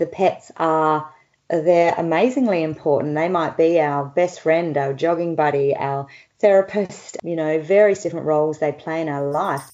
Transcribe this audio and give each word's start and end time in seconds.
the 0.00 0.06
pets 0.06 0.50
are 0.56 1.12
they're 1.48 1.94
amazingly 1.96 2.62
important. 2.62 3.14
They 3.14 3.28
might 3.28 3.56
be 3.56 3.80
our 3.80 4.04
best 4.04 4.40
friend, 4.40 4.76
our 4.76 4.92
jogging 4.92 5.34
buddy, 5.34 5.74
our 5.74 6.06
therapist, 6.38 7.18
you 7.24 7.36
know, 7.36 7.60
various 7.60 8.02
different 8.02 8.26
roles 8.26 8.58
they 8.58 8.72
play 8.72 9.00
in 9.00 9.08
our 9.08 9.30
life. 9.30 9.68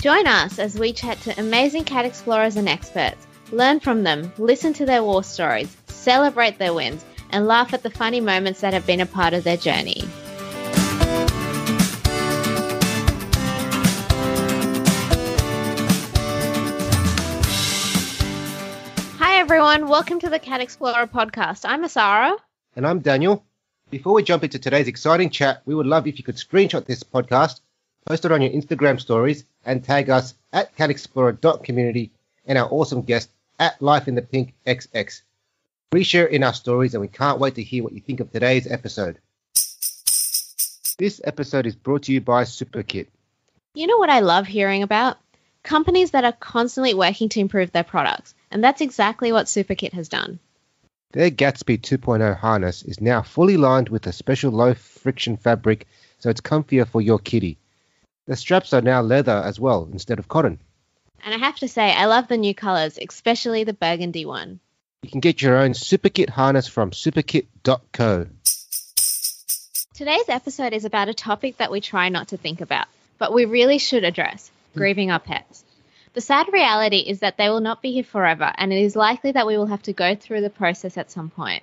Join 0.00 0.26
us 0.26 0.58
as 0.58 0.78
we 0.78 0.92
chat 0.92 1.20
to 1.22 1.38
amazing 1.38 1.84
cat 1.84 2.04
explorers 2.04 2.56
and 2.56 2.68
experts, 2.68 3.26
learn 3.50 3.80
from 3.80 4.02
them, 4.04 4.32
listen 4.38 4.72
to 4.74 4.86
their 4.86 5.02
war 5.02 5.22
stories, 5.22 5.74
celebrate 5.88 6.58
their 6.58 6.72
wins, 6.74 7.04
and 7.30 7.46
laugh 7.46 7.74
at 7.74 7.82
the 7.82 7.90
funny 7.90 8.20
moments 8.20 8.60
that 8.60 8.72
have 8.72 8.86
been 8.86 9.00
a 9.00 9.06
part 9.06 9.34
of 9.34 9.44
their 9.44 9.56
journey. 9.56 10.04
Everyone, 19.76 19.92
welcome 19.92 20.18
to 20.18 20.30
the 20.30 20.38
Cat 20.38 20.62
Explorer 20.62 21.06
podcast. 21.06 21.66
I'm 21.68 21.84
Asara. 21.84 22.34
And 22.76 22.86
I'm 22.86 23.00
Daniel. 23.00 23.44
Before 23.90 24.14
we 24.14 24.22
jump 24.22 24.42
into 24.42 24.58
today's 24.58 24.88
exciting 24.88 25.28
chat, 25.28 25.60
we 25.66 25.74
would 25.74 25.84
love 25.84 26.06
if 26.06 26.16
you 26.16 26.24
could 26.24 26.36
screenshot 26.36 26.86
this 26.86 27.02
podcast, 27.02 27.60
post 28.06 28.24
it 28.24 28.32
on 28.32 28.40
your 28.40 28.52
Instagram 28.52 28.98
stories, 28.98 29.44
and 29.66 29.84
tag 29.84 30.08
us 30.08 30.32
at 30.50 30.74
catexplorer.community 30.78 32.10
and 32.46 32.56
our 32.56 32.66
awesome 32.70 33.02
guest 33.02 33.28
at 33.58 33.80
Life 33.82 34.08
in 34.08 34.14
the 34.14 34.22
Pink 34.22 34.54
XX. 34.66 35.20
Reshare 35.92 36.30
in 36.30 36.42
our 36.42 36.54
stories, 36.54 36.94
and 36.94 37.02
we 37.02 37.08
can't 37.08 37.38
wait 37.38 37.56
to 37.56 37.62
hear 37.62 37.84
what 37.84 37.92
you 37.92 38.00
think 38.00 38.20
of 38.20 38.32
today's 38.32 38.66
episode. 38.66 39.18
This 40.96 41.20
episode 41.22 41.66
is 41.66 41.76
brought 41.76 42.04
to 42.04 42.12
you 42.14 42.22
by 42.22 42.44
SuperKit. 42.44 43.08
You 43.74 43.86
know 43.86 43.98
what 43.98 44.08
I 44.08 44.20
love 44.20 44.46
hearing 44.46 44.82
about? 44.82 45.18
Companies 45.66 46.12
that 46.12 46.22
are 46.22 46.30
constantly 46.30 46.94
working 46.94 47.28
to 47.30 47.40
improve 47.40 47.72
their 47.72 47.82
products, 47.82 48.36
and 48.52 48.62
that's 48.62 48.80
exactly 48.80 49.32
what 49.32 49.46
SuperKit 49.46 49.94
has 49.94 50.08
done. 50.08 50.38
Their 51.10 51.28
Gatsby 51.28 51.80
2.0 51.80 52.36
harness 52.36 52.84
is 52.84 53.00
now 53.00 53.22
fully 53.22 53.56
lined 53.56 53.88
with 53.88 54.06
a 54.06 54.12
special 54.12 54.52
low 54.52 54.74
friction 54.74 55.36
fabric 55.36 55.88
so 56.20 56.30
it's 56.30 56.40
comfier 56.40 56.86
for 56.86 57.02
your 57.02 57.18
kitty. 57.18 57.58
The 58.26 58.36
straps 58.36 58.72
are 58.74 58.80
now 58.80 59.02
leather 59.02 59.42
as 59.44 59.58
well 59.58 59.88
instead 59.90 60.20
of 60.20 60.28
cotton. 60.28 60.60
And 61.24 61.34
I 61.34 61.38
have 61.38 61.56
to 61.56 61.66
say, 61.66 61.92
I 61.92 62.06
love 62.06 62.28
the 62.28 62.36
new 62.36 62.54
colours, 62.54 62.96
especially 62.96 63.64
the 63.64 63.72
burgundy 63.72 64.24
one. 64.24 64.60
You 65.02 65.10
can 65.10 65.18
get 65.18 65.42
your 65.42 65.56
own 65.56 65.72
SuperKit 65.72 66.30
harness 66.30 66.68
from 66.68 66.92
superkit.co. 66.92 68.26
Today's 69.94 70.28
episode 70.28 70.74
is 70.74 70.84
about 70.84 71.08
a 71.08 71.14
topic 71.14 71.56
that 71.56 71.72
we 71.72 71.80
try 71.80 72.08
not 72.08 72.28
to 72.28 72.36
think 72.36 72.60
about, 72.60 72.86
but 73.18 73.34
we 73.34 73.46
really 73.46 73.78
should 73.78 74.04
address 74.04 74.48
Mm-hmm. 74.76 74.82
grieving 74.82 75.10
our 75.10 75.18
pets. 75.18 75.64
The 76.12 76.20
sad 76.20 76.52
reality 76.52 76.98
is 76.98 77.20
that 77.20 77.38
they 77.38 77.48
will 77.48 77.60
not 77.60 77.80
be 77.80 77.92
here 77.92 78.04
forever, 78.04 78.52
and 78.56 78.72
it 78.72 78.82
is 78.82 78.94
likely 78.94 79.32
that 79.32 79.46
we 79.46 79.56
will 79.56 79.66
have 79.66 79.82
to 79.84 79.94
go 79.94 80.14
through 80.14 80.42
the 80.42 80.50
process 80.50 80.98
at 80.98 81.10
some 81.10 81.30
point. 81.30 81.62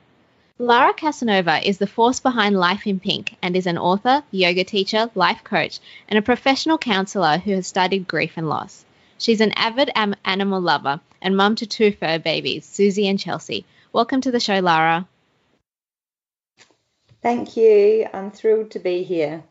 Lara 0.57 0.93
Casanova 0.93 1.67
is 1.67 1.77
the 1.77 1.87
force 1.87 2.19
behind 2.19 2.55
Life 2.55 2.87
in 2.87 2.99
Pink 2.99 3.35
and 3.41 3.55
is 3.55 3.67
an 3.67 3.77
author, 3.77 4.23
yoga 4.31 4.63
teacher, 4.63 5.11
life 5.13 5.43
coach, 5.43 5.79
and 6.07 6.17
a 6.17 6.23
professional 6.23 6.79
counselor 6.79 7.37
who 7.37 7.51
has 7.51 7.67
studied 7.67 8.07
grief 8.07 8.33
and 8.35 8.49
loss. 8.49 8.83
She's 9.19 9.41
an 9.41 9.51
avid 9.55 9.91
am- 9.95 10.15
animal 10.25 10.61
lover 10.61 10.99
and 11.21 11.37
mum 11.37 11.55
to 11.57 11.67
two 11.67 11.91
fur 11.91 12.17
babies, 12.17 12.65
Susie 12.65 13.07
and 13.07 13.19
Chelsea. 13.19 13.65
Welcome 13.91 14.21
to 14.21 14.31
the 14.31 14.39
show, 14.39 14.59
Lara. 14.59 15.07
Thank 17.21 17.57
you. 17.57 18.07
I'm 18.11 18.31
thrilled 18.31 18.71
to 18.71 18.79
be 18.79 19.03
here. 19.03 19.43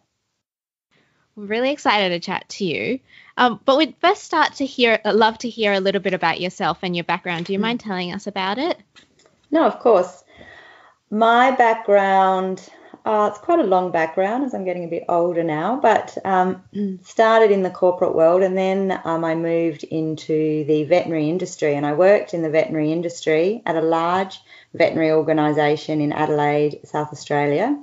We're 1.34 1.46
really 1.46 1.70
excited 1.70 2.10
to 2.10 2.20
chat 2.20 2.48
to 2.50 2.64
you. 2.64 3.00
Um, 3.36 3.61
but 3.64 3.77
we'd 3.77 3.97
first 4.00 4.22
start 4.22 4.55
to 4.55 4.66
hear, 4.66 5.00
love 5.05 5.38
to 5.38 5.48
hear 5.48 5.72
a 5.72 5.80
little 5.80 6.00
bit 6.00 6.14
about 6.14 6.41
yourself 6.41 6.78
and 6.83 6.94
your 6.94 7.05
background. 7.05 7.47
Do 7.47 7.52
you 7.52 7.58
mind 7.58 7.80
telling 7.80 8.12
us 8.12 8.27
about 8.27 8.58
it? 8.58 8.78
No, 9.50 9.64
of 9.64 9.78
course. 9.78 10.24
My 11.11 11.50
background, 11.50 12.66
uh, 13.05 13.30
it's 13.30 13.41
quite 13.41 13.58
a 13.58 13.64
long 13.64 13.91
background 13.91 14.44
as 14.44 14.55
I'm 14.55 14.64
getting 14.64 14.84
a 14.84 14.89
bit 14.89 15.05
older 15.08 15.42
now, 15.42 15.79
but 15.80 16.17
um, 16.24 16.62
started 17.02 17.51
in 17.51 17.62
the 17.62 17.70
corporate 17.70 18.14
world 18.14 18.42
and 18.42 18.56
then 18.56 18.98
um, 19.05 19.24
I 19.24 19.35
moved 19.35 19.85
into 19.85 20.64
the 20.64 20.85
veterinary 20.85 21.29
industry 21.29 21.74
and 21.74 21.85
I 21.85 21.92
worked 21.92 22.33
in 22.33 22.42
the 22.42 22.51
veterinary 22.51 22.92
industry 22.92 23.62
at 23.67 23.77
a 23.77 23.83
large 23.83 24.40
veterinary 24.73 25.12
organisation 25.12 26.01
in 26.01 26.12
Adelaide, 26.12 26.80
South 26.85 27.12
Australia 27.12 27.79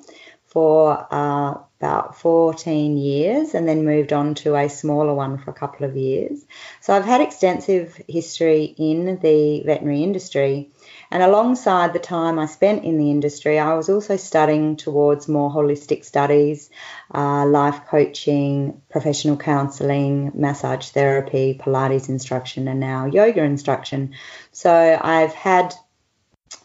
for 0.47 1.07
uh, 1.11 1.55
about 1.79 2.17
14 2.17 2.97
years 2.97 3.53
and 3.53 3.65
then 3.65 3.85
moved 3.85 4.11
on 4.11 4.35
to 4.35 4.55
a 4.55 4.67
smaller 4.67 5.13
one 5.13 5.37
for 5.37 5.49
a 5.49 5.53
couple 5.53 5.85
of 5.85 5.95
years. 5.95 6.45
So 6.81 6.93
I've 6.93 7.05
had 7.05 7.21
extensive 7.21 7.99
history 8.05 8.65
in 8.77 9.17
the 9.21 9.63
veterinary 9.65 10.03
industry. 10.03 10.71
And 11.09 11.23
alongside 11.23 11.93
the 11.93 11.99
time 11.99 12.37
I 12.37 12.47
spent 12.47 12.83
in 12.83 12.97
the 12.97 13.09
industry, 13.09 13.57
I 13.57 13.75
was 13.75 13.89
also 13.89 14.17
studying 14.17 14.75
towards 14.75 15.29
more 15.29 15.49
holistic 15.49 16.03
studies, 16.03 16.69
uh, 17.15 17.45
life 17.45 17.81
coaching, 17.87 18.81
professional 18.89 19.37
counseling, 19.37 20.31
massage 20.35 20.89
therapy, 20.89 21.57
Pilates 21.59 22.09
instruction, 22.09 22.67
and 22.67 22.81
now 22.81 23.05
yoga 23.05 23.41
instruction. 23.41 24.15
So 24.51 24.99
I've 25.01 25.33
had 25.33 25.73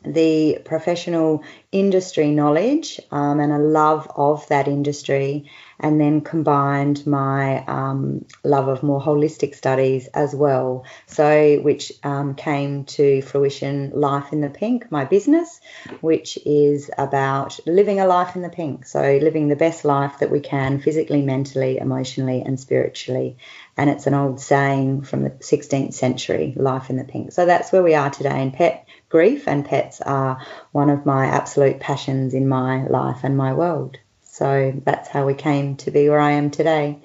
the 0.04 0.58
professional 0.64 1.42
industry 1.72 2.30
knowledge 2.30 3.00
um, 3.10 3.40
and 3.40 3.52
a 3.52 3.58
love 3.58 4.10
of 4.14 4.46
that 4.48 4.68
industry, 4.68 5.50
and 5.80 6.00
then 6.00 6.20
combined 6.20 7.06
my 7.06 7.64
um, 7.66 8.24
love 8.44 8.68
of 8.68 8.82
more 8.82 9.00
holistic 9.00 9.54
studies 9.54 10.06
as 10.08 10.34
well. 10.34 10.84
So, 11.06 11.58
which 11.60 11.92
um, 12.02 12.34
came 12.34 12.84
to 12.84 13.22
fruition 13.22 13.92
Life 13.94 14.32
in 14.32 14.40
the 14.40 14.50
Pink, 14.50 14.90
my 14.90 15.04
business, 15.04 15.60
which 16.00 16.38
is 16.46 16.90
about 16.96 17.58
living 17.66 17.98
a 17.98 18.06
life 18.06 18.36
in 18.36 18.42
the 18.42 18.48
pink. 18.50 18.86
So, 18.86 19.00
living 19.00 19.48
the 19.48 19.56
best 19.56 19.84
life 19.84 20.18
that 20.20 20.30
we 20.30 20.40
can 20.40 20.80
physically, 20.80 21.22
mentally, 21.22 21.78
emotionally, 21.78 22.42
and 22.42 22.60
spiritually. 22.60 23.38
And 23.76 23.90
it's 23.90 24.06
an 24.06 24.14
old 24.14 24.40
saying 24.40 25.02
from 25.02 25.24
the 25.24 25.30
16th 25.30 25.94
century, 25.94 26.54
life 26.56 26.90
in 26.90 26.96
the 26.96 27.04
pink. 27.04 27.32
So, 27.32 27.44
that's 27.44 27.72
where 27.72 27.82
we 27.82 27.94
are 27.94 28.10
today 28.10 28.40
in 28.40 28.52
pet 28.52 28.86
grief, 29.08 29.46
and 29.46 29.64
pets 29.64 30.00
are 30.00 30.44
one 30.72 30.90
of 30.90 31.06
my 31.06 31.26
absolute 31.26 31.78
passions 31.78 32.34
in 32.34 32.48
my 32.48 32.86
life 32.86 33.20
and 33.22 33.36
my 33.36 33.52
world. 33.52 33.96
So 34.34 34.72
that's 34.84 35.08
how 35.08 35.24
we 35.24 35.34
came 35.34 35.76
to 35.76 35.92
be 35.92 36.08
where 36.08 36.18
I 36.18 36.32
am 36.32 36.50
today. 36.50 36.98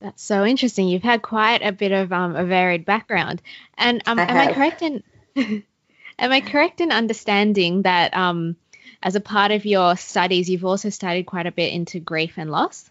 That's 0.00 0.22
so 0.22 0.42
interesting. 0.42 0.88
You've 0.88 1.02
had 1.02 1.20
quite 1.20 1.60
a 1.60 1.72
bit 1.72 1.92
of 1.92 2.10
um, 2.14 2.34
a 2.34 2.46
varied 2.46 2.86
background, 2.86 3.42
and 3.76 4.02
um, 4.06 4.18
I 4.18 4.22
am 4.22 4.48
I 4.48 4.52
correct 4.54 4.80
in 4.80 5.02
am 5.36 6.32
I 6.32 6.40
correct 6.40 6.80
in 6.80 6.92
understanding 6.92 7.82
that 7.82 8.16
um, 8.16 8.56
as 9.02 9.16
a 9.16 9.20
part 9.20 9.50
of 9.52 9.66
your 9.66 9.98
studies, 9.98 10.48
you've 10.48 10.64
also 10.64 10.88
studied 10.88 11.24
quite 11.24 11.46
a 11.46 11.52
bit 11.52 11.74
into 11.74 12.00
grief 12.00 12.38
and 12.38 12.50
loss? 12.50 12.90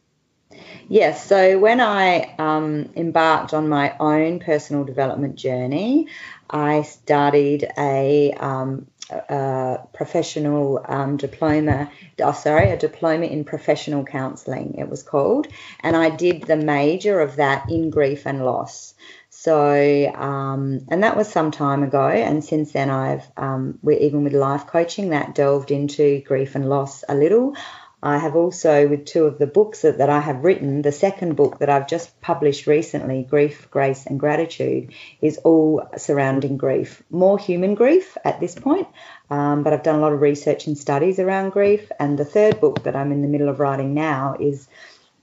Yes. 0.88 1.26
So 1.26 1.58
when 1.60 1.82
I 1.82 2.36
um, 2.38 2.90
embarked 2.96 3.54
on 3.54 3.68
my 3.70 3.96
own 4.00 4.40
personal 4.40 4.84
development 4.84 5.36
journey, 5.36 6.08
I 6.50 6.84
studied 6.84 7.68
a, 7.78 8.34
um, 8.34 8.88
a 9.10 9.80
professional 9.94 10.84
um, 10.88 11.18
diploma, 11.18 11.92
oh, 12.22 12.32
sorry, 12.34 12.70
a 12.70 12.78
diploma 12.78 13.26
in 13.26 13.44
professional 13.44 14.06
counselling, 14.06 14.76
it 14.78 14.88
was 14.88 15.02
called. 15.02 15.48
And 15.82 15.96
I 15.96 16.10
did 16.10 16.44
the 16.44 16.58
major 16.58 17.20
of 17.20 17.38
that 17.38 17.70
in 17.70 17.90
grief 17.90 18.28
and 18.28 18.46
loss. 18.46 18.94
So, 19.30 20.12
um, 20.16 20.86
and 20.90 21.04
that 21.04 21.18
was 21.18 21.28
some 21.32 21.52
time 21.52 21.84
ago. 21.84 22.08
And 22.08 22.44
since 22.44 22.72
then, 22.72 22.90
I've, 22.90 23.30
um, 23.38 23.80
even 23.92 24.24
with 24.24 24.34
life 24.34 24.66
coaching, 24.66 25.10
that 25.10 25.36
delved 25.36 25.72
into 25.72 26.22
grief 26.22 26.56
and 26.56 26.70
loss 26.70 27.04
a 27.10 27.16
little. 27.16 27.56
I 28.06 28.20
have 28.20 28.36
also, 28.36 28.88
with 28.88 29.06
two 29.06 29.26
of 29.26 29.40
the 29.40 29.48
books 29.48 29.82
that, 29.82 29.98
that 29.98 30.12
I 30.12 30.20
have 30.20 30.44
written, 30.44 30.84
the 30.84 30.92
second 30.92 31.36
book 31.36 31.58
that 31.58 31.72
I've 31.72 31.88
just 31.88 32.22
published 32.22 32.68
recently, 32.68 33.24
Grief, 33.24 33.68
Grace 33.72 34.06
and 34.06 34.20
Gratitude, 34.20 34.94
is 35.22 35.40
all 35.40 35.90
surrounding 35.98 36.58
grief. 36.58 37.02
More 37.09 37.40
human 37.40 37.74
grief 37.74 38.16
at 38.24 38.40
this 38.40 38.53
point, 38.53 38.88
um, 39.32 39.64
but 39.64 39.74
I've 39.74 39.82
done 39.82 39.96
a 39.96 40.02
lot 40.02 40.14
of 40.14 40.22
research 40.22 40.68
and 40.68 40.78
studies 40.78 41.18
around 41.18 41.50
grief. 41.50 41.91
And 42.00 42.16
the 42.16 42.26
third 42.26 42.62
book 42.62 42.84
that 42.84 42.96
I'm 42.96 43.12
in 43.12 43.24
the 43.24 43.28
middle 43.28 43.50
of 43.50 43.59
writing 43.59 43.96
now 43.96 44.38
is 44.40 44.68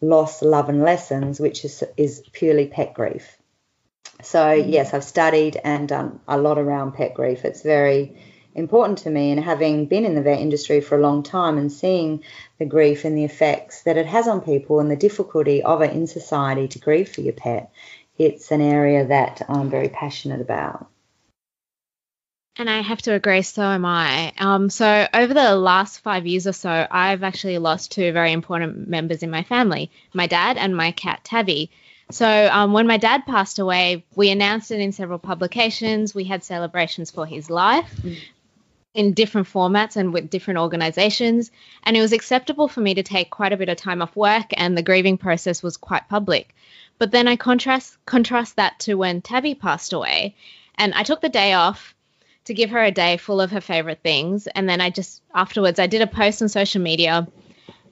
Loss, 0.00 0.42
Love 0.42 0.68
and 0.68 0.82
Lessons, 0.82 1.38
which 1.38 1.64
is, 1.64 1.84
is 1.96 2.24
purely 2.32 2.66
pet 2.66 2.94
grief. 2.94 3.38
So, 4.22 4.40
mm. 4.40 4.72
yes, 4.72 4.92
I've 4.92 5.04
studied 5.04 5.56
and 5.62 5.86
done 5.86 6.18
a 6.26 6.36
lot 6.36 6.58
around 6.58 6.94
pet 6.94 7.14
grief. 7.14 7.44
It's 7.44 7.62
very 7.62 8.16
important 8.54 8.98
to 8.98 9.10
me. 9.10 9.30
And 9.30 9.42
having 9.42 9.86
been 9.86 10.04
in 10.04 10.14
the 10.14 10.22
vet 10.22 10.40
industry 10.40 10.80
for 10.80 10.96
a 10.96 11.00
long 11.00 11.22
time 11.22 11.58
and 11.58 11.70
seeing 11.70 12.22
the 12.58 12.64
grief 12.64 13.04
and 13.04 13.16
the 13.16 13.24
effects 13.24 13.82
that 13.82 13.96
it 13.96 14.06
has 14.06 14.28
on 14.28 14.40
people 14.40 14.80
and 14.80 14.90
the 14.90 14.96
difficulty 14.96 15.62
of 15.62 15.82
it 15.82 15.92
in 15.92 16.06
society 16.06 16.68
to 16.68 16.78
grieve 16.78 17.08
for 17.08 17.20
your 17.20 17.32
pet, 17.32 17.72
it's 18.18 18.50
an 18.50 18.60
area 18.60 19.06
that 19.06 19.42
I'm 19.48 19.70
very 19.70 19.88
passionate 19.88 20.40
about. 20.40 20.88
And 22.56 22.68
I 22.68 22.82
have 22.82 23.00
to 23.02 23.14
agree, 23.14 23.40
so 23.40 23.62
am 23.62 23.86
I. 23.86 24.32
Um, 24.36 24.68
so, 24.68 25.08
over 25.14 25.32
the 25.32 25.56
last 25.56 26.00
five 26.00 26.26
years 26.26 26.46
or 26.46 26.52
so, 26.52 26.86
I've 26.90 27.22
actually 27.22 27.56
lost 27.56 27.92
two 27.92 28.12
very 28.12 28.30
important 28.30 28.88
members 28.88 29.22
in 29.22 29.30
my 29.30 29.42
family 29.42 29.90
my 30.12 30.26
dad 30.26 30.58
and 30.58 30.76
my 30.76 30.92
cat, 30.92 31.24
Tabby. 31.24 31.70
So 32.12 32.50
um, 32.52 32.72
when 32.72 32.86
my 32.86 32.98
dad 32.98 33.24
passed 33.26 33.58
away, 33.58 34.04
we 34.14 34.30
announced 34.30 34.70
it 34.70 34.80
in 34.80 34.92
several 34.92 35.18
publications. 35.18 36.14
We 36.14 36.24
had 36.24 36.44
celebrations 36.44 37.10
for 37.10 37.24
his 37.24 37.48
life. 37.48 37.90
Mm. 38.02 38.18
In 38.94 39.14
different 39.14 39.48
formats 39.48 39.96
and 39.96 40.12
with 40.12 40.30
different 40.30 40.60
organizations. 40.60 41.50
And 41.82 41.96
it 41.96 42.00
was 42.00 42.12
acceptable 42.12 42.68
for 42.68 42.80
me 42.80 42.94
to 42.94 43.02
take 43.02 43.30
quite 43.30 43.52
a 43.52 43.56
bit 43.56 43.68
of 43.68 43.76
time 43.76 44.02
off 44.02 44.14
work, 44.14 44.46
and 44.54 44.76
the 44.76 44.82
grieving 44.82 45.18
process 45.18 45.62
was 45.62 45.76
quite 45.76 46.08
public. 46.08 46.54
But 46.98 47.10
then 47.10 47.26
I 47.26 47.36
contrast 47.36 47.96
contrast 48.04 48.56
that 48.56 48.78
to 48.80 48.94
when 48.94 49.22
Tabby 49.22 49.54
passed 49.54 49.92
away, 49.92 50.36
and 50.76 50.92
I 50.94 51.02
took 51.04 51.20
the 51.20 51.28
day 51.28 51.54
off 51.54 51.94
to 52.44 52.54
give 52.54 52.70
her 52.70 52.82
a 52.82 52.90
day 52.90 53.16
full 53.16 53.40
of 53.40 53.52
her 53.52 53.60
favorite 53.60 54.00
things. 54.02 54.46
And 54.46 54.68
then 54.68 54.80
I 54.80 54.90
just 54.90 55.22
afterwards 55.34 55.78
I 55.78 55.86
did 55.86 56.02
a 56.02 56.06
post 56.06 56.42
on 56.42 56.48
social 56.48 56.82
media 56.82 57.26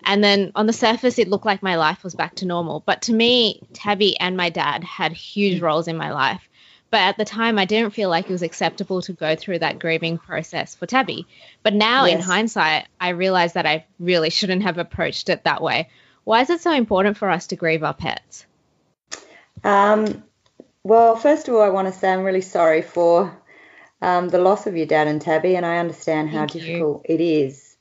and 0.05 0.25
then 0.25 0.53
on 0.55 0.67
the 0.67 0.73
surface, 0.73 1.19
it 1.19 1.29
looked 1.29 1.47
like 1.47 1.63
my 1.63 1.77
life 1.77 2.03
was 2.03 2.15
back 2.15 2.37
to 2.37 2.47
normal. 2.47 2.83
But 2.85 3.03
to 3.03 3.13
me, 3.13 3.61
Tabby 3.73 4.19
and 4.19 4.37
my 4.37 4.51
dad 4.51 4.85
had 4.85 5.13
huge 5.13 5.61
roles 5.61 5.89
in 5.89 5.97
my 5.97 6.13
life. 6.13 6.49
But 6.91 7.01
at 7.01 7.17
the 7.17 7.25
time, 7.25 7.59
I 7.59 7.67
didn't 7.67 7.95
feel 7.95 8.09
like 8.09 8.27
it 8.27 8.33
was 8.33 8.43
acceptable 8.43 9.01
to 9.03 9.13
go 9.13 9.37
through 9.37 9.61
that 9.61 9.79
grieving 9.79 10.19
process 10.19 10.75
for 10.75 10.87
Tabby. 10.87 11.27
But 11.63 11.75
now, 11.75 12.07
yes. 12.07 12.17
in 12.17 12.21
hindsight, 12.21 12.87
I 13.01 13.11
realize 13.11 13.53
that 13.53 13.67
I 13.67 13.87
really 13.99 14.31
shouldn't 14.39 14.63
have 14.63 14.79
approached 14.79 15.29
it 15.29 15.45
that 15.45 15.63
way. 15.63 15.89
Why 16.25 16.43
is 16.43 16.51
it 16.51 16.61
so 16.61 16.73
important 16.73 17.17
for 17.17 17.31
us 17.31 17.49
to 17.49 17.57
grieve 17.57 17.83
our 17.83 17.95
pets? 17.95 18.45
Um, 19.63 20.25
well, 20.83 21.17
first 21.17 21.49
of 21.49 21.55
all, 21.55 21.63
I 21.63 21.69
want 21.69 21.93
to 21.93 21.99
say 21.99 22.13
I'm 22.13 22.25
really 22.25 22.41
sorry 22.41 22.83
for 22.83 23.41
um, 24.03 24.29
the 24.29 24.39
loss 24.39 24.67
of 24.67 24.77
your 24.77 24.87
dad 24.87 25.07
and 25.07 25.21
Tabby, 25.21 25.57
and 25.57 25.67
I 25.67 25.79
understand 25.79 26.31
how 26.31 26.41
Thank 26.41 26.53
difficult 26.53 27.05
you. 27.09 27.15
it 27.15 27.21
is. 27.21 27.77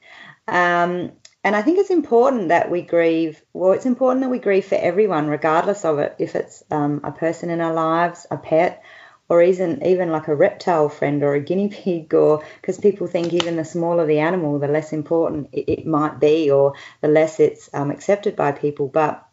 Um, 0.48 1.12
and 1.44 1.56
I 1.56 1.62
think 1.62 1.80
it's 1.80 1.90
important 1.90 2.50
that 2.50 2.70
we 2.70 2.82
grieve. 2.82 3.42
Well, 3.54 3.72
it's 3.72 3.86
important 3.86 4.24
that 4.24 4.30
we 4.30 4.40
grieve 4.40 4.66
for 4.66 4.76
everyone, 4.76 5.28
regardless 5.28 5.86
of 5.86 6.00
it, 6.00 6.16
if 6.20 6.36
it's 6.36 6.64
um, 6.70 7.02
a 7.04 7.12
person 7.12 7.50
in 7.50 7.62
our 7.62 7.74
lives, 7.74 8.28
a 8.30 8.38
pet, 8.38 8.84
or 9.30 9.42
even 9.44 9.86
even 9.86 10.12
like 10.12 10.28
a 10.28 10.36
reptile 10.36 10.90
friend 10.90 11.24
or 11.24 11.36
a 11.36 11.40
guinea 11.40 11.70
pig, 11.70 12.14
or 12.14 12.44
because 12.60 12.80
people 12.80 13.08
think 13.08 13.32
even 13.32 13.56
the 13.56 13.66
smaller 13.66 14.06
the 14.06 14.20
animal, 14.20 14.60
the 14.60 14.68
less 14.68 14.92
important 14.92 15.50
it, 15.54 15.72
it 15.72 15.88
might 15.88 16.20
be, 16.20 16.50
or 16.52 16.74
the 17.02 17.08
less 17.08 17.40
it's 17.40 17.70
um, 17.74 17.92
accepted 17.92 18.36
by 18.36 18.52
people. 18.52 18.88
But 18.88 19.26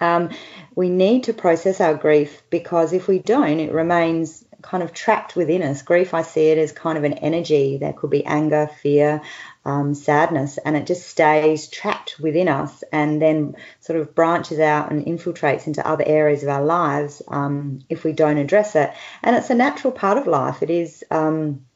um, 0.00 0.30
we 0.74 0.88
need 0.88 1.24
to 1.24 1.32
process 1.32 1.80
our 1.80 1.94
grief 1.94 2.42
because 2.50 2.92
if 2.92 3.08
we 3.08 3.18
don't, 3.18 3.60
it 3.60 3.72
remains 3.72 4.44
kind 4.62 4.82
of 4.82 4.92
trapped 4.92 5.36
within 5.36 5.62
us. 5.62 5.82
Grief, 5.82 6.14
I 6.14 6.22
see 6.22 6.48
it 6.48 6.58
as 6.58 6.72
kind 6.72 6.98
of 6.98 7.04
an 7.04 7.14
energy. 7.14 7.78
There 7.78 7.92
could 7.92 8.10
be 8.10 8.24
anger, 8.24 8.70
fear, 8.82 9.22
um, 9.66 9.94
sadness, 9.94 10.58
and 10.58 10.76
it 10.76 10.86
just 10.86 11.08
stays 11.08 11.66
trapped 11.68 12.18
within 12.20 12.48
us 12.48 12.84
and 12.92 13.20
then 13.20 13.56
sort 13.80 13.98
of 13.98 14.14
branches 14.14 14.60
out 14.60 14.90
and 14.92 15.04
infiltrates 15.04 15.66
into 15.66 15.86
other 15.86 16.04
areas 16.06 16.42
of 16.44 16.48
our 16.48 16.64
lives 16.64 17.20
um, 17.28 17.80
if 17.90 18.04
we 18.04 18.12
don't 18.12 18.38
address 18.38 18.76
it. 18.76 18.92
And 19.22 19.34
it's 19.34 19.50
a 19.50 19.54
natural 19.54 19.92
part 19.92 20.18
of 20.18 20.26
life. 20.26 20.62
It 20.62 20.70
is. 20.70 21.04
Um, 21.10 21.66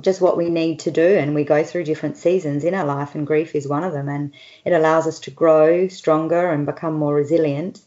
just 0.00 0.20
what 0.20 0.36
we 0.36 0.50
need 0.50 0.80
to 0.80 0.90
do, 0.90 1.06
and 1.06 1.36
we 1.36 1.44
go 1.44 1.62
through 1.62 1.84
different 1.84 2.16
seasons 2.16 2.64
in 2.64 2.74
our 2.74 2.84
life, 2.84 3.14
and 3.14 3.24
grief 3.24 3.54
is 3.54 3.68
one 3.68 3.84
of 3.84 3.92
them. 3.92 4.08
And 4.08 4.34
it 4.64 4.72
allows 4.72 5.06
us 5.06 5.20
to 5.20 5.30
grow 5.30 5.86
stronger 5.86 6.50
and 6.50 6.66
become 6.66 6.94
more 6.94 7.14
resilient. 7.14 7.80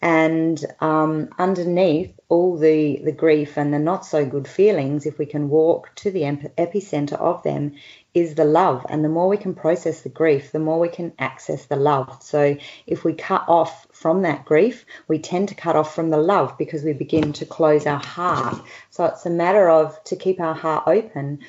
And 0.00 0.64
um, 0.80 1.30
underneath 1.38 2.12
all 2.28 2.56
the, 2.56 3.00
the 3.04 3.12
grief 3.12 3.56
and 3.56 3.74
the 3.74 3.80
not 3.80 4.06
so 4.06 4.24
good 4.24 4.46
feelings, 4.46 5.06
if 5.06 5.18
we 5.18 5.26
can 5.26 5.48
walk 5.48 5.92
to 5.96 6.12
the 6.12 6.22
epicenter 6.22 7.18
of 7.18 7.42
them, 7.42 7.74
is 8.18 8.34
the 8.34 8.44
love. 8.44 8.84
And 8.88 9.04
the 9.04 9.08
more 9.08 9.28
we 9.28 9.36
can 9.36 9.54
process 9.54 10.02
the 10.02 10.08
grief, 10.08 10.52
the 10.52 10.58
more 10.58 10.78
we 10.78 10.88
can 10.88 11.12
access 11.18 11.66
the 11.66 11.76
love. 11.76 12.22
So 12.22 12.56
if 12.86 13.04
we 13.04 13.14
cut 13.14 13.44
off 13.48 13.86
from 13.92 14.22
that 14.22 14.44
grief, 14.44 14.84
we 15.08 15.18
tend 15.18 15.48
to 15.48 15.54
cut 15.54 15.76
off 15.76 15.94
from 15.94 16.10
the 16.10 16.18
love 16.18 16.58
because 16.58 16.82
we 16.82 16.92
begin 16.92 17.32
to 17.34 17.46
close 17.46 17.86
our 17.86 18.02
heart. 18.02 18.62
So 18.90 19.04
it's 19.06 19.26
a 19.26 19.30
matter 19.30 19.68
of 19.68 20.02
to 20.04 20.16
keep 20.16 20.40
our 20.40 20.54
heart 20.54 20.84
open 20.86 21.40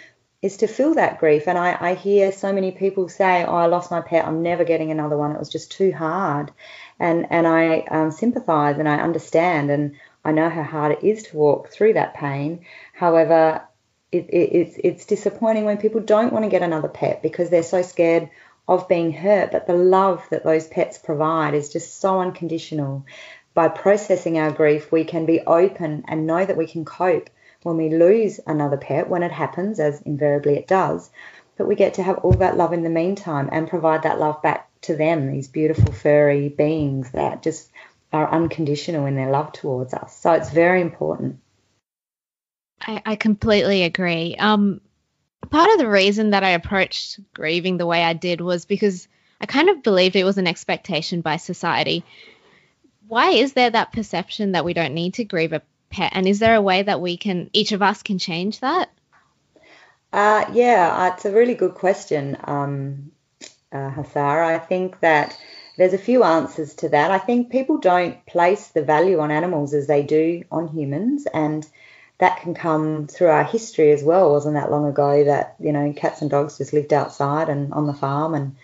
is 0.41 0.57
to 0.57 0.67
feel 0.67 0.93
that 0.95 1.19
grief. 1.19 1.47
And 1.47 1.57
I, 1.57 1.77
I 1.79 1.93
hear 1.95 2.31
so 2.31 2.53
many 2.53 2.71
people 2.71 3.09
say, 3.09 3.43
Oh, 3.43 3.55
I 3.55 3.65
lost 3.65 3.91
my 3.91 4.01
pet, 4.01 4.25
I'm 4.25 4.41
never 4.41 4.63
getting 4.63 4.91
another 4.91 5.17
one. 5.17 5.31
It 5.31 5.39
was 5.39 5.49
just 5.49 5.71
too 5.71 5.91
hard. 5.91 6.51
And 6.99 7.27
and 7.29 7.45
I 7.47 7.79
um, 7.91 8.11
sympathize 8.11 8.77
and 8.77 8.87
I 8.87 8.97
understand 8.97 9.69
and 9.69 9.95
I 10.23 10.31
know 10.31 10.49
how 10.49 10.63
hard 10.63 10.91
it 10.93 11.03
is 11.03 11.23
to 11.23 11.37
walk 11.37 11.69
through 11.69 11.93
that 11.93 12.13
pain. 12.13 12.65
However, 12.93 13.63
it, 14.11 14.25
it, 14.29 14.55
it's 14.55 14.77
it's 14.83 15.05
disappointing 15.05 15.65
when 15.65 15.77
people 15.77 16.01
don't 16.01 16.33
want 16.33 16.45
to 16.45 16.49
get 16.49 16.61
another 16.61 16.87
pet 16.87 17.21
because 17.21 17.49
they're 17.49 17.63
so 17.63 17.81
scared 17.81 18.29
of 18.67 18.87
being 18.87 19.11
hurt. 19.11 19.51
But 19.51 19.67
the 19.67 19.75
love 19.75 20.25
that 20.31 20.43
those 20.43 20.67
pets 20.67 20.97
provide 20.97 21.53
is 21.53 21.69
just 21.69 21.99
so 21.99 22.19
unconditional. 22.19 23.05
By 23.53 23.67
processing 23.67 24.37
our 24.37 24.51
grief, 24.51 24.91
we 24.91 25.03
can 25.03 25.25
be 25.25 25.41
open 25.41 26.05
and 26.07 26.27
know 26.27 26.45
that 26.45 26.57
we 26.57 26.67
can 26.67 26.85
cope 26.85 27.29
when 27.63 27.77
we 27.77 27.89
lose 27.89 28.39
another 28.47 28.77
pet, 28.77 29.09
when 29.09 29.23
it 29.23 29.31
happens, 29.31 29.79
as 29.79 30.01
invariably 30.01 30.55
it 30.55 30.67
does. 30.67 31.09
But 31.57 31.67
we 31.67 31.75
get 31.75 31.95
to 31.95 32.03
have 32.03 32.19
all 32.19 32.33
that 32.33 32.57
love 32.57 32.73
in 32.73 32.83
the 32.83 32.89
meantime 32.89 33.49
and 33.51 33.67
provide 33.67 34.03
that 34.03 34.19
love 34.19 34.41
back 34.41 34.69
to 34.83 34.95
them, 34.95 35.31
these 35.31 35.49
beautiful 35.49 35.91
furry 35.91 36.47
beings 36.47 37.11
that 37.11 37.43
just 37.43 37.69
are 38.13 38.31
unconditional 38.31 39.05
in 39.05 39.15
their 39.15 39.29
love 39.29 39.51
towards 39.51 39.93
us. 39.93 40.17
So 40.17 40.31
it's 40.31 40.51
very 40.51 40.81
important. 40.81 41.39
I, 42.81 43.01
I 43.05 43.15
completely 43.15 43.83
agree. 43.83 44.35
Um, 44.37 44.81
part 45.49 45.71
of 45.71 45.77
the 45.77 45.89
reason 45.89 46.31
that 46.31 46.43
I 46.43 46.51
approached 46.51 47.19
grieving 47.33 47.77
the 47.77 47.85
way 47.85 48.03
I 48.03 48.13
did 48.13 48.41
was 48.41 48.65
because 48.65 49.07
I 49.41 49.45
kind 49.45 49.69
of 49.69 49.83
believed 49.83 50.15
it 50.15 50.23
was 50.23 50.37
an 50.37 50.47
expectation 50.47 51.21
by 51.21 51.37
society. 51.37 52.03
Why 53.07 53.31
is 53.31 53.53
there 53.53 53.69
that 53.69 53.91
perception 53.91 54.51
that 54.51 54.65
we 54.65 54.73
don't 54.73 54.93
need 54.93 55.15
to 55.15 55.23
grieve 55.23 55.53
a 55.53 55.61
pet? 55.89 56.11
And 56.13 56.27
is 56.27 56.39
there 56.39 56.55
a 56.55 56.61
way 56.61 56.83
that 56.83 57.01
we 57.01 57.17
can, 57.17 57.49
each 57.53 57.71
of 57.71 57.81
us 57.81 58.03
can 58.03 58.19
change 58.19 58.59
that? 58.59 58.89
Uh, 60.11 60.45
yeah, 60.53 60.95
uh, 60.95 61.13
it's 61.13 61.25
a 61.25 61.31
really 61.31 61.55
good 61.55 61.75
question, 61.75 62.37
um, 62.43 63.11
uh. 63.71 63.91
I 64.15 64.57
think 64.57 64.99
that 65.01 65.37
there's 65.77 65.93
a 65.93 65.99
few 65.99 66.23
answers 66.23 66.73
to 66.75 66.89
that. 66.89 67.11
I 67.11 67.19
think 67.19 67.51
people 67.51 67.77
don't 67.77 68.25
place 68.25 68.69
the 68.69 68.83
value 68.83 69.19
on 69.19 69.31
animals 69.31 69.73
as 69.73 69.87
they 69.87 70.01
do 70.03 70.43
on 70.51 70.67
humans, 70.67 71.27
and 71.31 71.65
that 72.19 72.41
can 72.41 72.53
come 72.53 73.07
through 73.07 73.29
our 73.29 73.43
history 73.43 73.91
as 73.91 74.03
well. 74.03 74.29
It 74.29 74.33
wasn't 74.33 74.55
that 74.55 74.71
long 74.71 74.85
ago 74.85 75.23
that 75.23 75.55
you 75.59 75.71
know 75.71 75.91
cats 75.93 76.21
and 76.21 76.29
dogs 76.29 76.57
just 76.57 76.73
lived 76.73 76.93
outside 76.93 77.49
and 77.49 77.73
on 77.73 77.87
the 77.87 77.93
farm, 77.93 78.35
and 78.35 78.55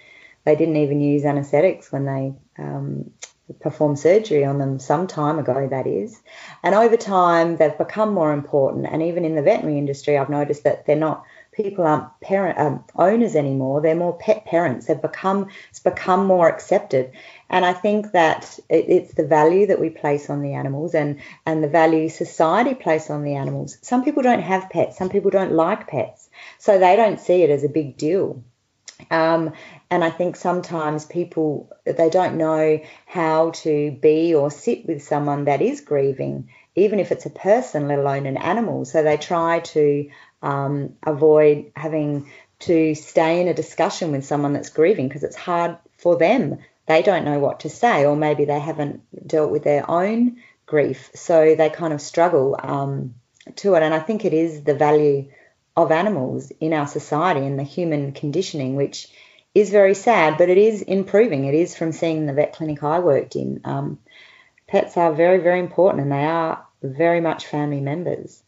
they 0.44 0.56
didn't 0.56 0.78
even 0.78 1.02
use 1.02 1.25
anaesthetics 1.25 1.92
when 1.92 2.06
they 2.06 2.34
um, 2.62 3.12
performed 3.62 3.98
surgery 3.98 4.44
on 4.44 4.60
them 4.60 4.80
some 4.80 5.07
time 5.07 5.40
ago. 5.40 5.68
That 5.69 5.88
is, 5.88 6.22
and 6.63 6.75
over 6.75 6.98
time 6.98 7.57
they've 7.57 7.78
become 7.78 8.13
more 8.13 8.34
important. 8.34 8.88
And 8.92 9.02
even 9.02 9.25
in 9.25 9.36
the 9.36 9.42
veterinary 9.42 9.80
industry, 9.80 10.18
I've 10.18 10.30
noticed 10.30 10.63
that 10.66 10.86
they're 10.86 10.95
not 10.95 11.26
people 11.56 11.85
aren't 11.85 12.19
parent 12.19 12.59
um, 12.59 12.83
owners 12.95 13.35
anymore. 13.35 13.81
They're 13.81 13.95
more 13.95 14.18
pet 14.18 14.45
parents. 14.45 14.88
They've 14.88 15.02
become 15.02 15.47
it's 15.69 15.80
become 15.80 16.26
more 16.26 16.50
accepted. 16.50 17.12
And 17.49 17.66
I 17.66 17.73
think 17.73 18.11
that 18.11 18.59
it, 18.69 18.85
it's 18.87 19.14
the 19.14 19.25
value 19.25 19.68
that 19.68 19.80
we 19.80 19.90
place 19.90 20.30
on 20.30 20.42
the 20.42 20.54
animals 20.54 20.95
and 20.95 21.19
and 21.45 21.64
the 21.64 21.68
value 21.68 22.09
society 22.09 22.73
place 22.73 23.09
on 23.09 23.23
the 23.23 23.35
animals. 23.35 23.78
Some 23.81 24.04
people 24.04 24.23
don't 24.23 24.42
have 24.42 24.69
pets. 24.69 24.97
Some 24.97 25.09
people 25.09 25.31
don't 25.31 25.54
like 25.54 25.87
pets, 25.87 26.30
so 26.57 26.78
they 26.78 26.95
don't 26.95 27.19
see 27.19 27.44
it 27.44 27.49
as 27.49 27.64
a 27.64 27.69
big 27.69 27.97
deal. 27.97 28.44
Um, 29.11 29.54
and 29.90 30.04
I 30.04 30.09
think 30.09 30.35
sometimes 30.35 31.06
people 31.06 31.69
they 31.85 32.09
don't 32.09 32.37
know 32.37 32.80
how 33.06 33.52
to 33.52 33.92
be 33.92 34.33
or 34.33 34.49
sit 34.49 34.85
with 34.85 35.04
someone 35.04 35.45
that 35.45 35.61
is 35.61 35.81
grieving, 35.81 36.49
even 36.75 36.99
if 36.99 37.11
it's 37.11 37.25
a 37.25 37.30
person, 37.30 37.87
let 37.87 37.99
alone 37.99 38.25
an 38.25 38.37
animal. 38.37 38.85
So 38.85 39.04
they 39.04 39.18
try 39.18 39.59
to 39.59 40.09
um, 40.42 40.95
avoid 41.06 41.71
having 41.75 42.30
to 42.59 42.95
stay 42.95 43.42
in 43.42 43.47
a 43.47 43.54
discussion 43.54 44.11
with 44.11 44.25
someone 44.25 44.54
that's 44.54 44.69
grieving 44.69 45.07
because 45.07 45.23
it's 45.23 45.35
hard 45.35 45.78
for 45.97 46.18
them. 46.18 46.59
They 46.87 47.01
don't 47.01 47.25
know 47.25 47.39
what 47.39 47.61
to 47.61 47.69
say, 47.69 48.06
or 48.06 48.15
maybe 48.15 48.45
they 48.45 48.59
haven't 48.59 49.01
dealt 49.27 49.51
with 49.51 49.63
their 49.63 49.89
own 49.89 50.37
grief, 50.65 51.09
so 51.15 51.56
they 51.56 51.69
kind 51.69 51.94
of 51.94 52.01
struggle 52.01 52.56
um, 52.61 53.15
to 53.57 53.75
it. 53.75 53.83
And 53.83 53.94
I 53.94 53.99
think 53.99 54.25
it 54.25 54.33
is 54.33 54.63
the 54.63 54.75
value 54.75 55.31
of 55.75 55.92
animals 55.92 56.51
in 56.59 56.73
our 56.73 56.87
society 56.87 57.45
and 57.45 57.59
the 57.59 57.63
human 57.63 58.11
conditioning, 58.11 58.75
which 58.75 59.09
is 59.54 59.69
very 59.69 59.94
sad, 59.94 60.37
but 60.37 60.49
it 60.49 60.57
is 60.57 60.81
improving. 60.81 61.45
It 61.45 61.56
is 61.56 61.75
from 61.75 61.92
seeing 61.92 62.25
the 62.25 62.33
vet 62.33 62.54
clinic 62.54 62.83
I 62.83 62.99
worked 62.99 63.35
in. 63.35 63.61
Um, 63.63 63.99
pets 64.68 64.97
are 64.97 65.13
very, 65.13 65.39
very 65.39 65.59
important 65.59 66.04
and 66.04 66.11
they 66.11 66.25
are 66.25 66.65
very 66.81 67.21
much 67.21 67.47
family 67.47 67.81
members. 67.81 68.44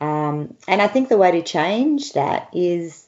Um, 0.00 0.56
and 0.68 0.82
I 0.82 0.88
think 0.88 1.08
the 1.08 1.16
way 1.16 1.32
to 1.32 1.42
change 1.42 2.12
that 2.12 2.50
is 2.52 3.05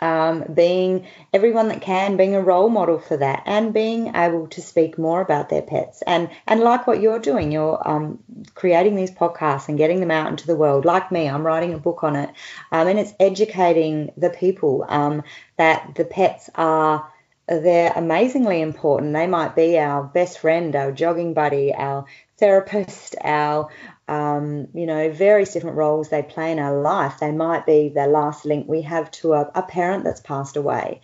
um, 0.00 0.44
being 0.52 1.06
everyone 1.32 1.68
that 1.68 1.80
can, 1.80 2.16
being 2.16 2.34
a 2.34 2.42
role 2.42 2.68
model 2.68 2.98
for 2.98 3.16
that, 3.16 3.42
and 3.46 3.72
being 3.72 4.14
able 4.14 4.48
to 4.48 4.60
speak 4.60 4.98
more 4.98 5.20
about 5.20 5.48
their 5.48 5.62
pets. 5.62 6.02
And 6.06 6.30
and 6.46 6.60
like 6.60 6.86
what 6.86 7.00
you're 7.00 7.18
doing, 7.18 7.52
you're 7.52 7.80
um, 7.88 8.18
creating 8.54 8.96
these 8.96 9.10
podcasts 9.10 9.68
and 9.68 9.78
getting 9.78 10.00
them 10.00 10.10
out 10.10 10.28
into 10.30 10.46
the 10.46 10.56
world. 10.56 10.84
Like 10.84 11.12
me, 11.12 11.28
I'm 11.28 11.46
writing 11.46 11.74
a 11.74 11.78
book 11.78 12.04
on 12.04 12.16
it, 12.16 12.30
um, 12.72 12.88
and 12.88 12.98
it's 12.98 13.14
educating 13.20 14.12
the 14.16 14.30
people 14.30 14.84
um, 14.88 15.22
that 15.56 15.94
the 15.94 16.04
pets 16.04 16.50
are 16.54 17.10
they're 17.46 17.92
amazingly 17.94 18.62
important. 18.62 19.12
They 19.12 19.26
might 19.26 19.54
be 19.54 19.78
our 19.78 20.02
best 20.02 20.38
friend, 20.38 20.74
our 20.74 20.92
jogging 20.92 21.34
buddy, 21.34 21.74
our 21.74 22.06
therapist, 22.38 23.16
our 23.22 23.68
um, 24.08 24.68
you 24.74 24.86
know, 24.86 25.10
various 25.10 25.52
different 25.52 25.76
roles 25.76 26.08
they 26.08 26.22
play 26.22 26.52
in 26.52 26.58
our 26.58 26.80
life. 26.80 27.18
They 27.20 27.32
might 27.32 27.66
be 27.66 27.88
the 27.88 28.06
last 28.06 28.44
link 28.44 28.68
we 28.68 28.82
have 28.82 29.10
to 29.12 29.32
a, 29.34 29.50
a 29.54 29.62
parent 29.62 30.04
that's 30.04 30.20
passed 30.20 30.56
away. 30.56 31.00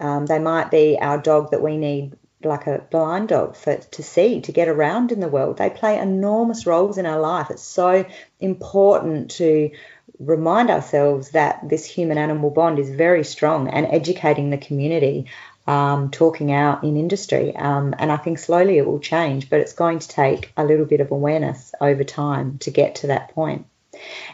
Um, 0.00 0.26
they 0.26 0.38
might 0.38 0.70
be 0.70 0.98
our 1.00 1.18
dog 1.18 1.52
that 1.52 1.62
we 1.62 1.76
need, 1.76 2.16
like 2.42 2.66
a 2.66 2.84
blind 2.90 3.28
dog, 3.28 3.56
for 3.56 3.76
to 3.76 4.02
see 4.02 4.40
to 4.42 4.52
get 4.52 4.68
around 4.68 5.12
in 5.12 5.20
the 5.20 5.28
world. 5.28 5.58
They 5.58 5.70
play 5.70 5.98
enormous 5.98 6.66
roles 6.66 6.98
in 6.98 7.06
our 7.06 7.20
life. 7.20 7.50
It's 7.50 7.62
so 7.62 8.04
important 8.40 9.30
to 9.32 9.70
remind 10.18 10.70
ourselves 10.70 11.30
that 11.30 11.68
this 11.68 11.84
human 11.84 12.18
animal 12.18 12.50
bond 12.50 12.78
is 12.78 12.90
very 12.90 13.24
strong 13.24 13.68
and 13.68 13.86
educating 13.86 14.50
the 14.50 14.58
community 14.58 15.26
um, 15.66 16.10
talking 16.10 16.52
out 16.52 16.82
in 16.84 16.96
industry. 16.96 17.54
Um, 17.54 17.94
and 17.98 18.10
I 18.10 18.16
think 18.16 18.38
slowly 18.38 18.78
it 18.78 18.86
will 18.86 18.98
change, 18.98 19.48
but 19.48 19.60
it's 19.60 19.72
going 19.72 20.00
to 20.00 20.08
take 20.08 20.52
a 20.56 20.64
little 20.64 20.86
bit 20.86 21.00
of 21.00 21.10
awareness 21.10 21.74
over 21.80 22.04
time 22.04 22.58
to 22.58 22.70
get 22.70 22.96
to 22.96 23.08
that 23.08 23.34
point. 23.34 23.66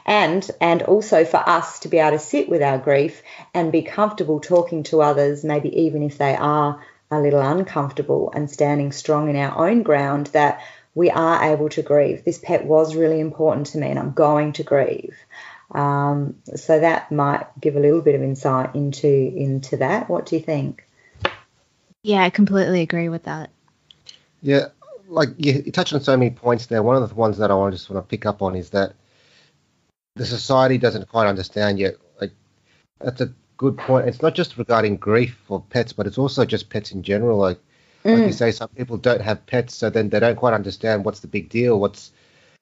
And 0.06 0.48
and 0.60 0.82
also 0.82 1.24
for 1.24 1.36
us 1.46 1.80
to 1.80 1.88
be 1.88 1.98
able 1.98 2.16
to 2.16 2.18
sit 2.18 2.48
with 2.48 2.62
our 2.62 2.78
grief 2.78 3.22
and 3.52 3.72
be 3.72 3.82
comfortable 3.82 4.40
talking 4.40 4.84
to 4.84 5.02
others, 5.02 5.44
maybe 5.44 5.82
even 5.82 6.02
if 6.02 6.16
they 6.16 6.34
are 6.36 6.82
a 7.10 7.20
little 7.20 7.40
uncomfortable 7.40 8.32
and 8.34 8.50
standing 8.50 8.92
strong 8.92 9.28
in 9.28 9.36
our 9.36 9.68
own 9.68 9.82
ground 9.82 10.28
that 10.28 10.60
we 10.94 11.10
are 11.10 11.42
able 11.44 11.68
to 11.70 11.82
grieve. 11.82 12.24
This 12.24 12.38
pet 12.38 12.64
was 12.64 12.96
really 12.96 13.20
important 13.20 13.68
to 13.68 13.78
me 13.78 13.88
and 13.88 13.98
I'm 13.98 14.12
going 14.12 14.52
to 14.54 14.62
grieve. 14.62 15.14
Um, 15.70 16.36
so 16.56 16.80
that 16.80 17.12
might 17.12 17.46
give 17.60 17.76
a 17.76 17.80
little 17.80 18.00
bit 18.00 18.14
of 18.14 18.22
insight 18.22 18.74
into 18.74 19.08
into 19.08 19.78
that. 19.78 20.08
What 20.08 20.26
do 20.26 20.36
you 20.36 20.42
think? 20.42 20.87
Yeah, 22.02 22.22
I 22.22 22.30
completely 22.30 22.82
agree 22.82 23.08
with 23.08 23.24
that. 23.24 23.50
Yeah, 24.42 24.66
like 25.08 25.30
you, 25.36 25.62
you 25.66 25.72
touched 25.72 25.92
on 25.92 26.00
so 26.00 26.16
many 26.16 26.30
points 26.30 26.66
there. 26.66 26.82
One 26.82 27.00
of 27.00 27.08
the 27.08 27.14
ones 27.14 27.38
that 27.38 27.50
I 27.50 27.54
want 27.54 27.72
to 27.72 27.78
just 27.78 27.90
want 27.90 28.04
to 28.04 28.08
pick 28.08 28.26
up 28.26 28.42
on 28.42 28.54
is 28.54 28.70
that 28.70 28.94
the 30.16 30.26
society 30.26 30.78
doesn't 30.78 31.08
quite 31.08 31.26
understand 31.26 31.78
yet. 31.78 31.96
Like 32.20 32.32
that's 33.00 33.20
a 33.20 33.32
good 33.56 33.76
point. 33.78 34.08
It's 34.08 34.22
not 34.22 34.34
just 34.34 34.56
regarding 34.58 34.96
grief 34.96 35.36
for 35.46 35.60
pets, 35.60 35.92
but 35.92 36.06
it's 36.06 36.18
also 36.18 36.44
just 36.44 36.70
pets 36.70 36.92
in 36.92 37.02
general. 37.02 37.38
Like 37.38 37.58
like 38.04 38.18
you 38.18 38.24
mm. 38.26 38.34
say, 38.34 38.52
some 38.52 38.68
people 38.70 38.96
don't 38.96 39.20
have 39.20 39.44
pets, 39.46 39.74
so 39.74 39.90
then 39.90 40.08
they 40.08 40.20
don't 40.20 40.36
quite 40.36 40.54
understand 40.54 41.04
what's 41.04 41.20
the 41.20 41.26
big 41.26 41.48
deal. 41.48 41.80
What's 41.80 42.12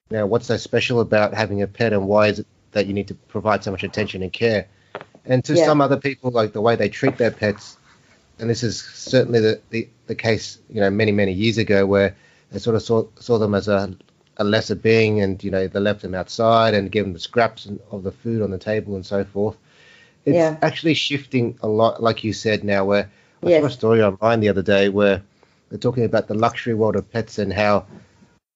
you 0.09 0.17
know 0.17 0.25
what's 0.25 0.47
so 0.47 0.57
special 0.57 0.99
about 0.99 1.33
having 1.33 1.61
a 1.61 1.67
pet, 1.67 1.93
and 1.93 2.07
why 2.07 2.27
is 2.27 2.39
it 2.39 2.47
that 2.71 2.87
you 2.87 2.93
need 2.93 3.07
to 3.09 3.15
provide 3.15 3.63
so 3.63 3.71
much 3.71 3.83
attention 3.83 4.23
and 4.23 4.33
care? 4.33 4.67
And 5.25 5.43
to 5.45 5.53
yeah. 5.53 5.65
some 5.65 5.81
other 5.81 5.97
people, 5.97 6.31
like 6.31 6.53
the 6.53 6.61
way 6.61 6.75
they 6.75 6.89
treat 6.89 7.17
their 7.17 7.31
pets 7.31 7.77
and 8.39 8.49
this 8.49 8.63
is 8.63 8.81
certainly 8.81 9.39
the, 9.39 9.61
the, 9.69 9.87
the 10.07 10.15
case, 10.15 10.59
you 10.69 10.79
know, 10.79 10.89
many, 10.89 11.11
many 11.11 11.33
years 11.33 11.57
ago 11.57 11.85
where 11.85 12.15
they 12.51 12.59
sort 12.59 12.75
of 12.75 12.81
saw, 12.81 13.05
saw 13.19 13.37
them 13.37 13.55
as 13.55 13.67
a, 13.67 13.95
a 14.37 14.43
lesser 14.43 14.75
being 14.75 15.21
and, 15.21 15.43
you 15.43 15.51
know, 15.51 15.67
they 15.67 15.79
left 15.79 16.01
them 16.01 16.13
outside 16.13 16.73
and 16.73 16.91
gave 16.91 17.03
them 17.03 17.13
the 17.13 17.19
scraps 17.19 17.67
of 17.91 18.03
the 18.03 18.11
food 18.11 18.41
on 18.41 18.51
the 18.51 18.57
table 18.57 18.95
and 18.95 19.05
so 19.05 19.23
forth. 19.25 19.57
It's 20.25 20.35
yeah. 20.35 20.57
actually 20.61 20.93
shifting 20.93 21.57
a 21.61 21.67
lot, 21.67 22.03
like 22.03 22.23
you 22.23 22.33
said 22.33 22.63
now, 22.63 22.85
where 22.85 23.09
I 23.43 23.59
saw 23.59 23.65
a 23.65 23.69
story 23.69 24.03
online 24.03 24.39
the 24.39 24.49
other 24.49 24.61
day 24.61 24.89
where 24.89 25.21
they're 25.69 25.79
talking 25.79 26.05
about 26.05 26.27
the 26.27 26.33
luxury 26.33 26.73
world 26.73 26.95
of 26.95 27.09
pets 27.11 27.39
and 27.39 27.51
how 27.51 27.85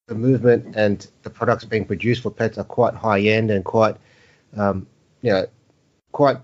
the 0.07 0.15
movement 0.15 0.75
and 0.75 1.07
the 1.23 1.29
products 1.29 1.63
being 1.63 1.85
produced 1.85 2.23
for 2.23 2.29
pets 2.29 2.57
are 2.57 2.65
quite 2.65 2.93
high 2.93 3.21
end 3.21 3.51
and 3.51 3.63
quite, 3.63 3.95
um, 4.57 4.85
you 5.21 5.31
know, 5.31 5.45
quite 6.11 6.37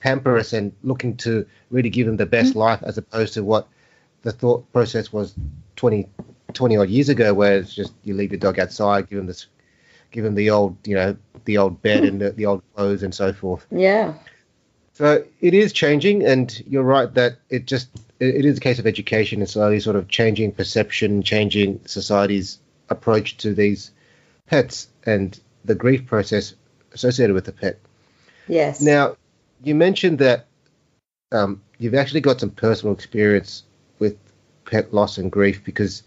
pamper 0.00 0.36
us 0.36 0.52
and 0.52 0.72
looking 0.82 1.16
to 1.18 1.46
really 1.70 1.90
give 1.90 2.06
them 2.06 2.16
the 2.16 2.26
best 2.26 2.50
mm-hmm. 2.50 2.60
life 2.60 2.82
as 2.82 2.98
opposed 2.98 3.34
to 3.34 3.42
what 3.42 3.68
the 4.22 4.32
thought 4.32 4.70
process 4.72 5.12
was 5.12 5.34
20, 5.76 6.08
20 6.52 6.76
odd 6.76 6.88
years 6.88 7.08
ago, 7.08 7.34
where 7.34 7.58
it's 7.58 7.74
just 7.74 7.92
you 8.04 8.14
leave 8.14 8.32
your 8.32 8.40
dog 8.40 8.58
outside, 8.58 9.08
give 9.08 9.18
them 9.18 9.26
this, 9.26 9.46
give 10.10 10.24
them 10.24 10.34
the 10.34 10.50
old, 10.50 10.76
you 10.86 10.94
know, 10.94 11.16
the 11.44 11.58
old 11.58 11.80
bed 11.82 12.04
and 12.04 12.20
the, 12.20 12.30
the 12.30 12.46
old 12.46 12.62
clothes 12.74 13.02
and 13.02 13.14
so 13.14 13.32
forth. 13.32 13.66
Yeah. 13.70 14.14
So 14.94 15.24
it 15.40 15.54
is 15.54 15.72
changing, 15.72 16.24
and 16.24 16.60
you're 16.66 16.82
right 16.82 17.12
that 17.14 17.36
it 17.48 17.66
just 17.66 17.88
it 18.18 18.44
is 18.44 18.58
a 18.58 18.60
case 18.60 18.80
of 18.80 18.86
education 18.86 19.40
and 19.40 19.48
slowly 19.48 19.78
sort 19.78 19.94
of 19.94 20.08
changing 20.08 20.50
perception, 20.52 21.22
changing 21.22 21.80
society's 21.86 22.58
approach 22.88 23.36
to 23.38 23.54
these 23.54 23.92
pets 24.46 24.88
and 25.06 25.38
the 25.64 25.76
grief 25.76 26.06
process 26.06 26.54
associated 26.92 27.34
with 27.34 27.44
the 27.44 27.52
pet. 27.52 27.78
Yes. 28.48 28.80
Now, 28.80 29.16
you 29.62 29.74
mentioned 29.74 30.18
that 30.18 30.46
um, 31.32 31.62
you've 31.78 31.94
actually 31.94 32.20
got 32.20 32.40
some 32.40 32.50
personal 32.50 32.94
experience 32.94 33.64
with 33.98 34.16
pet 34.64 34.92
loss 34.92 35.18
and 35.18 35.30
grief 35.30 35.64
because 35.64 36.02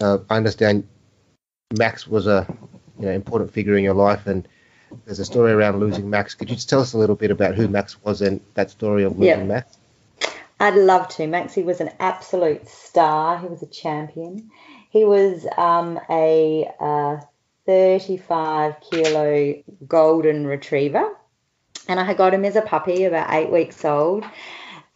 uh, 0.00 0.18
I 0.28 0.36
understand 0.36 0.86
Max 1.78 2.06
was 2.06 2.26
a 2.26 2.46
you 2.98 3.06
know, 3.06 3.12
important 3.12 3.52
figure 3.52 3.76
in 3.76 3.84
your 3.84 3.94
life, 3.94 4.26
and 4.26 4.46
there's 5.04 5.18
a 5.18 5.24
story 5.24 5.52
around 5.52 5.80
losing 5.80 6.08
Max. 6.08 6.34
Could 6.34 6.50
you 6.50 6.56
just 6.56 6.68
tell 6.68 6.80
us 6.80 6.92
a 6.92 6.98
little 6.98 7.16
bit 7.16 7.30
about 7.30 7.54
who 7.54 7.68
Max 7.68 8.02
was 8.02 8.22
and 8.22 8.40
that 8.54 8.70
story 8.70 9.04
of 9.04 9.18
losing 9.18 9.48
Max? 9.48 9.78
I'd 10.60 10.76
love 10.76 11.08
to. 11.16 11.26
Maxie 11.26 11.62
was 11.62 11.80
an 11.80 11.90
absolute 11.98 12.68
star. 12.68 13.38
He 13.38 13.46
was 13.46 13.62
a 13.62 13.66
champion. 13.66 14.50
He 14.90 15.04
was 15.04 15.46
um, 15.58 15.98
a 16.08 16.70
uh, 16.78 17.16
35 17.66 18.80
kilo 18.80 19.54
golden 19.86 20.46
retriever 20.46 21.10
and 21.88 22.00
I 22.00 22.04
had 22.04 22.16
got 22.16 22.34
him 22.34 22.44
as 22.44 22.56
a 22.56 22.62
puppy, 22.62 23.04
about 23.04 23.32
eight 23.32 23.50
weeks 23.50 23.84
old, 23.84 24.24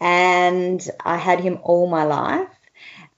and 0.00 0.86
I 1.04 1.16
had 1.16 1.40
him 1.40 1.58
all 1.62 1.88
my 1.88 2.04
life, 2.04 2.48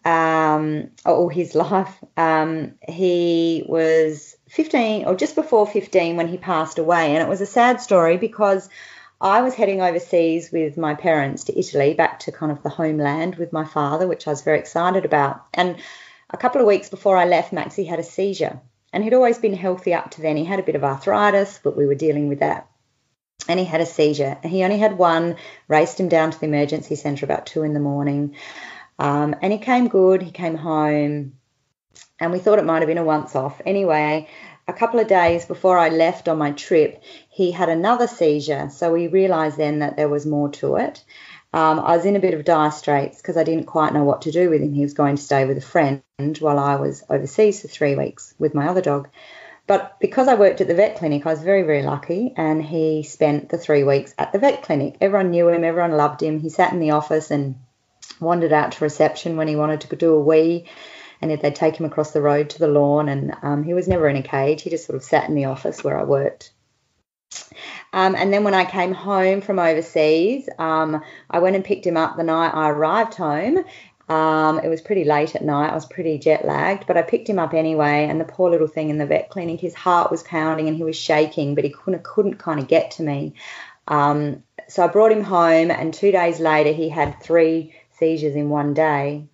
um, 0.05 0.91
all 1.05 1.29
his 1.29 1.55
life. 1.55 1.95
Um, 2.17 2.75
he 2.89 3.65
was 3.67 4.37
15 4.49 5.07
or 5.07 5.15
just 5.15 5.35
before 5.35 5.67
15 5.67 6.17
when 6.17 6.29
he 6.29 6.39
passed 6.39 6.79
away, 6.79 7.15
and 7.15 7.23
it 7.23 7.29
was 7.29 7.41
a 7.41 7.47
sad 7.47 7.81
story 7.81 8.17
because 8.17 8.69
I 9.21 9.43
was 9.43 9.55
heading 9.55 9.83
overseas 9.83 10.50
with 10.50 10.79
my 10.79 10.95
parents 10.95 11.45
to 11.45 11.59
Italy, 11.59 11.93
back 11.93 12.21
to 12.21 12.33
kind 12.33 12.50
of 12.50 12.62
the 12.62 12.71
homeland 12.71 13.37
with 13.37 13.53
my 13.53 13.67
father, 13.67 14.09
which 14.09 14.27
I 14.27 14.31
was 14.31 14.43
very 14.43 14.59
excited 14.59 15.05
about. 15.05 15.45
And 15.53 15.77
a 16.31 16.39
couple 16.39 16.61
of 16.61 16.67
weeks 16.67 16.89
before 16.89 17.19
I 17.19 17.27
left, 17.27 17.53
Maxie 17.53 17.85
had 17.85 17.99
a 17.99 18.05
seizure. 18.05 18.61
And 18.93 19.05
he'd 19.05 19.15
always 19.15 19.39
been 19.39 19.55
healthy 19.55 19.95
up 19.95 20.11
to 20.12 20.23
then. 20.23 20.37
He 20.37 20.45
had 20.45 20.59
a 20.59 20.65
bit 20.65 20.75
of 20.75 20.85
arthritis, 20.85 21.61
but 21.62 21.77
we 21.77 21.87
were 21.87 21.95
dealing 21.95 22.29
with 22.29 22.41
that 22.41 22.67
and 23.49 23.59
he 23.59 23.66
had 23.66 23.80
a 23.80 23.87
seizure. 23.87 24.38
He 24.44 24.64
only 24.64 24.78
had 24.78 24.99
one, 24.99 25.37
raced 25.68 25.99
him 25.99 26.09
down 26.09 26.30
to 26.30 26.38
the 26.38 26.47
emergency 26.47 26.94
centre 26.94 27.25
about 27.25 27.47
two 27.47 27.62
in 27.62 27.75
the 27.75 27.80
morning. 27.80 28.37
Um, 28.99 29.35
and 29.42 29.52
he 29.52 29.59
came 29.59 29.88
good, 29.88 30.23
he 30.23 30.30
came 30.30 30.56
home, 30.56 31.32
and 32.18 32.32
we 32.32 32.38
thought 32.38 32.59
it 32.59 32.64
might 32.64 32.82
have 32.82 32.88
been 32.88 32.99
a 32.99 33.04
once 33.04 33.35
off. 33.35 33.61
Anyway, 33.64 34.28
a 34.68 34.73
couple 34.73 35.00
of 35.00 35.09
days 35.09 35.44
before 35.44 35.78
I 35.78 35.88
left 35.88 36.28
on 36.28 36.38
my 36.38 36.52
trip, 36.52 37.02
he 37.28 37.50
had 37.50 37.68
another 37.68 38.06
seizure. 38.06 38.68
So 38.70 38.92
we 38.92 39.09
realised 39.09 39.56
then 39.56 39.80
that 39.80 39.97
there 39.97 40.09
was 40.09 40.26
more 40.26 40.50
to 40.50 40.76
it. 40.76 41.02
Um, 41.52 41.80
I 41.80 41.97
was 41.97 42.04
in 42.04 42.14
a 42.14 42.20
bit 42.20 42.35
of 42.35 42.44
dire 42.44 42.70
straits 42.70 43.16
because 43.16 43.37
I 43.37 43.42
didn't 43.42 43.64
quite 43.64 43.92
know 43.92 44.04
what 44.04 44.23
to 44.23 44.30
do 44.30 44.50
with 44.50 44.62
him. 44.62 44.73
He 44.73 44.82
was 44.82 44.94
going 44.94 45.16
to 45.16 45.23
stay 45.23 45.47
with 45.47 45.59
a 45.59 45.62
friend 45.62 46.02
while 46.38 46.59
I 46.59 46.76
was 46.76 47.02
overseas 47.11 47.62
for 47.62 47.68
three 47.68 47.97
weeks 47.97 48.35
with 48.38 48.54
my 48.54 48.68
other 48.68 48.82
dog. 48.82 49.09
But 49.71 50.00
because 50.00 50.27
I 50.27 50.35
worked 50.35 50.61
at 50.61 50.67
the 50.67 50.75
vet 50.75 50.97
clinic, 50.97 51.25
I 51.25 51.31
was 51.31 51.45
very, 51.45 51.62
very 51.62 51.85
lucky. 51.85 52.35
And 52.37 52.61
he 52.61 53.05
spent 53.05 53.50
the 53.50 53.57
three 53.57 53.85
weeks 53.85 54.12
at 54.19 54.33
the 54.33 54.41
vet 54.41 54.65
clinic. 54.65 54.97
Everyone 55.00 55.31
knew 55.31 55.49
him, 55.49 55.62
everyone 55.62 55.93
loved 55.93 56.21
him. 56.21 56.41
He 56.41 56.49
sat 56.49 56.73
in 56.73 56.81
the 56.81 56.91
office 56.91 57.31
and 57.31 57.55
wandered 58.19 58.53
out 58.53 58.73
to 58.73 58.85
reception 58.85 59.37
when 59.37 59.47
he 59.47 59.55
wanted 59.55 59.83
to 59.83 59.95
do 59.95 60.15
a 60.15 60.21
wee. 60.21 60.65
And 61.23 61.31
they'd 61.31 61.55
take 61.55 61.77
him 61.77 61.87
across 61.87 62.11
the 62.11 62.21
road 62.21 62.50
to 62.50 62.59
the 62.59 62.67
lawn. 62.67 63.09
And 63.09 63.33
um, 63.43 63.62
he 63.62 63.73
was 63.73 63.87
never 63.87 64.09
in 64.09 64.17
a 64.17 64.25
cage. 64.25 64.62
He 64.62 64.71
just 64.71 64.87
sort 64.87 64.97
of 64.97 65.05
sat 65.05 65.29
in 65.29 65.37
the 65.37 65.45
office 65.45 65.85
where 65.85 65.97
I 65.97 66.03
worked. 66.03 66.53
Um, 67.93 68.17
and 68.17 68.33
then 68.33 68.43
when 68.43 68.55
I 68.55 68.65
came 68.65 68.93
home 68.93 69.41
from 69.41 69.61
overseas, 69.61 70.49
um, 70.59 71.00
I 71.31 71.39
went 71.39 71.55
and 71.55 71.65
picked 71.65 71.87
him 71.87 71.97
up 71.97 72.17
the 72.17 72.25
night 72.25 72.50
I 72.55 72.71
arrived 72.71 73.15
home, 73.15 73.65
um, 74.11 74.59
it 74.59 74.69
was 74.69 74.81
pretty 74.81 75.05
late 75.05 75.37
at 75.37 75.45
night. 75.45 75.71
I 75.71 75.75
was 75.75 75.87
pretty 75.87 76.19
jet 76.19 76.45
lagged, 76.45 76.88
but 76.88 76.97
I 76.97 77.02
picked 77.02 77.29
him 77.29 77.38
up 77.38 77.55
anyway. 77.55 78.07
And 78.11 78.21
the 78.21 78.25
poor 78.25 78.50
little 78.50 78.67
thing 78.67 78.90
in 78.90 78.99
the 78.99 79.07
vet 79.07 79.31
clinic, 79.31 79.61
his 79.61 79.75
heart 79.75 80.11
was 80.11 80.25
pounding 80.25 80.67
and 80.67 80.76
he 80.76 80.83
was 80.83 80.97
shaking, 80.97 81.55
but 81.55 81.62
he 81.62 81.71
couldn't 81.71 82.02
couldn't 82.02 82.38
kind 82.38 82.59
of 82.59 82.67
get 82.67 82.90
to 82.93 83.05
me. 83.05 83.35
Um, 83.87 84.43
so 84.67 84.83
I 84.83 84.88
brought 84.88 85.12
him 85.12 85.23
home, 85.23 85.71
and 85.71 85.95
two 85.95 86.11
days 86.11 86.40
later, 86.40 86.73
he 86.73 86.88
had 86.88 87.23
three 87.23 87.75
seizures 87.93 88.35
in 88.35 88.50
one 88.50 88.75
day. 88.75 89.29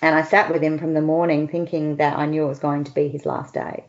And 0.00 0.14
I 0.14 0.22
sat 0.22 0.52
with 0.52 0.62
him 0.62 0.78
from 0.78 0.94
the 0.94 1.02
morning, 1.02 1.48
thinking 1.48 1.96
that 1.96 2.16
I 2.16 2.26
knew 2.26 2.44
it 2.44 2.48
was 2.48 2.60
going 2.60 2.84
to 2.84 2.94
be 2.94 3.08
his 3.08 3.26
last 3.26 3.54
day. 3.54 3.86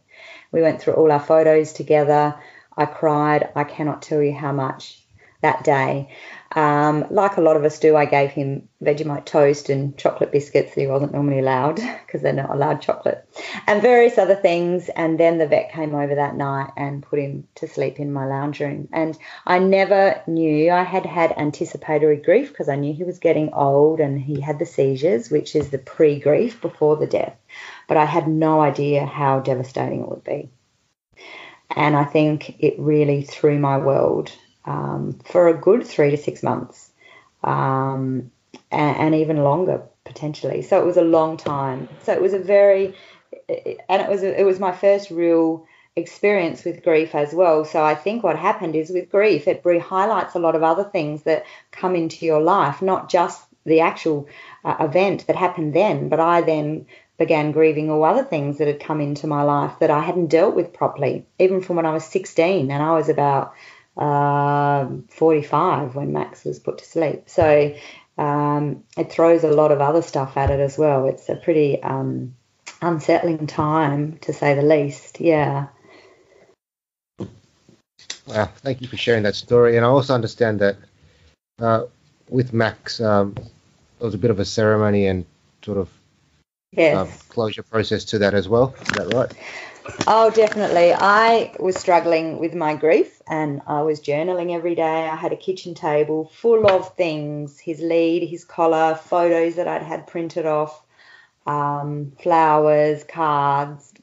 We 0.51 0.63
went 0.63 0.81
through 0.81 0.93
all 0.93 1.11
our 1.11 1.19
photos 1.19 1.73
together. 1.73 2.35
I 2.75 2.85
cried. 2.85 3.49
I 3.55 3.65
cannot 3.65 4.01
tell 4.01 4.21
you 4.21 4.33
how 4.33 4.51
much. 4.51 5.00
That 5.41 5.63
day. 5.63 6.09
Um, 6.53 7.05
like 7.09 7.37
a 7.37 7.41
lot 7.41 7.55
of 7.55 7.63
us 7.63 7.79
do, 7.79 7.95
I 7.95 8.05
gave 8.05 8.31
him 8.31 8.67
Vegemite 8.83 9.25
toast 9.25 9.69
and 9.69 9.97
chocolate 9.97 10.33
biscuits 10.33 10.75
that 10.75 10.81
he 10.81 10.87
wasn't 10.87 11.13
normally 11.13 11.39
allowed 11.39 11.75
because 12.05 12.21
they're 12.21 12.33
not 12.33 12.49
allowed 12.49 12.81
chocolate, 12.81 13.25
and 13.67 13.81
various 13.81 14.17
other 14.17 14.35
things. 14.35 14.89
And 14.89 15.19
then 15.19 15.37
the 15.37 15.47
vet 15.47 15.71
came 15.71 15.95
over 15.95 16.15
that 16.15 16.35
night 16.35 16.71
and 16.75 17.03
put 17.03 17.19
him 17.19 17.47
to 17.55 17.67
sleep 17.67 17.99
in 17.99 18.11
my 18.11 18.25
lounge 18.25 18.59
room. 18.59 18.89
And 18.91 19.17
I 19.45 19.59
never 19.59 20.21
knew 20.27 20.71
I 20.71 20.83
had 20.83 21.05
had 21.05 21.31
anticipatory 21.37 22.17
grief 22.17 22.49
because 22.49 22.69
I 22.69 22.75
knew 22.75 22.93
he 22.93 23.05
was 23.05 23.19
getting 23.19 23.53
old 23.53 24.01
and 24.01 24.19
he 24.19 24.41
had 24.41 24.59
the 24.59 24.65
seizures, 24.65 25.31
which 25.31 25.55
is 25.55 25.69
the 25.69 25.77
pre 25.77 26.19
grief 26.19 26.61
before 26.61 26.97
the 26.97 27.07
death. 27.07 27.37
But 27.87 27.97
I 27.97 28.05
had 28.05 28.27
no 28.27 28.59
idea 28.61 29.05
how 29.05 29.39
devastating 29.39 30.01
it 30.01 30.09
would 30.09 30.23
be. 30.23 30.49
And 31.73 31.95
I 31.95 32.03
think 32.03 32.57
it 32.59 32.77
really 32.77 33.23
threw 33.23 33.57
my 33.57 33.77
world 33.77 34.33
um, 34.65 35.19
for 35.25 35.47
a 35.47 35.53
good 35.53 35.85
three 35.85 36.11
to 36.11 36.17
six 36.17 36.43
months, 36.43 36.91
um, 37.43 38.31
and, 38.71 38.97
and, 38.97 39.15
even 39.15 39.37
longer 39.37 39.81
potentially. 40.05 40.61
So 40.61 40.79
it 40.79 40.85
was 40.85 40.97
a 40.97 41.01
long 41.01 41.37
time. 41.37 41.89
So 42.03 42.13
it 42.13 42.21
was 42.21 42.33
a 42.33 42.39
very, 42.39 42.95
and 43.89 44.01
it 44.01 44.09
was 44.09 44.23
it 44.23 44.45
was 44.45 44.59
my 44.59 44.71
first 44.71 45.09
real 45.09 45.65
experience 45.95 46.63
with 46.63 46.83
grief 46.83 47.15
as 47.15 47.33
well. 47.33 47.65
So 47.65 47.83
I 47.83 47.95
think 47.95 48.23
what 48.23 48.37
happened 48.37 48.75
is 48.75 48.89
with 48.89 49.09
grief, 49.09 49.47
it 49.47 49.63
highlights 49.81 50.35
a 50.35 50.39
lot 50.39 50.55
of 50.55 50.63
other 50.63 50.85
things 50.85 51.23
that 51.23 51.45
come 51.71 51.95
into 51.95 52.25
your 52.25 52.41
life, 52.41 52.81
not 52.81 53.09
just 53.09 53.41
the 53.65 53.81
actual 53.81 54.27
uh, 54.63 54.77
event 54.79 55.27
that 55.27 55.35
happened 55.35 55.73
then, 55.73 56.09
but 56.09 56.19
I 56.19 56.41
then 56.41 56.85
began 57.17 57.51
grieving 57.51 57.91
all 57.91 58.03
other 58.03 58.23
things 58.23 58.57
that 58.57 58.67
had 58.67 58.79
come 58.79 58.99
into 58.99 59.27
my 59.27 59.43
life 59.43 59.73
that 59.79 59.91
I 59.91 60.01
hadn't 60.01 60.27
dealt 60.27 60.55
with 60.55 60.73
properly, 60.73 61.25
even 61.37 61.61
from 61.61 61.75
when 61.75 61.85
I 61.85 61.93
was 61.93 62.05
16 62.05 62.71
and 62.71 62.81
I 62.81 62.93
was 62.93 63.09
about 63.09 63.53
uh, 64.01 64.87
45 65.09 65.95
when 65.95 66.11
Max 66.11 66.43
was 66.43 66.57
put 66.57 66.79
to 66.79 66.85
sleep. 66.85 67.29
So 67.29 67.75
um, 68.17 68.83
it 68.97 69.11
throws 69.11 69.43
a 69.43 69.51
lot 69.51 69.71
of 69.71 69.79
other 69.79 70.01
stuff 70.01 70.37
at 70.37 70.49
it 70.49 70.59
as 70.59 70.77
well. 70.77 71.07
It's 71.07 71.29
a 71.29 71.35
pretty 71.35 71.81
um, 71.83 72.33
unsettling 72.81 73.45
time, 73.45 74.17
to 74.21 74.33
say 74.33 74.55
the 74.55 74.63
least. 74.63 75.21
Yeah. 75.21 75.67
Wow, 78.25 78.49
thank 78.57 78.81
you 78.81 78.87
for 78.87 78.97
sharing 78.97 79.23
that 79.23 79.35
story. 79.35 79.77
And 79.77 79.85
I 79.85 79.89
also 79.89 80.15
understand 80.15 80.59
that 80.59 80.77
uh, 81.59 81.83
with 82.27 82.53
Max, 82.53 82.99
um, 82.99 83.33
there 83.35 83.45
was 84.07 84.15
a 84.15 84.17
bit 84.17 84.31
of 84.31 84.39
a 84.39 84.45
ceremony 84.45 85.05
and 85.05 85.25
sort 85.63 85.77
of 85.77 85.89
yes. 86.71 86.97
um, 86.97 87.09
closure 87.29 87.63
process 87.63 88.03
to 88.05 88.19
that 88.19 88.33
as 88.33 88.49
well. 88.49 88.73
Is 88.81 88.87
that 88.89 89.13
right? 89.13 89.31
Oh, 90.07 90.29
definitely. 90.29 90.93
I 90.93 91.55
was 91.59 91.75
struggling 91.75 92.39
with 92.39 92.53
my 92.53 92.75
grief 92.75 93.21
and 93.27 93.61
I 93.65 93.81
was 93.81 93.99
journaling 94.01 94.55
every 94.55 94.75
day. 94.75 95.07
I 95.07 95.15
had 95.15 95.33
a 95.33 95.37
kitchen 95.37 95.73
table 95.73 96.25
full 96.33 96.69
of 96.69 96.95
things 96.95 97.59
his 97.59 97.79
lead, 97.79 98.27
his 98.27 98.45
collar, 98.45 98.95
photos 98.95 99.55
that 99.55 99.67
I'd 99.67 99.81
had 99.81 100.07
printed 100.07 100.45
off, 100.45 100.83
um, 101.47 102.13
flowers, 102.21 103.03
cards. 103.03 103.93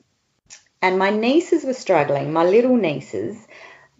And 0.83 0.99
my 0.99 1.11
nieces 1.11 1.65
were 1.65 1.75
struggling, 1.75 2.33
my 2.33 2.45
little 2.45 2.77
nieces 2.77 3.47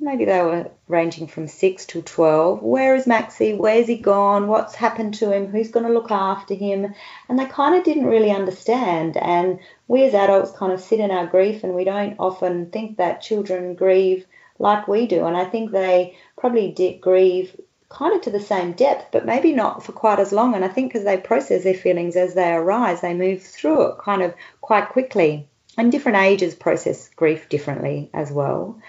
maybe 0.01 0.25
they 0.25 0.41
were 0.41 0.71
ranging 0.87 1.27
from 1.27 1.49
six 1.49 1.87
to 1.87 2.03
12. 2.03 2.63
Where 2.63 2.95
is 2.95 3.07
Maxie? 3.07 3.55
Where's 3.55 3.87
he 3.87 3.97
gone? 3.97 4.49
What's 4.49 4.75
happened 4.75 5.15
to 5.15 5.33
him? 5.33 5.49
Who's 5.49 5.71
going 5.71 5.87
to 5.87 5.93
look 5.93 6.11
after 6.11 6.55
him? 6.55 6.95
And 7.29 7.39
they 7.39 7.47
kind 7.47 7.75
of 7.75 7.85
didn't 7.85 8.07
really 8.07 8.31
understand. 8.31 9.17
And 9.17 9.59
we 9.89 10.05
as 10.05 10.15
adults 10.15 10.53
kind 10.53 10.73
of 10.73 10.81
sit 10.81 11.01
in 11.01 11.11
our 11.11 11.27
grief 11.27 11.65
and 11.65 11.75
we 11.75 11.85
don't 11.85 12.17
often 12.19 12.71
think 12.71 12.99
that 12.99 13.23
children 13.23 13.75
grieve 13.75 14.27
like 14.59 14.89
we 14.89 15.07
do. 15.07 15.25
And 15.25 15.37
I 15.37 15.45
think 15.45 15.71
they 15.71 16.17
probably 16.37 16.71
did 16.71 17.01
grieve 17.01 17.59
kind 17.89 18.15
of 18.15 18.21
to 18.23 18.31
the 18.31 18.41
same 18.41 18.73
depth, 18.73 19.07
but 19.11 19.27
maybe 19.27 19.53
not 19.53 19.83
for 19.83 19.93
quite 19.93 20.21
as 20.21 20.33
long. 20.33 20.55
And 20.55 20.65
I 20.65 20.69
think 20.69 20.93
because 20.93 21.05
they 21.05 21.17
process 21.17 21.65
their 21.65 21.75
feelings 21.75 22.17
as 22.17 22.35
they 22.35 22.53
arise, 22.53 23.01
they 23.01 23.15
move 23.15 23.43
through 23.43 23.89
it 23.89 23.99
kind 23.99 24.23
of 24.23 24.35
quite 24.61 24.91
quickly. 24.91 25.49
And 25.77 25.93
different 25.93 26.19
ages 26.19 26.57
process 26.57 27.09
grief 27.15 27.49
differently 27.49 28.11
as 28.13 28.33
well. 28.33 28.81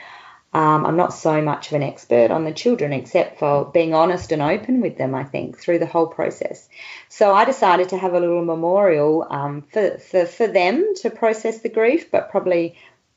Um, 0.51 0.85
I'm 0.85 0.97
not 0.97 1.13
so 1.13 1.41
much 1.43 1.67
of 1.67 1.73
an 1.73 1.83
expert 1.83 2.31
on 2.31 2.43
the 2.43 2.51
children, 2.51 2.91
except 2.91 3.37
for 3.37 3.65
being 3.65 3.93
honest 3.93 4.31
and 4.31 4.41
open 4.41 4.81
with 4.81 4.97
them, 4.97 5.13
I 5.13 5.23
think, 5.23 5.59
through 5.59 5.77
the 5.77 5.85
whole 5.85 6.07
process. 6.07 6.67
So 7.07 7.33
I 7.33 7.45
decided 7.45 7.89
to 7.89 7.97
have 7.97 8.13
a 8.13 8.19
little 8.19 8.43
memorial 8.43 9.27
um, 9.29 9.61
for, 9.71 9.99
for, 9.99 10.25
for 10.25 10.47
them 10.47 10.93
to 11.01 11.11
process 11.11 11.59
the 11.59 11.69
grief, 11.69 12.09
but 12.09 12.31
probably 12.31 12.75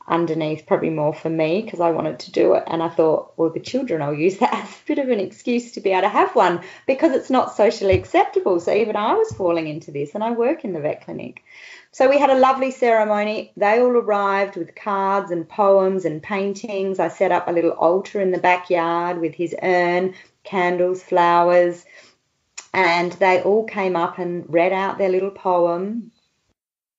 underneath, 0.08 0.66
probably 0.66 0.90
more 0.90 1.14
for 1.14 1.30
me 1.30 1.62
because 1.62 1.80
I 1.80 1.90
wanted 1.90 2.18
to 2.20 2.32
do 2.32 2.54
it. 2.54 2.64
And 2.66 2.82
I 2.82 2.88
thought, 2.88 3.32
well, 3.36 3.50
the 3.50 3.60
children, 3.60 4.02
I'll 4.02 4.14
use 4.14 4.38
that 4.38 4.52
as 4.52 4.68
a 4.68 4.86
bit 4.86 4.98
of 4.98 5.08
an 5.08 5.20
excuse 5.20 5.72
to 5.72 5.80
be 5.80 5.90
able 5.90 6.02
to 6.02 6.08
have 6.08 6.34
one 6.34 6.62
because 6.86 7.12
it's 7.12 7.30
not 7.30 7.56
socially 7.56 7.94
acceptable. 7.94 8.60
So 8.60 8.72
even 8.72 8.96
I 8.96 9.14
was 9.14 9.32
falling 9.32 9.68
into 9.68 9.90
this, 9.90 10.14
and 10.14 10.22
I 10.24 10.32
work 10.32 10.64
in 10.64 10.72
the 10.72 10.80
vet 10.80 11.04
clinic. 11.04 11.42
So 11.92 12.08
we 12.08 12.18
had 12.18 12.30
a 12.30 12.38
lovely 12.38 12.70
ceremony. 12.70 13.52
They 13.56 13.80
all 13.80 13.96
arrived 13.96 14.56
with 14.56 14.74
cards 14.74 15.30
and 15.30 15.48
poems 15.48 16.04
and 16.04 16.22
paintings. 16.22 16.98
I 16.98 17.08
set 17.08 17.32
up 17.32 17.48
a 17.48 17.52
little 17.52 17.72
altar 17.72 18.20
in 18.20 18.30
the 18.30 18.38
backyard 18.38 19.20
with 19.20 19.34
his 19.34 19.54
urn, 19.62 20.14
candles, 20.42 21.02
flowers, 21.02 21.84
and 22.72 23.12
they 23.12 23.42
all 23.42 23.64
came 23.64 23.96
up 23.96 24.18
and 24.18 24.44
read 24.48 24.72
out 24.72 24.96
their 24.96 25.10
little 25.10 25.30
poem 25.30 26.11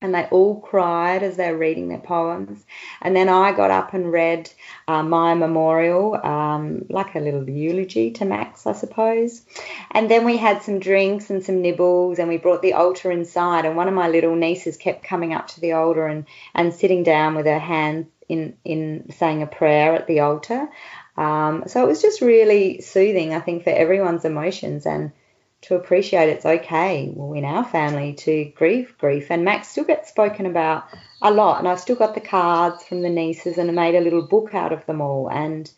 and 0.04 0.14
they 0.14 0.26
all 0.26 0.60
cried 0.60 1.24
as 1.24 1.38
they 1.38 1.50
were 1.52 1.58
reading 1.58 1.88
their 1.88 1.98
poems. 1.98 2.64
And 3.02 3.16
then 3.16 3.30
I 3.30 3.54
got 3.54 3.72
up 3.72 3.94
and 3.94 4.12
read 4.12 4.52
uh, 4.88 5.02
my 5.02 5.34
memorial, 5.34 6.16
um, 6.24 6.86
like 6.90 7.16
a 7.16 7.20
little 7.20 7.50
eulogy 7.50 8.12
to 8.12 8.26
Max, 8.26 8.68
I 8.68 8.74
suppose. 8.74 9.42
And 9.92 10.12
then 10.12 10.26
we 10.26 10.36
had 10.36 10.62
some 10.62 10.80
drinks 10.80 11.30
and 11.30 11.44
some 11.44 11.62
nibbles, 11.62 12.20
and 12.20 12.28
we 12.28 12.38
brought 12.38 12.62
the 12.62 12.74
altar 12.74 13.12
inside. 13.12 13.66
And 13.66 13.78
one 13.78 13.88
of 13.88 13.94
my 13.94 14.10
little 14.10 14.36
nieces 14.36 14.78
kept 14.78 15.04
coming 15.06 15.34
up 15.34 15.48
to 15.48 15.62
the 15.62 15.72
altar 15.72 16.06
and, 16.06 16.26
and 16.54 16.74
sitting 16.74 17.04
down 17.04 17.36
with 17.36 17.46
her 17.46 17.60
hand 17.60 18.08
in, 18.28 18.58
in 18.66 19.10
saying 19.12 19.42
a 19.42 19.48
prayer 19.48 19.96
at 19.96 20.08
the 20.08 20.20
altar. 20.20 20.68
Um, 21.16 21.64
so 21.68 21.82
it 21.82 21.88
was 21.88 22.02
just 22.02 22.22
really 22.22 22.82
soothing, 22.82 23.34
I 23.34 23.40
think, 23.40 23.64
for 23.64 23.70
everyone's 23.70 24.26
emotions. 24.26 24.86
And 24.86 25.14
to 25.64 25.76
appreciate 25.76 26.30
it's 26.30 26.46
okay 26.46 27.12
well 27.14 27.34
in 27.34 27.46
our 27.46 27.66
family 27.66 28.14
to 28.14 28.46
grieve 28.56 28.96
grief. 28.98 29.28
And 29.30 29.44
max 29.44 29.70
still 29.70 29.86
gets 29.86 30.10
spoken 30.10 30.46
about 30.46 30.86
a 31.22 31.32
lot 31.32 31.60
and 31.60 31.68
i've 31.68 31.80
still 31.80 31.96
got 31.96 32.16
the 32.16 32.22
cards 32.22 32.84
from 32.84 33.02
the 33.02 33.10
nieces 33.10 33.58
and 33.58 33.70
I 33.70 33.74
made 33.74 33.96
a 33.96 34.02
little 34.02 34.28
book 34.28 34.54
out 34.54 34.74
of 34.74 34.86
them 34.86 35.02
all 35.02 35.30
and 35.30 35.72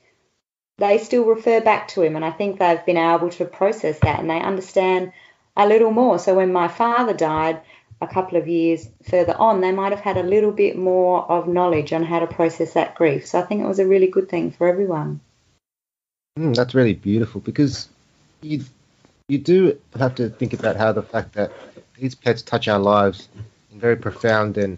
they 0.77 0.97
still 0.97 1.25
refer 1.25 1.61
back 1.61 1.87
to 1.89 2.01
him 2.01 2.15
and 2.15 2.25
i 2.25 2.31
think 2.31 2.59
they've 2.59 2.85
been 2.85 2.97
able 2.97 3.29
to 3.29 3.45
process 3.45 3.99
that 3.99 4.19
and 4.19 4.29
they 4.29 4.39
understand 4.39 5.11
a 5.57 5.67
little 5.67 5.91
more. 5.91 6.19
So 6.19 6.35
when 6.35 6.51
my 6.51 6.67
father 6.67 7.13
died 7.13 7.61
a 8.01 8.07
couple 8.07 8.37
of 8.37 8.47
years 8.47 8.89
further 9.09 9.35
on 9.37 9.61
they 9.61 9.71
might 9.71 9.93
have 9.93 10.01
had 10.01 10.17
a 10.17 10.23
little 10.23 10.51
bit 10.51 10.77
more 10.77 11.23
of 11.31 11.47
knowledge 11.47 11.93
on 11.93 12.03
how 12.03 12.19
to 12.19 12.27
process 12.27 12.73
that 12.73 12.95
grief. 12.95 13.25
So 13.25 13.39
i 13.39 13.43
think 13.43 13.61
it 13.61 13.67
was 13.67 13.79
a 13.79 13.87
really 13.87 14.07
good 14.07 14.29
thing 14.29 14.51
for 14.51 14.67
everyone. 14.67 15.21
Mm, 16.37 16.53
that's 16.53 16.75
really 16.75 16.93
beautiful 16.93 17.39
because 17.39 17.87
you 18.41 18.65
you 19.27 19.37
do 19.37 19.79
have 19.97 20.15
to 20.15 20.29
think 20.29 20.53
about 20.53 20.75
how 20.75 20.91
the 20.91 21.01
fact 21.01 21.33
that 21.33 21.51
these 21.97 22.15
pets 22.15 22.41
touch 22.41 22.67
our 22.67 22.79
lives 22.79 23.29
in 23.71 23.79
very 23.79 23.95
profound 23.95 24.57
and 24.57 24.77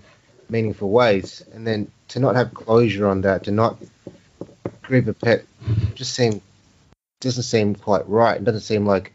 meaningful 0.50 0.90
ways, 0.90 1.44
and 1.54 1.68
then 1.68 1.92
to 2.10 2.20
not 2.20 2.36
have 2.36 2.54
closure 2.54 3.08
on 3.08 3.22
that, 3.22 3.44
to 3.44 3.52
not 3.52 3.78
grieve 4.82 5.08
a 5.08 5.14
pet, 5.14 5.46
just 5.96 6.14
seem 6.14 6.42
doesn't 7.20 7.44
seem 7.44 7.76
quite 7.76 8.08
right. 8.08 8.38
It 8.38 8.44
doesn't 8.44 8.62
seem 8.62 8.86
like 8.86 9.12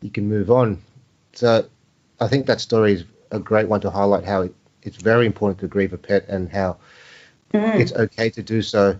you 0.00 0.10
can 0.10 0.28
move 0.28 0.50
on. 0.50 0.82
So 1.34 1.66
I 2.18 2.26
think 2.26 2.46
that 2.46 2.60
story 2.60 2.94
is 2.94 3.04
a 3.30 3.38
great 3.38 3.68
one 3.68 3.80
to 3.82 3.90
highlight 3.90 4.24
how 4.24 4.42
it, 4.42 4.54
it's 4.82 4.96
very 4.96 5.26
important 5.26 5.60
to 5.60 5.68
grieve 5.68 5.92
a 5.92 5.98
pet 5.98 6.26
and 6.28 6.50
how 6.50 6.78
mm. 7.52 7.78
it's 7.78 7.92
okay 7.92 8.30
to 8.30 8.42
do 8.42 8.62
so 8.62 8.98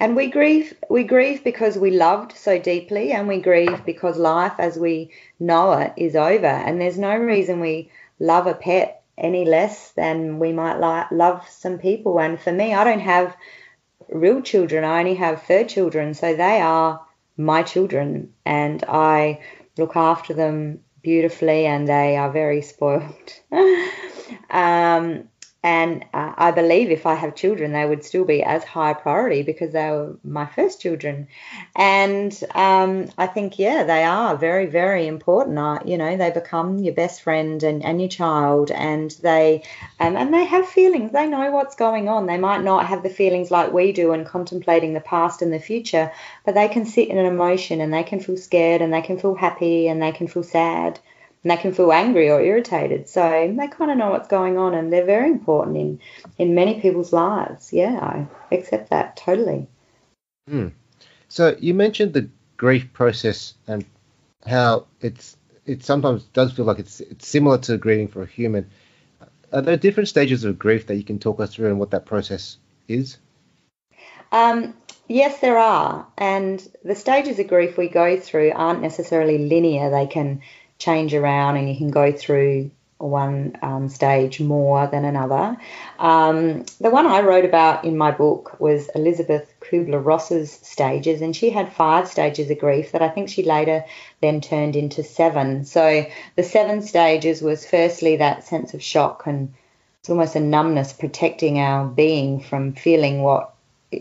and 0.00 0.14
we 0.14 0.28
grieve 0.28 0.74
we 0.88 1.04
grieve 1.04 1.42
because 1.42 1.76
we 1.76 1.90
loved 1.90 2.36
so 2.36 2.58
deeply 2.58 3.12
and 3.12 3.26
we 3.26 3.40
grieve 3.40 3.84
because 3.84 4.16
life 4.16 4.54
as 4.58 4.78
we 4.78 5.10
know 5.40 5.72
it 5.72 5.92
is 5.96 6.14
over. 6.14 6.46
And 6.46 6.80
there's 6.80 6.98
no 6.98 7.16
reason 7.16 7.60
we 7.60 7.90
love 8.20 8.46
a 8.46 8.54
pet 8.54 9.02
any 9.16 9.44
less 9.44 9.90
than 9.92 10.38
we 10.38 10.52
might 10.52 10.78
love 11.10 11.48
some 11.48 11.78
people. 11.78 12.20
And 12.20 12.40
for 12.40 12.52
me 12.52 12.74
I 12.74 12.84
don't 12.84 13.00
have 13.00 13.36
real 14.08 14.40
children 14.40 14.84
I 14.84 15.00
only 15.00 15.14
have 15.16 15.42
fur 15.42 15.64
children. 15.64 16.14
So 16.14 16.34
they 16.34 16.60
are 16.60 17.04
my 17.36 17.62
children 17.62 18.34
and 18.44 18.84
I 18.86 19.40
look 19.76 19.96
after 19.96 20.32
them 20.32 20.80
beautifully 21.02 21.66
and 21.66 21.88
they 21.88 22.16
are 22.16 22.30
very 22.30 22.62
spoiled. 22.62 23.32
Um, 24.50 25.28
and 25.64 26.04
uh, 26.14 26.34
I 26.36 26.52
believe 26.52 26.92
if 26.92 27.04
I 27.04 27.14
have 27.14 27.34
children, 27.34 27.72
they 27.72 27.84
would 27.84 28.04
still 28.04 28.24
be 28.24 28.44
as 28.44 28.62
high 28.62 28.94
priority 28.94 29.42
because 29.42 29.72
they 29.72 29.90
were 29.90 30.16
my 30.22 30.46
first 30.46 30.80
children. 30.80 31.26
And 31.74 32.32
um, 32.54 33.08
I 33.18 33.26
think, 33.26 33.58
yeah, 33.58 33.82
they 33.82 34.04
are 34.04 34.36
very, 34.36 34.66
very 34.66 35.08
important. 35.08 35.58
Uh, 35.58 35.80
you 35.84 35.98
know, 35.98 36.16
they 36.16 36.30
become 36.30 36.78
your 36.78 36.94
best 36.94 37.22
friend 37.22 37.60
and, 37.64 37.84
and 37.84 38.00
your 38.00 38.08
child, 38.08 38.70
and 38.70 39.10
they 39.22 39.64
um, 39.98 40.16
and 40.16 40.32
they 40.32 40.44
have 40.44 40.68
feelings. 40.68 41.10
They 41.10 41.26
know 41.26 41.50
what's 41.50 41.74
going 41.74 42.08
on. 42.08 42.26
They 42.26 42.38
might 42.38 42.62
not 42.62 42.86
have 42.86 43.02
the 43.02 43.10
feelings 43.10 43.50
like 43.50 43.72
we 43.72 43.90
do 43.90 44.12
and 44.12 44.24
contemplating 44.24 44.94
the 44.94 45.00
past 45.00 45.42
and 45.42 45.52
the 45.52 45.58
future, 45.58 46.12
but 46.44 46.54
they 46.54 46.68
can 46.68 46.86
sit 46.86 47.08
in 47.08 47.18
an 47.18 47.26
emotion 47.26 47.80
and 47.80 47.92
they 47.92 48.04
can 48.04 48.20
feel 48.20 48.36
scared 48.36 48.80
and 48.80 48.92
they 48.92 49.02
can 49.02 49.18
feel 49.18 49.34
happy 49.34 49.88
and 49.88 50.00
they 50.00 50.12
can 50.12 50.28
feel 50.28 50.44
sad 50.44 51.00
and 51.42 51.50
they 51.50 51.56
can 51.56 51.72
feel 51.72 51.92
angry 51.92 52.30
or 52.30 52.40
irritated. 52.40 53.08
So 53.08 53.54
they 53.56 53.68
kind 53.68 53.90
of 53.90 53.96
know 53.96 54.10
what's 54.10 54.28
going 54.28 54.58
on, 54.58 54.74
and 54.74 54.92
they're 54.92 55.04
very 55.04 55.30
important 55.30 55.76
in 55.76 56.00
in 56.38 56.54
many 56.54 56.80
people's 56.80 57.12
lives. 57.12 57.72
Yeah, 57.72 57.98
I 58.00 58.26
accept 58.54 58.90
that 58.90 59.16
totally. 59.16 59.66
Hmm. 60.48 60.68
So 61.28 61.56
you 61.58 61.74
mentioned 61.74 62.14
the 62.14 62.28
grief 62.56 62.92
process 62.92 63.54
and 63.66 63.84
how 64.46 64.86
it's 65.00 65.36
it 65.66 65.84
sometimes 65.84 66.24
does 66.24 66.52
feel 66.52 66.64
like 66.64 66.78
it's 66.78 67.00
it's 67.00 67.28
similar 67.28 67.58
to 67.58 67.76
grieving 67.76 68.08
for 68.08 68.22
a 68.22 68.26
human. 68.26 68.70
Are 69.52 69.62
there 69.62 69.76
different 69.76 70.08
stages 70.08 70.44
of 70.44 70.58
grief 70.58 70.86
that 70.86 70.96
you 70.96 71.04
can 71.04 71.18
talk 71.18 71.40
us 71.40 71.54
through 71.54 71.68
and 71.68 71.78
what 71.78 71.90
that 71.92 72.04
process 72.04 72.58
is? 72.86 73.18
Um, 74.30 74.74
yes, 75.06 75.40
there 75.40 75.56
are, 75.56 76.06
and 76.18 76.66
the 76.84 76.94
stages 76.94 77.38
of 77.38 77.48
grief 77.48 77.78
we 77.78 77.88
go 77.88 78.18
through 78.20 78.52
aren't 78.54 78.82
necessarily 78.82 79.38
linear. 79.38 79.90
They 79.90 80.06
can 80.06 80.42
change 80.78 81.14
around 81.14 81.56
and 81.56 81.68
you 81.68 81.76
can 81.76 81.90
go 81.90 82.12
through 82.12 82.70
one 82.98 83.56
um, 83.62 83.88
stage 83.88 84.40
more 84.40 84.86
than 84.88 85.04
another. 85.04 85.56
Um, 85.98 86.64
the 86.80 86.90
one 86.90 87.06
I 87.06 87.20
wrote 87.20 87.44
about 87.44 87.84
in 87.84 87.96
my 87.96 88.10
book 88.10 88.60
was 88.60 88.88
Elisabeth 88.94 89.52
Kübler-Ross's 89.60 90.50
stages, 90.50 91.20
and 91.20 91.34
she 91.34 91.50
had 91.50 91.72
five 91.72 92.08
stages 92.08 92.50
of 92.50 92.58
grief 92.58 92.92
that 92.92 93.02
I 93.02 93.08
think 93.08 93.28
she 93.28 93.44
later 93.44 93.84
then 94.20 94.40
turned 94.40 94.74
into 94.74 95.04
seven. 95.04 95.64
So 95.64 96.06
the 96.34 96.42
seven 96.42 96.82
stages 96.82 97.40
was 97.40 97.68
firstly 97.68 98.16
that 98.16 98.44
sense 98.44 98.74
of 98.74 98.82
shock 98.82 99.26
and 99.26 99.54
it's 100.00 100.10
almost 100.10 100.36
a 100.36 100.40
numbness 100.40 100.92
protecting 100.92 101.58
our 101.58 101.86
being 101.86 102.40
from 102.40 102.72
feeling 102.72 103.22
what 103.22 103.54
uh, 103.92 103.98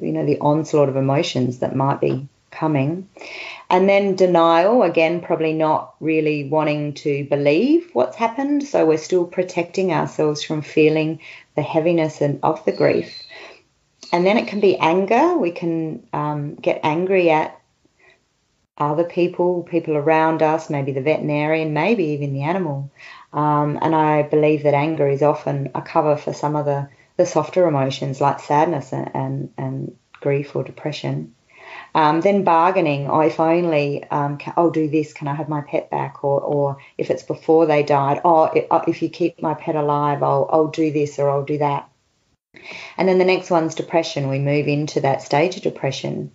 you 0.00 0.12
know 0.12 0.24
the 0.24 0.38
onslaught 0.40 0.88
of 0.88 0.96
emotions 0.96 1.58
that 1.58 1.76
might 1.76 2.00
be 2.00 2.28
coming. 2.54 3.08
And 3.68 3.88
then 3.88 4.16
denial, 4.16 4.82
again, 4.82 5.20
probably 5.20 5.52
not 5.52 5.94
really 6.00 6.48
wanting 6.48 6.94
to 6.94 7.24
believe 7.24 7.90
what's 7.92 8.16
happened. 8.16 8.64
So 8.64 8.86
we're 8.86 8.98
still 8.98 9.26
protecting 9.26 9.92
ourselves 9.92 10.42
from 10.42 10.62
feeling 10.62 11.20
the 11.56 11.62
heaviness 11.62 12.20
and 12.20 12.40
of 12.42 12.64
the 12.64 12.72
grief. 12.72 13.22
And 14.12 14.24
then 14.24 14.36
it 14.36 14.46
can 14.46 14.60
be 14.60 14.78
anger. 14.78 15.36
We 15.36 15.50
can 15.50 16.06
um, 16.12 16.54
get 16.54 16.80
angry 16.82 17.30
at 17.30 17.60
other 18.76 19.04
people, 19.04 19.62
people 19.62 19.96
around 19.96 20.42
us, 20.42 20.68
maybe 20.68 20.92
the 20.92 21.00
veterinarian, 21.00 21.72
maybe 21.72 22.04
even 22.06 22.32
the 22.32 22.42
animal. 22.42 22.90
Um, 23.32 23.78
and 23.80 23.94
I 23.94 24.22
believe 24.22 24.64
that 24.64 24.74
anger 24.74 25.08
is 25.08 25.22
often 25.22 25.70
a 25.74 25.82
cover 25.82 26.16
for 26.16 26.32
some 26.32 26.56
of 26.56 26.64
the, 26.64 26.88
the 27.16 27.26
softer 27.26 27.66
emotions 27.66 28.20
like 28.20 28.40
sadness 28.40 28.92
and, 28.92 29.10
and, 29.14 29.52
and 29.56 29.96
grief 30.20 30.56
or 30.56 30.64
depression. 30.64 31.34
Um, 31.94 32.20
then 32.22 32.42
bargaining, 32.42 33.08
oh, 33.08 33.20
if 33.20 33.38
only 33.38 34.02
um, 34.10 34.36
can, 34.36 34.54
I'll 34.56 34.70
do 34.70 34.88
this, 34.88 35.12
can 35.12 35.28
I 35.28 35.34
have 35.34 35.48
my 35.48 35.60
pet 35.60 35.90
back? 35.90 36.24
Or, 36.24 36.40
or 36.40 36.78
if 36.98 37.08
it's 37.08 37.22
before 37.22 37.66
they 37.66 37.84
died, 37.84 38.20
oh, 38.24 38.44
uh, 38.70 38.84
if 38.88 39.00
you 39.00 39.08
keep 39.08 39.40
my 39.40 39.54
pet 39.54 39.76
alive, 39.76 40.22
I'll, 40.22 40.48
I'll 40.50 40.68
do 40.68 40.92
this 40.92 41.18
or 41.20 41.30
I'll 41.30 41.44
do 41.44 41.58
that. 41.58 41.88
And 42.96 43.08
then 43.08 43.18
the 43.18 43.24
next 43.24 43.50
one's 43.50 43.76
depression. 43.76 44.28
We 44.28 44.40
move 44.40 44.66
into 44.66 45.00
that 45.02 45.22
stage 45.22 45.56
of 45.56 45.62
depression. 45.62 46.32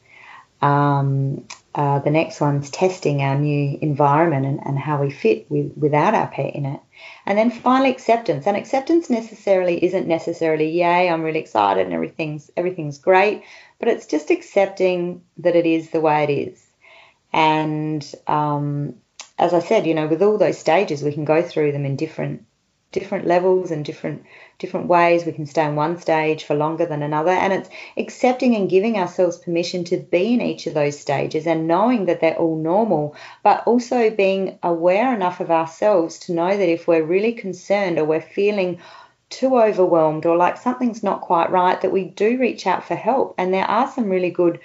Um, 0.62 1.45
uh, 1.76 2.00
the 2.00 2.10
next 2.10 2.41
one's 2.41 2.69
testing 2.69 3.22
our 3.22 3.38
new 3.38 3.78
environment 3.82 4.45
and, 4.45 4.60
and 4.65 4.80
how 4.80 5.02
we 5.02 5.12
fit 5.12 5.50
with, 5.50 5.74
without 5.78 6.15
our 6.15 6.28
pet 6.28 6.56
in 6.56 6.65
it. 6.65 6.80
And 7.26 7.38
then 7.38 7.52
finally 7.52 7.91
acceptance. 7.91 8.48
And 8.48 8.58
acceptance 8.58 9.10
necessarily 9.10 9.84
isn't 9.84 10.08
necessarily, 10.08 10.69
yay, 10.69 11.10
I'm 11.10 11.22
really 11.22 11.39
excited 11.39 11.86
and 11.86 11.93
everything's 11.93 12.50
everything's 12.58 12.98
great 12.98 13.43
but 13.80 13.88
it's 13.88 14.06
just 14.06 14.30
accepting 14.30 15.24
that 15.38 15.56
it 15.56 15.65
is 15.65 15.89
the 15.89 16.02
way 16.02 16.24
it 16.24 16.30
is. 16.30 16.65
And 17.32 18.06
um, 18.28 18.96
as 19.38 19.54
I 19.54 19.60
said, 19.60 19.88
you 19.88 19.94
know, 19.94 20.08
with 20.08 20.22
all 20.22 20.38
those 20.38 20.58
stages, 20.58 21.02
we 21.02 21.13
can 21.13 21.26
go 21.26 21.42
through 21.42 21.72
them 21.72 21.86
in 21.86 21.96
different 21.96 22.46
different 22.92 23.28
levels 23.28 23.70
and 23.70 23.86
different 23.86 24.24
different 24.58 24.88
ways. 24.88 25.26
We 25.26 25.32
can 25.32 25.46
stay 25.46 25.65
in 25.65 25.76
one 25.76 26.00
stage 26.00 26.44
for 26.44 26.56
longer 26.56 26.86
than 26.86 27.04
another, 27.04 27.32
and 27.32 27.54
it's 27.54 27.70
accepting 27.98 28.56
and 28.56 28.70
giving 28.70 28.98
ourselves 28.98 29.38
permission 29.38 29.84
to 29.86 29.98
be 29.98 30.34
in 30.34 30.42
each 30.42 30.65
of 30.65 30.74
those 30.74 31.00
stages 31.00 31.46
and 31.46 31.68
knowing 31.68 32.06
that 32.06 32.20
they're 32.20 32.36
all 32.36 32.58
normal, 32.58 33.15
but 33.44 33.63
also 33.68 34.10
being 34.10 34.58
aware 34.63 35.13
enough 35.13 35.39
of 35.39 35.52
ourselves 35.52 36.18
to 36.20 36.34
know 36.34 36.58
that 36.58 36.70
if 36.70 36.88
we're 36.88 37.04
really 37.04 37.34
concerned 37.34 38.00
or 38.00 38.06
we're 38.06 38.22
feeling 38.22 38.80
too 39.30 39.60
overwhelmed 39.60 40.26
or 40.26 40.36
like 40.36 40.58
something's 40.58 41.04
not 41.04 41.22
quite 41.22 41.52
right, 41.52 41.80
that 41.82 41.92
we 41.92 42.06
do 42.06 42.38
reach 42.39 42.65
out 42.68 42.84
for 42.84 42.96
help. 42.96 43.36
And 43.38 43.54
there 43.54 43.65
are 43.65 43.89
some 43.92 44.10
really 44.10 44.32
good, 44.32 44.60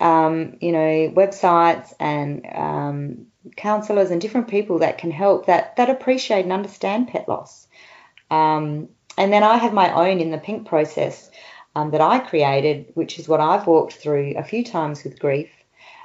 um, 0.00 0.56
you 0.60 0.72
know, 0.72 1.10
websites 1.10 1.92
and 2.00 2.46
um, 2.52 3.26
counselors 3.56 4.10
and 4.10 4.20
different 4.20 4.48
people 4.48 4.78
that 4.78 4.98
can 4.98 5.10
help 5.10 5.46
that 5.46 5.76
that 5.76 5.90
appreciate 5.90 6.42
and 6.44 6.52
understand 6.52 7.08
pet 7.08 7.28
loss. 7.28 7.66
Um, 8.30 8.88
and 9.18 9.32
then 9.32 9.42
I 9.42 9.56
have 9.56 9.72
my 9.72 9.92
own 9.92 10.20
in 10.20 10.30
the 10.30 10.38
pink 10.38 10.66
process 10.66 11.30
um, 11.74 11.90
that 11.90 12.00
I 12.00 12.18
created, 12.20 12.86
which 12.94 13.18
is 13.18 13.28
what 13.28 13.40
I've 13.40 13.66
walked 13.66 13.94
through 13.94 14.34
a 14.36 14.44
few 14.44 14.64
times 14.64 15.04
with 15.04 15.18
grief 15.18 15.50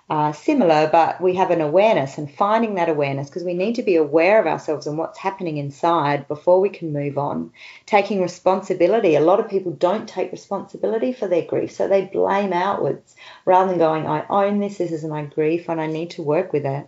uh, 0.08 0.32
similar, 0.32 0.88
but 0.92 1.20
we 1.20 1.34
have 1.34 1.50
an 1.50 1.62
awareness 1.62 2.20
and 2.20 2.32
finding 2.32 2.76
that 2.76 2.90
awareness 2.90 3.28
because 3.28 3.44
we 3.44 3.56
need 3.56 3.74
to 3.74 3.82
be 3.82 3.96
aware 3.96 4.40
of 4.40 4.46
ourselves 4.46 4.86
and 4.86 5.00
what's 5.00 5.18
happening 5.18 5.58
inside 5.58 6.28
before 6.28 6.62
we 6.62 6.70
can 6.70 6.94
move 6.94 7.18
on. 7.18 7.52
Taking 7.88 8.22
responsibility. 8.22 9.16
A 9.16 9.20
lot 9.20 9.40
of 9.40 9.50
people 9.50 9.72
don't 9.72 10.08
take 10.08 10.32
responsibility 10.32 11.12
for 11.12 11.28
their 11.28 11.42
grief, 11.42 11.72
so 11.72 11.88
they 11.88 12.06
blame 12.06 12.54
outwards 12.54 13.16
rather 13.46 13.70
than 13.70 13.80
going, 13.80 14.06
I 14.06 14.28
own 14.30 14.60
this, 14.60 14.78
this 14.78 14.92
is 14.92 15.04
my 15.04 15.24
grief, 15.24 15.70
and 15.70 15.82
I 15.82 15.88
need 15.88 16.12
to 16.12 16.22
work 16.22 16.54
with 16.54 16.68
it. 16.68 16.88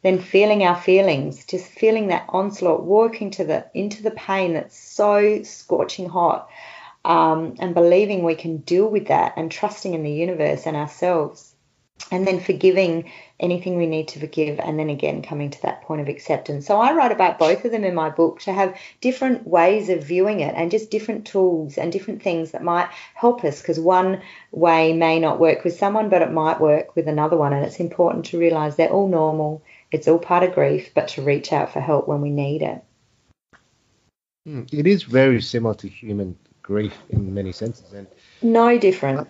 Then 0.00 0.18
feeling 0.18 0.62
our 0.62 0.76
feelings, 0.76 1.44
just 1.44 1.66
feeling 1.66 2.08
that 2.08 2.24
onslaught, 2.30 2.82
walking 2.82 3.30
to 3.32 3.44
the 3.44 3.66
into 3.74 4.02
the 4.02 4.10
pain 4.10 4.54
that's 4.54 4.78
so 4.78 5.42
scorching 5.42 6.08
hot, 6.08 6.48
um, 7.04 7.56
and 7.58 7.74
believing 7.74 8.22
we 8.22 8.34
can 8.34 8.58
deal 8.58 8.88
with 8.88 9.08
that, 9.08 9.34
and 9.36 9.50
trusting 9.50 9.92
in 9.92 10.02
the 10.02 10.12
universe 10.12 10.66
and 10.66 10.76
ourselves 10.76 11.53
and 12.10 12.26
then 12.26 12.40
forgiving 12.40 13.10
anything 13.40 13.76
we 13.76 13.86
need 13.86 14.08
to 14.08 14.20
forgive, 14.20 14.60
and 14.60 14.78
then 14.78 14.90
again 14.90 15.22
coming 15.22 15.50
to 15.50 15.62
that 15.62 15.82
point 15.82 16.00
of 16.00 16.08
acceptance. 16.08 16.66
So 16.66 16.80
I 16.80 16.92
write 16.92 17.12
about 17.12 17.38
both 17.38 17.64
of 17.64 17.72
them 17.72 17.84
in 17.84 17.94
my 17.94 18.10
book 18.10 18.40
to 18.40 18.52
have 18.52 18.76
different 19.00 19.46
ways 19.46 19.88
of 19.88 20.04
viewing 20.04 20.40
it 20.40 20.54
and 20.56 20.70
just 20.70 20.90
different 20.90 21.26
tools 21.26 21.78
and 21.78 21.92
different 21.92 22.22
things 22.22 22.52
that 22.52 22.62
might 22.62 22.88
help 23.14 23.44
us 23.44 23.60
because 23.60 23.80
one 23.80 24.22
way 24.52 24.92
may 24.92 25.18
not 25.18 25.40
work 25.40 25.64
with 25.64 25.76
someone, 25.76 26.08
but 26.08 26.22
it 26.22 26.32
might 26.32 26.60
work 26.60 26.94
with 26.94 27.08
another 27.08 27.36
one. 27.36 27.52
And 27.52 27.64
it's 27.64 27.80
important 27.80 28.26
to 28.26 28.38
realize 28.38 28.76
they're 28.76 28.88
all 28.88 29.08
normal, 29.08 29.62
it's 29.90 30.08
all 30.08 30.18
part 30.18 30.44
of 30.44 30.54
grief, 30.54 30.90
but 30.94 31.08
to 31.08 31.22
reach 31.22 31.52
out 31.52 31.72
for 31.72 31.80
help 31.80 32.06
when 32.06 32.20
we 32.20 32.30
need 32.30 32.62
it. 32.62 32.84
Hmm, 34.46 34.62
it 34.72 34.86
is 34.86 35.04
very 35.04 35.40
similar 35.40 35.74
to 35.76 35.88
human 35.88 36.36
grief 36.62 36.96
in 37.08 37.32
many 37.32 37.52
senses, 37.52 37.92
and 37.92 38.06
no 38.42 38.78
different. 38.78 39.28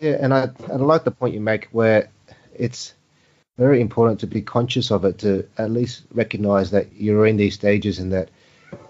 Yeah, 0.00 0.16
and 0.20 0.32
I, 0.32 0.50
I 0.68 0.76
like 0.76 1.04
the 1.04 1.10
point 1.10 1.34
you 1.34 1.40
make 1.40 1.68
where 1.72 2.08
it's 2.54 2.94
very 3.58 3.80
important 3.80 4.20
to 4.20 4.26
be 4.26 4.42
conscious 4.42 4.90
of 4.90 5.04
it, 5.04 5.18
to 5.18 5.46
at 5.58 5.70
least 5.70 6.04
recognize 6.12 6.70
that 6.70 6.92
you're 6.94 7.26
in 7.26 7.36
these 7.36 7.54
stages 7.54 7.98
and 7.98 8.12
that 8.12 8.30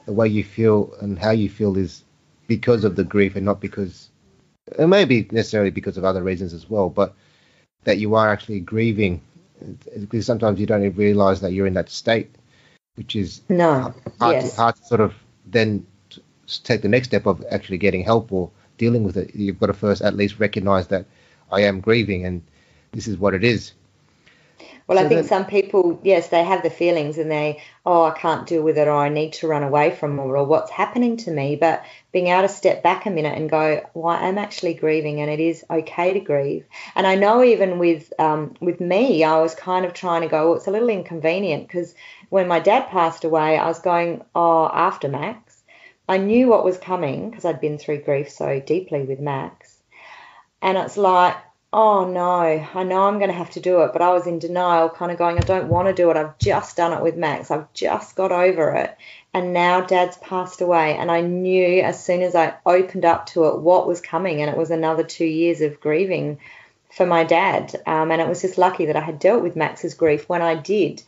the 0.06 0.12
way 0.12 0.28
you 0.28 0.44
feel 0.44 0.94
and 1.00 1.18
how 1.18 1.30
you 1.30 1.48
feel 1.48 1.76
is 1.76 2.04
because 2.46 2.84
of 2.84 2.96
the 2.96 3.04
grief 3.04 3.36
and 3.36 3.44
not 3.44 3.60
because 3.60 4.10
it 4.78 4.86
may 4.86 5.04
be 5.04 5.26
necessarily 5.30 5.70
because 5.70 5.96
of 5.96 6.04
other 6.04 6.22
reasons 6.22 6.54
as 6.54 6.68
well, 6.70 6.88
but 6.88 7.14
that 7.84 7.98
you 7.98 8.14
are 8.14 8.30
actually 8.30 8.60
grieving 8.60 9.20
because 9.98 10.26
sometimes 10.26 10.60
you 10.60 10.66
don't 10.66 10.84
even 10.84 10.96
realize 10.96 11.40
that 11.40 11.52
you're 11.52 11.66
in 11.66 11.74
that 11.74 11.90
state, 11.90 12.30
which 12.94 13.16
is 13.16 13.42
no 13.48 13.94
hard, 14.18 14.36
yes. 14.36 14.54
to, 14.54 14.60
hard 14.60 14.76
to 14.76 14.84
sort 14.84 15.00
of 15.00 15.14
then 15.46 15.86
take 16.64 16.82
the 16.82 16.88
next 16.88 17.08
step 17.08 17.26
of 17.26 17.44
actually 17.50 17.78
getting 17.78 18.04
help 18.04 18.32
or 18.32 18.50
dealing 18.82 19.04
with 19.04 19.16
it, 19.16 19.32
you've 19.36 19.60
got 19.60 19.66
to 19.66 19.72
first 19.72 20.02
at 20.02 20.16
least 20.16 20.40
recognize 20.40 20.88
that 20.88 21.06
I 21.52 21.60
am 21.60 21.80
grieving 21.80 22.26
and 22.26 22.42
this 22.90 23.06
is 23.06 23.16
what 23.16 23.32
it 23.32 23.44
is. 23.44 23.72
Well, 24.88 24.98
so 24.98 25.04
I 25.04 25.08
think 25.08 25.20
then, 25.20 25.28
some 25.28 25.46
people, 25.46 26.00
yes, 26.02 26.30
they 26.30 26.42
have 26.42 26.64
the 26.64 26.68
feelings 26.82 27.16
and 27.16 27.30
they, 27.30 27.62
oh, 27.86 28.02
I 28.02 28.10
can't 28.10 28.44
deal 28.44 28.64
with 28.64 28.76
it 28.78 28.88
or 28.88 28.96
I 28.96 29.08
need 29.08 29.34
to 29.34 29.46
run 29.46 29.62
away 29.62 29.94
from 29.94 30.18
it 30.18 30.22
or 30.22 30.42
what's 30.42 30.72
happening 30.72 31.16
to 31.18 31.30
me. 31.30 31.54
But 31.54 31.84
being 32.10 32.26
able 32.26 32.42
to 32.42 32.48
step 32.48 32.82
back 32.82 33.06
a 33.06 33.10
minute 33.10 33.38
and 33.38 33.48
go, 33.48 33.88
well, 33.94 34.16
I'm 34.16 34.36
actually 34.36 34.74
grieving 34.74 35.20
and 35.20 35.30
it 35.30 35.38
is 35.38 35.64
okay 35.70 36.12
to 36.14 36.20
grieve. 36.20 36.64
And 36.96 37.06
I 37.06 37.14
know 37.14 37.44
even 37.44 37.78
with 37.78 38.12
um, 38.18 38.54
with 38.60 38.80
me, 38.80 39.22
I 39.22 39.38
was 39.40 39.54
kind 39.54 39.86
of 39.86 39.94
trying 39.94 40.22
to 40.22 40.28
go, 40.28 40.48
well, 40.48 40.56
it's 40.56 40.66
a 40.66 40.72
little 40.72 40.88
inconvenient 40.88 41.68
because 41.68 41.94
when 42.30 42.48
my 42.48 42.58
dad 42.58 42.88
passed 42.88 43.22
away, 43.22 43.56
I 43.56 43.68
was 43.68 43.78
going, 43.78 44.24
oh, 44.34 44.68
after 44.74 45.08
Max 45.08 45.51
I 46.08 46.18
knew 46.18 46.48
what 46.48 46.64
was 46.64 46.78
coming 46.78 47.30
because 47.30 47.44
I'd 47.44 47.60
been 47.60 47.78
through 47.78 48.02
grief 48.02 48.30
so 48.30 48.60
deeply 48.60 49.02
with 49.02 49.20
Max. 49.20 49.78
And 50.60 50.76
it's 50.76 50.96
like, 50.96 51.36
oh 51.72 52.06
no, 52.06 52.40
I 52.74 52.82
know 52.82 53.04
I'm 53.04 53.18
going 53.18 53.30
to 53.30 53.36
have 53.36 53.50
to 53.52 53.60
do 53.60 53.82
it. 53.82 53.92
But 53.92 54.02
I 54.02 54.12
was 54.12 54.26
in 54.26 54.38
denial, 54.38 54.90
kind 54.90 55.10
of 55.10 55.18
going, 55.18 55.38
I 55.38 55.42
don't 55.42 55.68
want 55.68 55.88
to 55.88 55.94
do 55.94 56.10
it. 56.10 56.16
I've 56.16 56.38
just 56.38 56.76
done 56.76 56.92
it 56.92 57.02
with 57.02 57.16
Max. 57.16 57.50
I've 57.50 57.72
just 57.72 58.14
got 58.16 58.32
over 58.32 58.70
it. 58.72 58.96
And 59.32 59.52
now 59.52 59.80
dad's 59.80 60.18
passed 60.18 60.60
away. 60.60 60.96
And 60.96 61.10
I 61.10 61.22
knew 61.22 61.80
as 61.80 62.04
soon 62.04 62.22
as 62.22 62.34
I 62.34 62.54
opened 62.66 63.04
up 63.04 63.26
to 63.26 63.46
it 63.46 63.60
what 63.60 63.86
was 63.86 64.00
coming. 64.00 64.42
And 64.42 64.50
it 64.50 64.56
was 64.56 64.70
another 64.70 65.04
two 65.04 65.24
years 65.24 65.60
of 65.60 65.80
grieving 65.80 66.38
for 66.90 67.06
my 67.06 67.24
dad. 67.24 67.80
Um, 67.86 68.10
and 68.10 68.20
it 68.20 68.28
was 68.28 68.42
just 68.42 68.58
lucky 68.58 68.86
that 68.86 68.96
I 68.96 69.00
had 69.00 69.18
dealt 69.18 69.42
with 69.42 69.56
Max's 69.56 69.94
grief 69.94 70.28
when 70.28 70.42
I 70.42 70.56
did. 70.56 71.02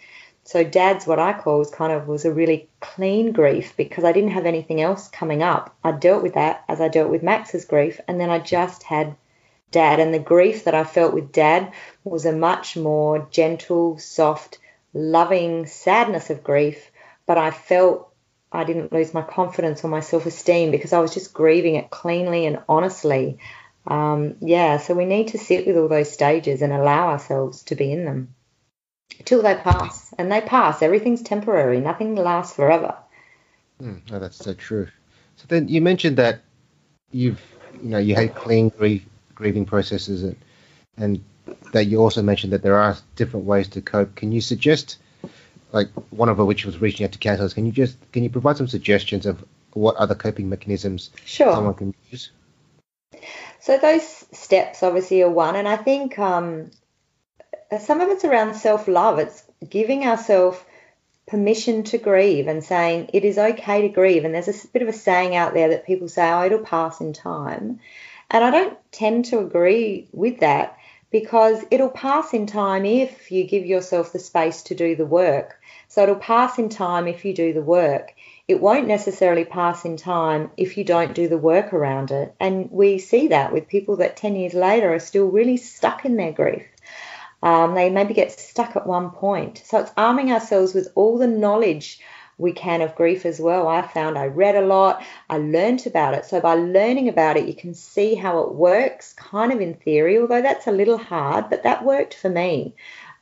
So 0.46 0.62
dad's 0.62 1.06
what 1.06 1.18
I 1.18 1.32
call 1.32 1.58
was 1.58 1.70
kind 1.70 1.90
of 1.90 2.06
was 2.06 2.26
a 2.26 2.32
really 2.32 2.68
clean 2.80 3.32
grief 3.32 3.74
because 3.78 4.04
I 4.04 4.12
didn't 4.12 4.32
have 4.32 4.44
anything 4.44 4.78
else 4.78 5.08
coming 5.08 5.42
up. 5.42 5.74
I 5.82 5.92
dealt 5.92 6.22
with 6.22 6.34
that 6.34 6.64
as 6.68 6.82
I 6.82 6.88
dealt 6.88 7.10
with 7.10 7.22
Max's 7.22 7.64
grief, 7.64 7.98
and 8.06 8.20
then 8.20 8.28
I 8.28 8.40
just 8.40 8.82
had 8.82 9.16
dad. 9.70 10.00
And 10.00 10.12
the 10.12 10.18
grief 10.18 10.64
that 10.64 10.74
I 10.74 10.84
felt 10.84 11.14
with 11.14 11.32
dad 11.32 11.72
was 12.04 12.26
a 12.26 12.32
much 12.32 12.76
more 12.76 13.26
gentle, 13.30 13.98
soft, 13.98 14.58
loving 14.92 15.64
sadness 15.64 16.28
of 16.28 16.44
grief. 16.44 16.90
But 17.24 17.38
I 17.38 17.50
felt 17.50 18.12
I 18.52 18.64
didn't 18.64 18.92
lose 18.92 19.14
my 19.14 19.22
confidence 19.22 19.82
or 19.82 19.88
my 19.88 20.00
self 20.00 20.26
esteem 20.26 20.70
because 20.70 20.92
I 20.92 21.00
was 21.00 21.14
just 21.14 21.32
grieving 21.32 21.76
it 21.76 21.88
cleanly 21.88 22.44
and 22.44 22.62
honestly. 22.68 23.38
Um, 23.86 24.36
yeah, 24.40 24.76
so 24.76 24.94
we 24.94 25.06
need 25.06 25.28
to 25.28 25.38
sit 25.38 25.66
with 25.66 25.78
all 25.78 25.88
those 25.88 26.12
stages 26.12 26.60
and 26.60 26.72
allow 26.72 27.08
ourselves 27.08 27.62
to 27.64 27.76
be 27.76 27.90
in 27.90 28.04
them 28.04 28.34
till 29.24 29.42
they 29.42 29.54
pass. 29.54 30.12
And 30.18 30.30
they 30.30 30.40
pass. 30.40 30.82
Everything's 30.82 31.22
temporary, 31.22 31.80
nothing 31.80 32.14
lasts 32.14 32.54
forever. 32.54 32.96
Mm, 33.82 34.00
oh, 34.12 34.18
that's 34.18 34.36
so 34.36 34.54
true. 34.54 34.88
So 35.36 35.44
then 35.48 35.68
you 35.68 35.80
mentioned 35.80 36.16
that 36.18 36.40
you've, 37.10 37.40
you 37.82 37.90
know, 37.90 37.98
you 37.98 38.14
had 38.14 38.34
clean 38.34 38.68
grief 38.68 39.04
grieving 39.34 39.64
processes 39.66 40.22
and 40.22 40.36
and 40.96 41.24
that 41.72 41.86
you 41.86 41.98
also 41.98 42.22
mentioned 42.22 42.52
that 42.52 42.62
there 42.62 42.78
are 42.78 42.96
different 43.16 43.46
ways 43.46 43.68
to 43.68 43.82
cope. 43.82 44.14
Can 44.14 44.32
you 44.32 44.40
suggest, 44.40 44.98
like 45.72 45.88
one 46.10 46.28
of 46.28 46.38
which 46.38 46.64
was 46.64 46.80
reaching 46.80 47.04
out 47.04 47.12
to 47.12 47.18
counselors? 47.18 47.54
Can 47.54 47.66
you 47.66 47.72
just 47.72 47.96
can 48.12 48.22
you 48.22 48.30
provide 48.30 48.56
some 48.56 48.68
suggestions 48.68 49.26
of 49.26 49.44
what 49.72 49.96
other 49.96 50.14
coping 50.14 50.48
mechanisms 50.48 51.10
sure. 51.24 51.52
someone 51.52 51.74
can 51.74 51.94
use? 52.10 52.30
So 53.60 53.78
those 53.78 54.04
steps 54.32 54.82
obviously 54.82 55.22
are 55.22 55.30
one, 55.30 55.56
and 55.56 55.66
I 55.66 55.76
think 55.76 56.18
um, 56.18 56.70
some 57.78 58.00
of 58.00 58.08
it's 58.08 58.24
around 58.24 58.54
self 58.54 58.88
love. 58.88 59.18
It's 59.18 59.42
giving 59.68 60.04
ourselves 60.04 60.58
permission 61.26 61.84
to 61.84 61.98
grieve 61.98 62.48
and 62.48 62.62
saying 62.62 63.10
it 63.12 63.24
is 63.24 63.38
okay 63.38 63.82
to 63.82 63.88
grieve. 63.88 64.24
And 64.24 64.34
there's 64.34 64.48
a 64.48 64.68
bit 64.68 64.82
of 64.82 64.88
a 64.88 64.92
saying 64.92 65.34
out 65.34 65.54
there 65.54 65.70
that 65.70 65.86
people 65.86 66.08
say, 66.08 66.30
oh, 66.30 66.44
it'll 66.44 66.58
pass 66.58 67.00
in 67.00 67.12
time. 67.12 67.80
And 68.30 68.44
I 68.44 68.50
don't 68.50 68.78
tend 68.92 69.26
to 69.26 69.38
agree 69.38 70.08
with 70.12 70.40
that 70.40 70.78
because 71.10 71.64
it'll 71.70 71.90
pass 71.90 72.34
in 72.34 72.46
time 72.46 72.84
if 72.84 73.30
you 73.30 73.44
give 73.44 73.64
yourself 73.64 74.12
the 74.12 74.18
space 74.18 74.64
to 74.64 74.74
do 74.74 74.96
the 74.96 75.06
work. 75.06 75.60
So 75.88 76.02
it'll 76.02 76.16
pass 76.16 76.58
in 76.58 76.68
time 76.68 77.06
if 77.06 77.24
you 77.24 77.32
do 77.32 77.52
the 77.52 77.62
work. 77.62 78.12
It 78.48 78.60
won't 78.60 78.88
necessarily 78.88 79.44
pass 79.44 79.84
in 79.84 79.96
time 79.96 80.50
if 80.56 80.76
you 80.76 80.84
don't 80.84 81.14
do 81.14 81.28
the 81.28 81.38
work 81.38 81.72
around 81.72 82.10
it. 82.10 82.34
And 82.40 82.70
we 82.70 82.98
see 82.98 83.28
that 83.28 83.52
with 83.52 83.68
people 83.68 83.96
that 83.96 84.16
10 84.16 84.36
years 84.36 84.54
later 84.54 84.92
are 84.92 84.98
still 84.98 85.28
really 85.28 85.56
stuck 85.56 86.04
in 86.04 86.16
their 86.16 86.32
grief. 86.32 86.66
Um, 87.44 87.74
they 87.74 87.90
maybe 87.90 88.14
get 88.14 88.32
stuck 88.32 88.74
at 88.74 88.86
one 88.86 89.10
point. 89.10 89.62
So 89.66 89.78
it's 89.78 89.92
arming 89.98 90.32
ourselves 90.32 90.72
with 90.72 90.88
all 90.94 91.18
the 91.18 91.26
knowledge 91.26 92.00
we 92.38 92.52
can 92.52 92.80
of 92.80 92.96
grief 92.96 93.26
as 93.26 93.38
well. 93.38 93.68
I 93.68 93.82
found 93.82 94.16
I 94.16 94.26
read 94.26 94.56
a 94.56 94.66
lot, 94.66 95.04
I 95.28 95.36
learned 95.36 95.86
about 95.86 96.14
it. 96.14 96.24
So 96.24 96.40
by 96.40 96.54
learning 96.54 97.08
about 97.08 97.36
it, 97.36 97.46
you 97.46 97.54
can 97.54 97.74
see 97.74 98.14
how 98.14 98.40
it 98.40 98.54
works, 98.54 99.12
kind 99.12 99.52
of 99.52 99.60
in 99.60 99.74
theory, 99.74 100.18
although 100.18 100.40
that's 100.40 100.66
a 100.66 100.72
little 100.72 100.96
hard, 100.96 101.50
but 101.50 101.64
that 101.64 101.84
worked 101.84 102.14
for 102.14 102.30
me. 102.30 102.74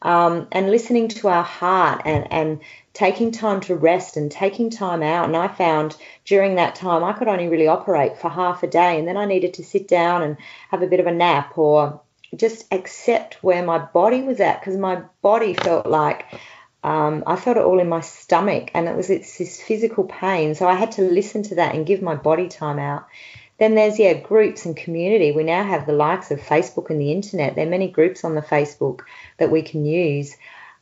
Um, 0.03 0.47
and 0.53 0.71
listening 0.71 1.09
to 1.09 1.29
our 1.29 1.45
heart 1.45 2.03
and, 2.05 2.33
and 2.33 2.61
taking 2.93 3.33
time 3.33 3.61
to 3.63 3.75
rest 3.75 4.17
and 4.17 4.31
taking 4.31 4.71
time 4.71 5.03
out. 5.03 5.27
And 5.27 5.37
I 5.37 5.49
found 5.49 5.97
during 6.25 6.55
that 6.55 6.77
time 6.77 7.05
I 7.05 7.13
could 7.13 7.29
only 7.29 7.49
really 7.49 7.69
operate 7.69 8.19
for 8.19 8.29
half 8.29 8.63
a 8.63 8.69
day, 8.69 8.99
and 8.99 9.07
then 9.07 9.17
I 9.17 9.27
needed 9.27 9.55
to 9.55 9.65
sit 9.65 9.89
down 9.89 10.23
and 10.23 10.37
have 10.71 10.83
a 10.83 10.87
bit 10.87 11.01
of 11.01 11.07
a 11.07 11.13
nap 11.13 11.59
or 11.59 12.01
just 12.37 12.65
accept 12.73 13.43
where 13.43 13.65
my 13.65 13.79
body 13.79 14.23
was 14.23 14.41
at 14.41 14.61
because 14.61 14.77
my 14.77 15.03
body 15.21 15.55
felt 15.55 15.87
like 15.87 16.27
um, 16.85 17.23
I 17.27 17.37
felt 17.37 17.57
it 17.57 17.63
all 17.63 17.79
in 17.79 17.89
my 17.89 18.01
stomach, 18.01 18.71
and 18.75 18.89
it 18.89 18.97
was 18.97 19.09
it's 19.09 19.39
this 19.39 19.63
physical 19.63 20.05
pain. 20.05 20.55
So 20.55 20.67
I 20.67 20.75
had 20.75 20.93
to 20.93 21.03
listen 21.03 21.43
to 21.45 21.57
that 21.57 21.75
and 21.75 21.87
give 21.87 22.03
my 22.03 22.17
body 22.17 22.49
time 22.49 22.79
out. 22.79 23.07
Then 23.59 23.75
there's 23.75 23.99
yeah 23.99 24.15
groups 24.15 24.67
and 24.67 24.77
community. 24.77 25.31
We 25.31 25.45
now 25.45 25.63
have 25.63 25.87
the 25.87 25.93
likes 25.93 26.31
of 26.31 26.41
Facebook 26.41 26.91
and 26.91 27.01
the 27.01 27.13
internet. 27.13 27.55
There 27.55 27.67
are 27.67 27.71
many 27.71 27.89
groups 27.89 28.25
on 28.25 28.35
the 28.35 28.43
Facebook 28.43 29.03
that 29.39 29.53
we 29.53 29.63
can 29.63 29.85
use. 29.85 30.37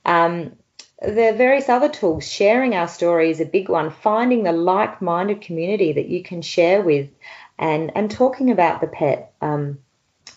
Um, 0.06 0.56
there 1.02 1.34
are 1.34 1.36
various 1.36 1.68
other 1.68 1.88
tools. 1.88 2.30
Sharing 2.30 2.74
our 2.74 2.88
story 2.88 3.30
is 3.30 3.40
a 3.40 3.44
big 3.44 3.68
one. 3.68 3.90
Finding 3.90 4.42
the 4.42 4.52
like-minded 4.52 5.42
community 5.42 5.92
that 5.92 6.08
you 6.08 6.22
can 6.22 6.40
share 6.40 6.80
with, 6.80 7.10
and 7.58 7.92
and 7.94 8.10
talking 8.10 8.50
about 8.50 8.80
the 8.80 8.86
pet. 8.86 9.34
Um, 9.42 9.80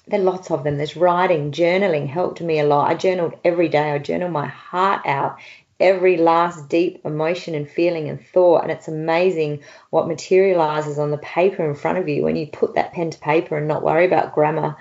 there 0.08 0.20
are 0.20 0.24
lots 0.24 0.52
of 0.52 0.64
them. 0.64 0.78
There's 0.78 0.98
writing, 0.98 1.52
journaling 1.52 2.08
helped 2.08 2.42
me 2.42 2.60
a 2.60 2.66
lot. 2.66 2.90
I 2.90 2.96
journaled 2.96 3.36
every 3.44 3.70
day. 3.70 3.92
I 3.92 4.00
journal 4.00 4.30
my 4.30 4.48
heart 4.48 5.06
out, 5.06 5.40
every 5.80 6.18
last 6.18 6.68
deep 6.68 7.02
emotion 7.06 7.56
and 7.56 7.70
feeling 7.70 8.10
and 8.10 8.26
thought. 8.26 8.64
And 8.64 8.72
it's 8.72 8.90
amazing 8.90 9.64
what 9.92 10.08
materializes 10.08 11.00
on 11.00 11.12
the 11.12 11.18
paper 11.18 11.68
in 11.68 11.76
front 11.76 11.98
of 12.00 12.10
you 12.10 12.24
when 12.24 12.36
you 12.36 12.48
put 12.48 12.76
that 12.76 12.94
pen 12.94 13.12
to 13.12 13.20
paper 13.20 13.58
and 13.58 13.68
not 13.68 13.84
worry 13.84 14.06
about 14.06 14.36
grammar 14.36 14.76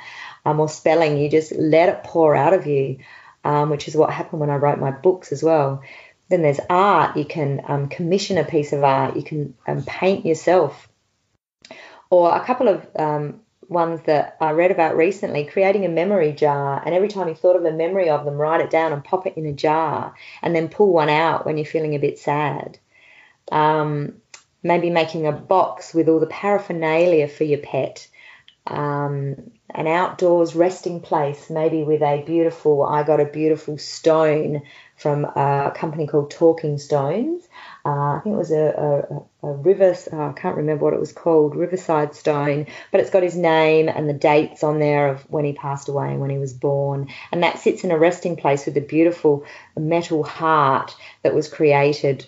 um, 0.44 0.58
or 0.58 0.68
spelling. 0.68 1.18
You 1.18 1.30
just 1.30 1.52
let 1.52 1.88
it 1.88 2.04
pour 2.04 2.34
out 2.34 2.52
of 2.52 2.66
you, 2.66 2.98
um, 3.44 3.70
which 3.70 3.86
is 3.86 3.96
what 3.96 4.10
happened 4.10 4.40
when 4.40 4.50
I 4.50 4.56
wrote 4.56 4.80
my 4.80 4.90
books 4.90 5.30
as 5.30 5.42
well. 5.42 5.82
Then 6.30 6.42
there's 6.42 6.60
art. 6.68 7.16
You 7.16 7.26
can 7.26 7.62
um, 7.68 7.88
commission 7.88 8.38
a 8.38 8.44
piece 8.44 8.72
of 8.72 8.82
art. 8.82 9.14
You 9.14 9.22
can 9.22 9.54
um, 9.68 9.84
paint 9.84 10.26
yourself. 10.26 10.88
Or 12.10 12.34
a 12.34 12.44
couple 12.44 12.68
of 12.68 12.86
um, 12.96 13.40
ones 13.72 14.00
that 14.06 14.36
I 14.40 14.52
read 14.52 14.70
about 14.70 14.96
recently, 14.96 15.44
creating 15.44 15.84
a 15.84 15.88
memory 15.88 16.32
jar. 16.32 16.82
And 16.84 16.94
every 16.94 17.08
time 17.08 17.28
you 17.28 17.34
thought 17.34 17.56
of 17.56 17.64
a 17.64 17.72
memory 17.72 18.08
of 18.08 18.24
them, 18.24 18.34
write 18.34 18.60
it 18.60 18.70
down 18.70 18.92
and 18.92 19.04
pop 19.04 19.26
it 19.26 19.36
in 19.36 19.46
a 19.46 19.52
jar 19.52 20.14
and 20.42 20.54
then 20.54 20.68
pull 20.68 20.92
one 20.92 21.08
out 21.08 21.46
when 21.46 21.56
you're 21.56 21.66
feeling 21.66 21.94
a 21.94 21.98
bit 21.98 22.18
sad. 22.18 22.78
Um, 23.50 24.14
maybe 24.62 24.90
making 24.90 25.26
a 25.26 25.32
box 25.32 25.92
with 25.92 26.08
all 26.08 26.20
the 26.20 26.26
paraphernalia 26.26 27.28
for 27.28 27.44
your 27.44 27.58
pet. 27.58 28.08
Um, 28.66 29.50
an 29.74 29.86
outdoors 29.86 30.54
resting 30.54 31.00
place, 31.00 31.50
maybe 31.50 31.82
with 31.82 32.02
a 32.02 32.22
beautiful, 32.24 32.82
I 32.84 33.02
got 33.02 33.20
a 33.20 33.24
beautiful 33.24 33.78
stone 33.78 34.62
from 34.96 35.24
a 35.24 35.72
company 35.74 36.06
called 36.06 36.30
Talking 36.30 36.78
Stones. 36.78 37.48
Uh, 37.84 38.16
I 38.16 38.20
think 38.22 38.34
it 38.34 38.38
was 38.38 38.52
a, 38.52 39.26
a, 39.42 39.48
a 39.48 39.52
river, 39.52 39.96
oh, 40.12 40.28
I 40.28 40.32
can't 40.32 40.56
remember 40.56 40.84
what 40.84 40.94
it 40.94 41.00
was 41.00 41.12
called, 41.12 41.56
Riverside 41.56 42.14
Stone, 42.14 42.66
but 42.92 43.00
it's 43.00 43.10
got 43.10 43.24
his 43.24 43.36
name 43.36 43.88
and 43.88 44.08
the 44.08 44.12
dates 44.14 44.62
on 44.62 44.78
there 44.78 45.08
of 45.08 45.22
when 45.28 45.44
he 45.44 45.52
passed 45.52 45.88
away 45.88 46.12
and 46.12 46.20
when 46.20 46.30
he 46.30 46.38
was 46.38 46.52
born. 46.52 47.08
And 47.32 47.42
that 47.42 47.58
sits 47.58 47.82
in 47.82 47.90
a 47.90 47.98
resting 47.98 48.36
place 48.36 48.66
with 48.66 48.76
a 48.76 48.80
beautiful 48.80 49.44
metal 49.76 50.22
heart 50.22 50.94
that 51.22 51.34
was 51.34 51.48
created 51.48 52.24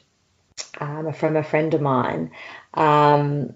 um, 0.80 1.12
from 1.12 1.36
a 1.36 1.44
friend 1.44 1.72
of 1.74 1.80
mine. 1.80 2.32
Um, 2.74 3.54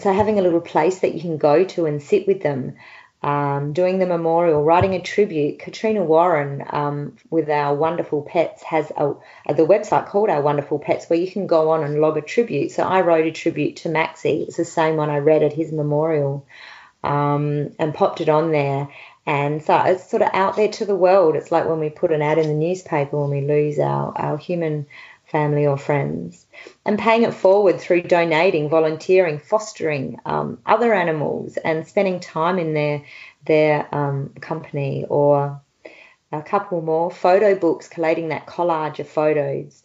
so 0.00 0.12
having 0.12 0.40
a 0.40 0.42
little 0.42 0.60
place 0.60 1.00
that 1.00 1.14
you 1.14 1.20
can 1.20 1.36
go 1.36 1.64
to 1.64 1.86
and 1.86 2.02
sit 2.02 2.26
with 2.26 2.42
them 2.42 2.76
um, 3.22 3.72
doing 3.72 3.98
the 3.98 4.06
memorial, 4.06 4.62
writing 4.62 4.94
a 4.94 5.00
tribute. 5.00 5.58
Katrina 5.58 6.04
Warren 6.04 6.64
um, 6.70 7.16
with 7.30 7.48
our 7.50 7.74
wonderful 7.74 8.22
pets 8.22 8.62
has 8.62 8.90
a, 8.96 9.14
the 9.48 9.66
website 9.66 10.06
called 10.06 10.30
Our 10.30 10.40
Wonderful 10.40 10.78
Pets 10.78 11.10
where 11.10 11.18
you 11.18 11.30
can 11.30 11.46
go 11.46 11.70
on 11.70 11.82
and 11.82 12.00
log 12.00 12.16
a 12.16 12.22
tribute. 12.22 12.70
So 12.70 12.84
I 12.84 13.00
wrote 13.00 13.26
a 13.26 13.32
tribute 13.32 13.76
to 13.78 13.88
Maxie. 13.88 14.42
It's 14.42 14.56
the 14.56 14.64
same 14.64 14.96
one 14.96 15.10
I 15.10 15.18
read 15.18 15.42
at 15.42 15.52
his 15.52 15.72
memorial 15.72 16.46
um, 17.02 17.74
and 17.78 17.94
popped 17.94 18.20
it 18.20 18.28
on 18.28 18.52
there. 18.52 18.88
And 19.26 19.62
so 19.62 19.76
it's 19.84 20.08
sort 20.08 20.22
of 20.22 20.30
out 20.32 20.56
there 20.56 20.68
to 20.68 20.86
the 20.86 20.96
world. 20.96 21.36
It's 21.36 21.52
like 21.52 21.66
when 21.66 21.80
we 21.80 21.90
put 21.90 22.12
an 22.12 22.22
ad 22.22 22.38
in 22.38 22.46
the 22.46 22.54
newspaper 22.54 23.20
when 23.20 23.30
we 23.30 23.46
lose 23.46 23.78
our, 23.78 24.16
our 24.16 24.38
human 24.38 24.86
family 25.30 25.66
or 25.66 25.76
friends, 25.76 26.46
and 26.84 26.98
paying 26.98 27.22
it 27.22 27.34
forward 27.34 27.80
through 27.80 28.02
donating, 28.02 28.68
volunteering, 28.68 29.38
fostering 29.38 30.18
um, 30.24 30.58
other 30.64 30.94
animals, 30.94 31.56
and 31.58 31.86
spending 31.86 32.20
time 32.20 32.58
in 32.58 32.74
their 32.74 33.04
their 33.44 33.94
um, 33.94 34.30
company, 34.40 35.04
or 35.08 35.60
a 36.32 36.42
couple 36.42 36.80
more 36.82 37.10
photo 37.10 37.54
books, 37.54 37.88
collating 37.88 38.28
that 38.28 38.46
collage 38.46 38.98
of 38.98 39.08
photos. 39.08 39.82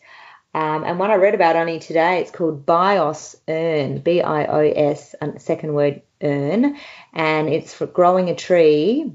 Um, 0.56 0.84
and 0.84 1.00
one 1.00 1.10
I 1.10 1.16
read 1.16 1.34
about 1.34 1.56
only 1.56 1.80
today, 1.80 2.22
it's 2.22 2.32
called 2.32 2.66
Bios 2.66 3.36
Urn, 3.48 4.00
B 4.00 4.22
I 4.22 4.46
O 4.46 4.60
S, 4.60 5.16
and 5.20 5.42
second 5.42 5.74
word 5.74 6.02
urn, 6.22 6.78
and 7.12 7.50
it's 7.50 7.74
for 7.74 7.88
growing 7.88 8.30
a 8.30 8.36
tree 8.36 9.12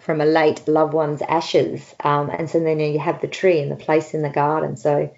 from 0.00 0.20
a 0.20 0.24
late 0.26 0.66
loved 0.66 0.94
one's 0.94 1.22
ashes. 1.22 1.94
Um, 2.00 2.30
and 2.30 2.50
so 2.50 2.60
then 2.60 2.80
you 2.80 2.98
have 2.98 3.20
the 3.20 3.28
tree 3.28 3.60
and 3.60 3.70
the 3.70 3.76
place 3.76 4.14
in 4.14 4.22
the 4.22 4.30
garden. 4.30 4.76
So 4.76 5.14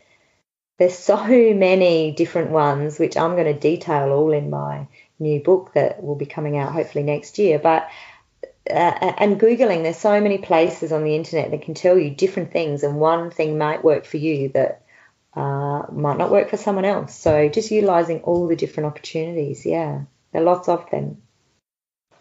there's 0.79 0.99
so 0.99 1.17
many 1.55 2.13
different 2.13 2.51
ones, 2.51 2.99
which 2.99 3.17
I'm 3.17 3.33
going 3.33 3.53
to 3.53 3.59
detail 3.59 4.11
all 4.11 4.33
in 4.33 4.51
my 4.51 4.87
new 5.19 5.41
book 5.41 5.73
that 5.75 6.03
will 6.03 6.17
be 6.17 6.27
coming 6.27 6.59
out 6.59 6.73
hopefully 6.73 7.05
next 7.05 7.39
year. 7.39 7.59
But 7.59 7.89
uh, 8.69 9.13
and 9.19 9.41
googling, 9.41 9.83
there's 9.83 9.97
so 9.97 10.21
many 10.21 10.39
places 10.39 10.93
on 10.93 11.05
the 11.05 11.15
internet 11.15 11.51
that 11.51 11.63
can 11.63 11.75
tell 11.75 11.97
you 11.97 12.11
different 12.11 12.53
things, 12.53 12.83
and 12.83 12.97
one 12.97 13.31
thing 13.31 13.59
might 13.59 13.85
work 13.85 14.05
for 14.05 14.17
you 14.17 14.49
that 14.51 14.83
uh, 15.35 15.83
might 15.93 16.19
not 16.19 16.31
work 16.31 16.51
for 16.51 16.57
someone 16.57 16.85
else. 16.85 17.15
So 17.15 17.49
just 17.49 17.71
utilizing 17.71 18.21
all 18.21 18.49
the 18.49 18.57
different 18.57 18.89
opportunities. 18.89 19.65
Yeah, 19.65 20.03
there 20.33 20.43
are 20.43 20.45
lots 20.45 20.69
of 20.69 20.91
them. 20.91 21.23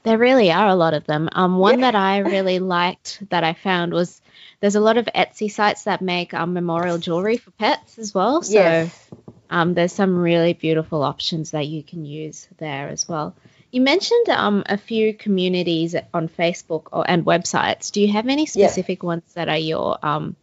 There 0.04 0.20
really 0.20 0.52
are 0.52 0.68
a 0.68 0.76
lot 0.76 0.94
of 0.94 1.06
them. 1.06 1.30
Um, 1.32 1.58
one 1.58 1.80
yeah. 1.80 1.92
that 1.92 1.96
I 1.96 2.20
really 2.20 2.60
liked 2.60 3.24
that 3.32 3.44
I 3.44 3.54
found 3.54 3.92
was 3.92 4.22
there's 4.60 4.76
a 4.76 4.80
lot 4.80 4.98
of 4.98 5.06
Etsy 5.16 5.52
sites 5.52 5.84
that 5.84 6.02
make 6.02 6.34
um, 6.34 6.54
memorial 6.54 6.98
jewelry 6.98 7.38
for 7.38 7.52
pets 7.52 7.98
as 8.00 8.14
well. 8.14 8.42
So 8.42 8.54
yes. 8.54 9.10
um, 9.50 9.74
there's 9.74 9.94
some 9.94 10.18
really 10.18 10.54
beautiful 10.54 11.04
options 11.04 11.52
that 11.52 11.68
you 11.68 11.84
can 11.84 12.06
use 12.06 12.48
there 12.58 12.88
as 12.88 13.08
well. 13.08 13.36
You 13.72 13.82
mentioned 13.82 14.30
um, 14.30 14.64
a 14.68 14.78
few 14.78 15.14
communities 15.14 15.96
on 16.14 16.30
Facebook 16.30 16.88
or, 16.94 17.10
and 17.10 17.26
websites. 17.26 17.92
Do 17.92 18.02
you 18.02 18.12
have 18.14 18.28
any 18.28 18.46
specific 18.46 19.04
yeah. 19.04 19.08
ones 19.08 19.34
that 19.34 19.50
are 19.50 19.58
your 19.58 19.98
um, 20.02 20.36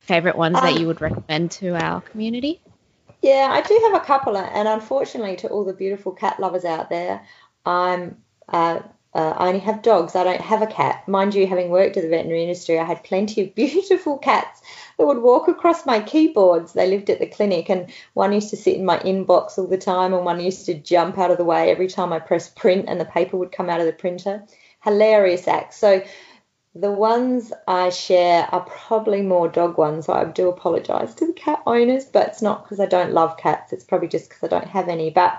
favorite 0.00 0.36
ones 0.36 0.60
that 0.60 0.78
you 0.78 0.86
would 0.86 1.00
recommend 1.00 1.50
to 1.52 1.74
our 1.74 2.00
community? 2.00 2.60
Yeah, 3.20 3.48
I 3.50 3.62
do 3.62 3.80
have 3.84 4.02
a 4.02 4.04
couple, 4.04 4.36
and 4.36 4.66
unfortunately, 4.66 5.36
to 5.36 5.48
all 5.48 5.64
the 5.64 5.72
beautiful 5.72 6.12
cat 6.12 6.40
lovers 6.40 6.64
out 6.64 6.90
there, 6.90 7.24
I'm 7.64 8.16
uh, 8.48 8.80
uh, 9.14 9.34
I 9.36 9.48
only 9.48 9.60
have 9.60 9.82
dogs. 9.82 10.16
I 10.16 10.24
don't 10.24 10.40
have 10.40 10.62
a 10.62 10.66
cat. 10.66 11.06
Mind 11.06 11.34
you, 11.34 11.46
having 11.46 11.68
worked 11.68 11.96
in 11.96 12.02
the 12.02 12.08
veterinary 12.08 12.42
industry, 12.42 12.78
I 12.78 12.84
had 12.84 13.04
plenty 13.04 13.42
of 13.42 13.54
beautiful 13.54 14.16
cats 14.18 14.62
that 14.98 15.06
would 15.06 15.18
walk 15.18 15.48
across 15.48 15.84
my 15.84 16.00
keyboards. 16.00 16.72
They 16.72 16.88
lived 16.88 17.10
at 17.10 17.18
the 17.18 17.26
clinic, 17.26 17.68
and 17.68 17.92
one 18.14 18.32
used 18.32 18.50
to 18.50 18.56
sit 18.56 18.76
in 18.76 18.86
my 18.86 18.98
inbox 19.00 19.58
all 19.58 19.66
the 19.66 19.76
time, 19.76 20.14
and 20.14 20.24
one 20.24 20.40
used 20.40 20.64
to 20.66 20.74
jump 20.74 21.18
out 21.18 21.30
of 21.30 21.36
the 21.36 21.44
way 21.44 21.70
every 21.70 21.88
time 21.88 22.12
I 22.12 22.20
pressed 22.20 22.56
print, 22.56 22.86
and 22.88 22.98
the 22.98 23.04
paper 23.04 23.36
would 23.36 23.52
come 23.52 23.68
out 23.68 23.80
of 23.80 23.86
the 23.86 23.92
printer. 23.92 24.44
Hilarious 24.82 25.46
acts. 25.46 25.76
So 25.76 26.02
the 26.74 26.90
ones 26.90 27.52
I 27.68 27.90
share 27.90 28.48
are 28.50 28.62
probably 28.62 29.20
more 29.20 29.46
dog 29.46 29.76
ones. 29.76 30.06
So 30.06 30.14
I 30.14 30.24
do 30.24 30.48
apologise 30.48 31.14
to 31.16 31.26
the 31.26 31.34
cat 31.34 31.62
owners, 31.66 32.06
but 32.06 32.28
it's 32.28 32.40
not 32.40 32.64
because 32.64 32.80
I 32.80 32.86
don't 32.86 33.12
love 33.12 33.36
cats. 33.36 33.74
It's 33.74 33.84
probably 33.84 34.08
just 34.08 34.30
because 34.30 34.44
I 34.44 34.48
don't 34.48 34.68
have 34.68 34.88
any. 34.88 35.10
But 35.10 35.38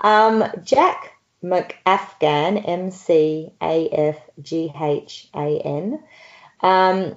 um, 0.00 0.44
Jack 0.64 1.17
McAfghan, 1.42 2.62
M 2.66 2.90
C 2.90 3.52
A 3.62 3.88
F 3.88 4.18
G 4.42 4.72
H 4.80 5.28
A 5.34 5.60
N. 5.60 6.02
Um, 6.60 7.16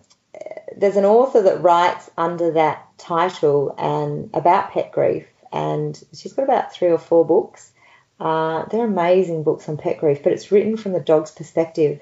there's 0.75 0.95
an 0.95 1.05
author 1.05 1.41
that 1.43 1.61
writes 1.61 2.09
under 2.17 2.51
that 2.51 2.87
title 2.97 3.75
and 3.77 4.29
about 4.33 4.71
pet 4.71 4.91
grief, 4.91 5.25
and 5.51 6.01
she's 6.13 6.33
got 6.33 6.43
about 6.43 6.73
three 6.73 6.89
or 6.89 6.97
four 6.97 7.25
books. 7.25 7.71
Uh, 8.19 8.65
they're 8.65 8.85
amazing 8.85 9.43
books 9.43 9.67
on 9.67 9.77
pet 9.77 9.99
grief, 9.99 10.21
but 10.23 10.31
it's 10.31 10.51
written 10.51 10.77
from 10.77 10.93
the 10.93 10.99
dog's 10.99 11.31
perspective, 11.31 11.99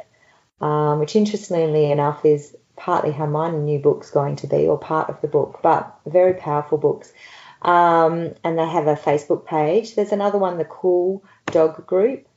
um, 0.59 0.99
which 0.99 1.15
interestingly 1.15 1.89
enough 1.91 2.25
is 2.25 2.55
partly 2.75 3.11
how 3.11 3.25
my 3.25 3.49
new 3.49 3.79
book's 3.79 4.11
going 4.11 4.35
to 4.37 4.47
be, 4.47 4.67
or 4.67 4.77
part 4.77 5.09
of 5.09 5.19
the 5.21 5.27
book, 5.27 5.59
but 5.63 5.97
very 6.05 6.33
powerful 6.33 6.77
books. 6.77 7.11
Um, 7.61 8.33
and 8.43 8.57
they 8.57 8.65
have 8.65 8.87
a 8.87 8.95
Facebook 8.95 9.45
page. 9.45 9.95
There's 9.95 10.11
another 10.11 10.37
one, 10.37 10.57
the 10.57 10.65
Cool 10.65 11.23
Dog 11.47 11.85
Group. 11.85 12.27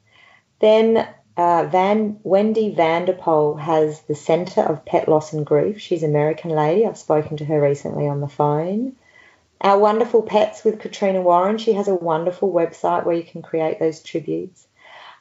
Then 0.61 1.09
uh, 1.37 1.65
Van 1.71 2.19
Wendy 2.23 2.75
Van 2.75 3.05
de 3.05 3.15
Poel 3.15 3.59
has 3.59 4.01
the 4.03 4.15
Center 4.15 4.63
of 4.63 4.85
Pet 4.85 5.09
Loss 5.09 5.33
and 5.33 5.47
Grief. 5.47 5.81
She's 5.81 6.03
an 6.03 6.11
American 6.11 6.51
lady. 6.51 6.87
I've 6.87 6.99
spoken 6.99 7.37
to 7.39 7.45
her 7.45 7.61
recently 7.61 8.07
on 8.09 8.21
the 8.21 8.29
phone. 8.29 8.97
Our 9.61 9.79
wonderful 9.79 10.23
pets 10.23 10.65
with 10.65 10.81
Katrina 10.81 11.23
Warren. 11.23 11.59
She 11.59 11.75
has 11.75 11.87
a 11.87 11.95
wonderful 11.95 12.53
website 12.53 13.05
where 13.05 13.15
you 13.15 13.23
can 13.23 13.43
create 13.43 13.79
those 13.79 14.03
tributes. 14.03 14.67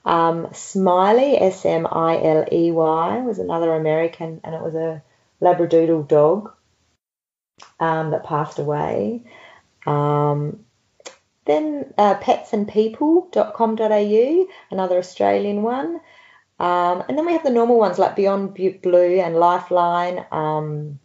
Um, 0.03 0.47
Smiley, 0.51 1.37
S 1.39 1.63
M 1.63 1.85
I 1.85 2.21
L 2.23 2.45
E 2.51 2.71
Y, 2.71 3.17
was 3.19 3.37
another 3.37 3.73
American, 3.75 4.41
and 4.43 4.55
it 4.55 4.61
was 4.61 4.73
a 4.73 5.03
Labradoodle 5.41 6.07
dog 6.07 6.51
um, 7.79 8.09
that 8.11 8.25
passed 8.25 8.57
away. 8.57 9.21
Um, 9.85 10.65
then 11.45 11.93
uh, 11.97 12.15
petsandpeople.com.au, 12.15 14.47
another 14.69 14.97
Australian 14.97 15.63
one. 15.63 15.99
Um, 16.59 17.03
and 17.07 17.17
then 17.17 17.25
we 17.25 17.33
have 17.33 17.43
the 17.43 17.49
normal 17.49 17.79
ones 17.79 17.97
like 17.97 18.15
Beyond 18.15 18.53
Blue 18.53 19.19
and 19.19 19.35
Lifeline 19.35 20.23
um, 20.31 20.99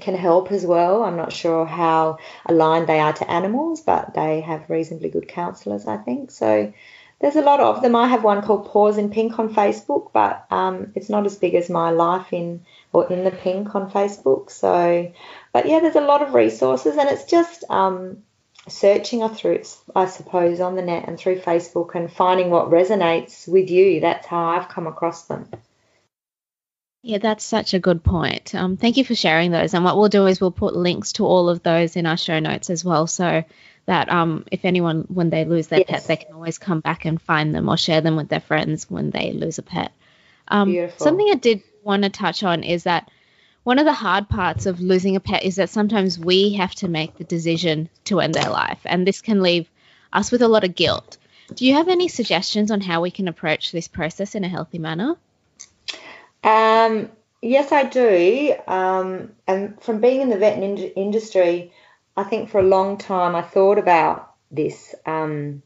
can 0.00 0.14
help 0.14 0.50
as 0.50 0.64
well. 0.64 1.02
I'm 1.02 1.16
not 1.16 1.32
sure 1.32 1.66
how 1.66 2.16
aligned 2.46 2.86
they 2.86 2.98
are 2.98 3.12
to 3.12 3.30
animals, 3.30 3.82
but 3.82 4.14
they 4.14 4.40
have 4.40 4.70
reasonably 4.70 5.10
good 5.10 5.28
counsellors, 5.28 5.86
I 5.86 5.98
think. 5.98 6.30
So 6.30 6.72
there's 7.20 7.36
a 7.36 7.42
lot 7.42 7.60
of 7.60 7.82
them. 7.82 7.94
I 7.94 8.08
have 8.08 8.24
one 8.24 8.42
called 8.42 8.66
Paws 8.66 8.96
in 8.96 9.10
Pink 9.10 9.38
on 9.38 9.54
Facebook, 9.54 10.10
but 10.14 10.46
um, 10.50 10.92
it's 10.94 11.10
not 11.10 11.26
as 11.26 11.36
big 11.36 11.54
as 11.54 11.68
my 11.68 11.90
life 11.90 12.32
in 12.32 12.64
or 12.94 13.12
in 13.12 13.24
the 13.24 13.30
pink 13.30 13.74
on 13.74 13.90
Facebook. 13.90 14.50
So, 14.50 15.12
but 15.52 15.66
yeah, 15.66 15.80
there's 15.80 15.96
a 15.96 16.00
lot 16.00 16.22
of 16.22 16.34
resources, 16.34 16.96
and 16.96 17.08
it's 17.08 17.24
just 17.24 17.64
um, 17.68 18.18
searching 18.68 19.28
through, 19.28 19.62
I 19.94 20.06
suppose, 20.06 20.60
on 20.60 20.76
the 20.76 20.82
net 20.82 21.08
and 21.08 21.18
through 21.18 21.40
Facebook 21.40 21.94
and 21.94 22.12
finding 22.12 22.50
what 22.50 22.70
resonates 22.70 23.48
with 23.48 23.70
you. 23.70 24.00
That's 24.00 24.26
how 24.26 24.44
I've 24.44 24.68
come 24.68 24.86
across 24.86 25.26
them. 25.26 25.48
Yeah, 27.02 27.18
that's 27.18 27.44
such 27.44 27.72
a 27.72 27.78
good 27.78 28.04
point. 28.04 28.54
Um, 28.54 28.76
thank 28.76 28.98
you 28.98 29.04
for 29.04 29.14
sharing 29.14 29.50
those. 29.50 29.72
And 29.72 29.84
what 29.84 29.96
we'll 29.96 30.10
do 30.10 30.26
is 30.26 30.40
we'll 30.40 30.50
put 30.50 30.76
links 30.76 31.12
to 31.14 31.24
all 31.24 31.48
of 31.48 31.62
those 31.62 31.96
in 31.96 32.04
our 32.04 32.18
show 32.18 32.38
notes 32.38 32.68
as 32.68 32.84
well, 32.84 33.06
so 33.06 33.42
that 33.86 34.12
um, 34.12 34.44
if 34.52 34.64
anyone, 34.64 35.06
when 35.08 35.30
they 35.30 35.46
lose 35.46 35.68
their 35.68 35.80
yes. 35.80 35.88
pet, 35.88 36.04
they 36.04 36.16
can 36.24 36.34
always 36.34 36.58
come 36.58 36.80
back 36.80 37.06
and 37.06 37.20
find 37.20 37.54
them 37.54 37.68
or 37.68 37.78
share 37.78 38.02
them 38.02 38.16
with 38.16 38.28
their 38.28 38.40
friends 38.40 38.88
when 38.90 39.10
they 39.10 39.32
lose 39.32 39.58
a 39.58 39.62
pet. 39.62 39.92
Um, 40.46 40.70
Beautiful. 40.70 41.02
Something 41.02 41.28
I 41.30 41.36
did 41.36 41.62
want 41.82 42.02
to 42.02 42.10
touch 42.10 42.42
on 42.42 42.62
is 42.62 42.84
that 42.84 43.10
one 43.64 43.78
of 43.78 43.84
the 43.84 43.92
hard 43.92 44.28
parts 44.28 44.66
of 44.66 44.80
losing 44.80 45.16
a 45.16 45.20
pet 45.20 45.44
is 45.44 45.56
that 45.56 45.70
sometimes 45.70 46.18
we 46.18 46.54
have 46.54 46.74
to 46.76 46.88
make 46.88 47.16
the 47.16 47.24
decision 47.24 47.88
to 48.04 48.20
end 48.20 48.34
their 48.34 48.50
life, 48.50 48.80
and 48.84 49.06
this 49.06 49.20
can 49.20 49.42
leave 49.42 49.68
us 50.12 50.32
with 50.32 50.42
a 50.42 50.48
lot 50.48 50.64
of 50.64 50.74
guilt. 50.74 51.18
Do 51.54 51.66
you 51.66 51.74
have 51.74 51.88
any 51.88 52.08
suggestions 52.08 52.70
on 52.70 52.80
how 52.80 53.00
we 53.00 53.10
can 53.10 53.28
approach 53.28 53.72
this 53.72 53.88
process 53.88 54.34
in 54.34 54.44
a 54.44 54.48
healthy 54.48 54.78
manner? 54.78 55.16
Um, 56.42 57.10
yes, 57.42 57.72
I 57.72 57.84
do. 57.84 58.54
Um, 58.66 59.32
and 59.46 59.80
from 59.82 60.00
being 60.00 60.20
in 60.20 60.30
the 60.30 60.38
vet 60.38 60.62
in- 60.62 60.78
industry, 60.78 61.72
I 62.16 62.24
think 62.24 62.50
for 62.50 62.60
a 62.60 62.64
long 62.64 62.98
time 62.98 63.34
I 63.34 63.42
thought 63.42 63.78
about 63.78 64.34
this. 64.50 64.94
Um, 65.06 65.62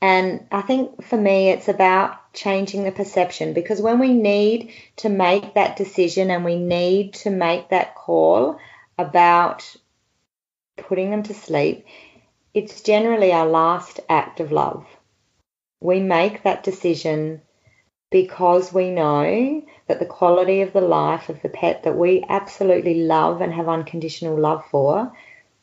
and 0.00 0.46
I 0.52 0.62
think 0.62 1.02
for 1.04 1.16
me, 1.16 1.50
it's 1.50 1.68
about 1.68 2.32
changing 2.32 2.84
the 2.84 2.92
perception 2.92 3.54
because 3.54 3.80
when 3.80 3.98
we 3.98 4.12
need 4.12 4.72
to 4.96 5.08
make 5.08 5.54
that 5.54 5.76
decision 5.76 6.30
and 6.30 6.44
we 6.44 6.56
need 6.56 7.14
to 7.14 7.30
make 7.30 7.70
that 7.70 7.94
call 7.94 8.58
about 8.98 9.74
putting 10.76 11.10
them 11.10 11.22
to 11.24 11.34
sleep, 11.34 11.86
it's 12.52 12.82
generally 12.82 13.32
our 13.32 13.46
last 13.46 14.00
act 14.08 14.40
of 14.40 14.52
love. 14.52 14.86
We 15.80 16.00
make 16.00 16.42
that 16.42 16.62
decision 16.62 17.42
because 18.10 18.72
we 18.72 18.90
know 18.90 19.62
that 19.88 19.98
the 19.98 20.06
quality 20.06 20.60
of 20.60 20.72
the 20.72 20.80
life 20.80 21.28
of 21.28 21.40
the 21.42 21.48
pet 21.48 21.82
that 21.84 21.96
we 21.96 22.24
absolutely 22.28 23.02
love 23.02 23.40
and 23.40 23.52
have 23.52 23.68
unconditional 23.68 24.38
love 24.38 24.64
for, 24.70 25.12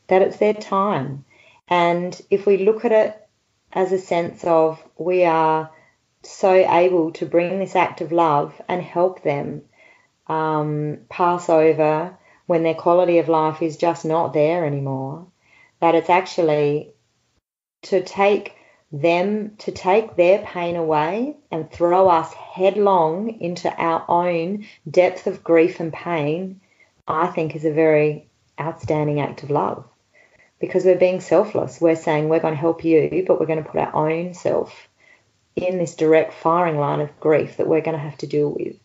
that 0.08 0.22
it's 0.22 0.38
their 0.38 0.54
time. 0.54 1.26
And 1.68 2.20
if 2.30 2.46
we 2.46 2.58
look 2.58 2.84
at 2.84 2.92
it 2.92 3.23
as 3.74 3.92
a 3.92 3.98
sense 3.98 4.44
of 4.44 4.82
we 4.98 5.26
are 5.26 5.72
so 6.22 6.54
able 6.54 7.12
to 7.12 7.26
bring 7.26 7.60
this 7.60 7.76
act 7.76 8.02
of 8.02 8.12
love 8.12 8.54
and 8.70 8.82
help 8.82 9.24
them 9.24 9.64
um, 10.28 11.00
pass 11.10 11.50
over 11.50 12.18
when 12.46 12.64
their 12.64 12.76
quality 12.76 13.18
of 13.18 13.30
life 13.30 13.62
is 13.62 13.78
just 13.78 14.06
not 14.06 14.34
there 14.34 14.66
anymore. 14.66 15.28
That 15.82 15.96
it's 15.96 16.10
actually 16.10 16.94
to 17.84 18.04
take 18.04 18.56
them, 18.92 19.56
to 19.58 19.72
take 19.72 20.16
their 20.16 20.40
pain 20.40 20.76
away 20.76 21.36
and 21.52 21.70
throw 21.70 22.08
us 22.08 22.32
headlong 22.34 23.42
into 23.42 23.74
our 23.76 24.06
own 24.08 24.66
depth 24.90 25.28
of 25.28 25.44
grief 25.44 25.80
and 25.80 25.92
pain, 25.92 26.62
I 27.08 27.28
think 27.28 27.56
is 27.56 27.66
a 27.66 27.72
very 27.72 28.30
outstanding 28.62 29.20
act 29.20 29.44
of 29.44 29.50
love 29.50 29.84
because 30.64 30.86
we're 30.86 30.96
being 30.96 31.20
selfless. 31.20 31.82
We're 31.82 31.98
saying 31.98 32.30
we're 32.30 32.40
going 32.40 32.54
to 32.54 32.60
help 32.60 32.86
you, 32.86 33.26
but 33.28 33.38
we're 33.38 33.48
going 33.48 33.62
to 33.62 33.70
put 33.70 33.82
our 33.82 33.94
own 33.94 34.34
self 34.34 34.88
in 35.58 35.78
this 35.78 35.94
direct 35.96 36.34
firing 36.36 36.80
line 36.80 37.02
of 37.02 37.20
grief 37.20 37.58
that 37.58 37.68
we're 37.68 37.82
going 37.82 37.98
to 37.98 38.02
have 38.02 38.18
to 38.20 38.28
deal 38.28 38.50
with. 38.50 38.78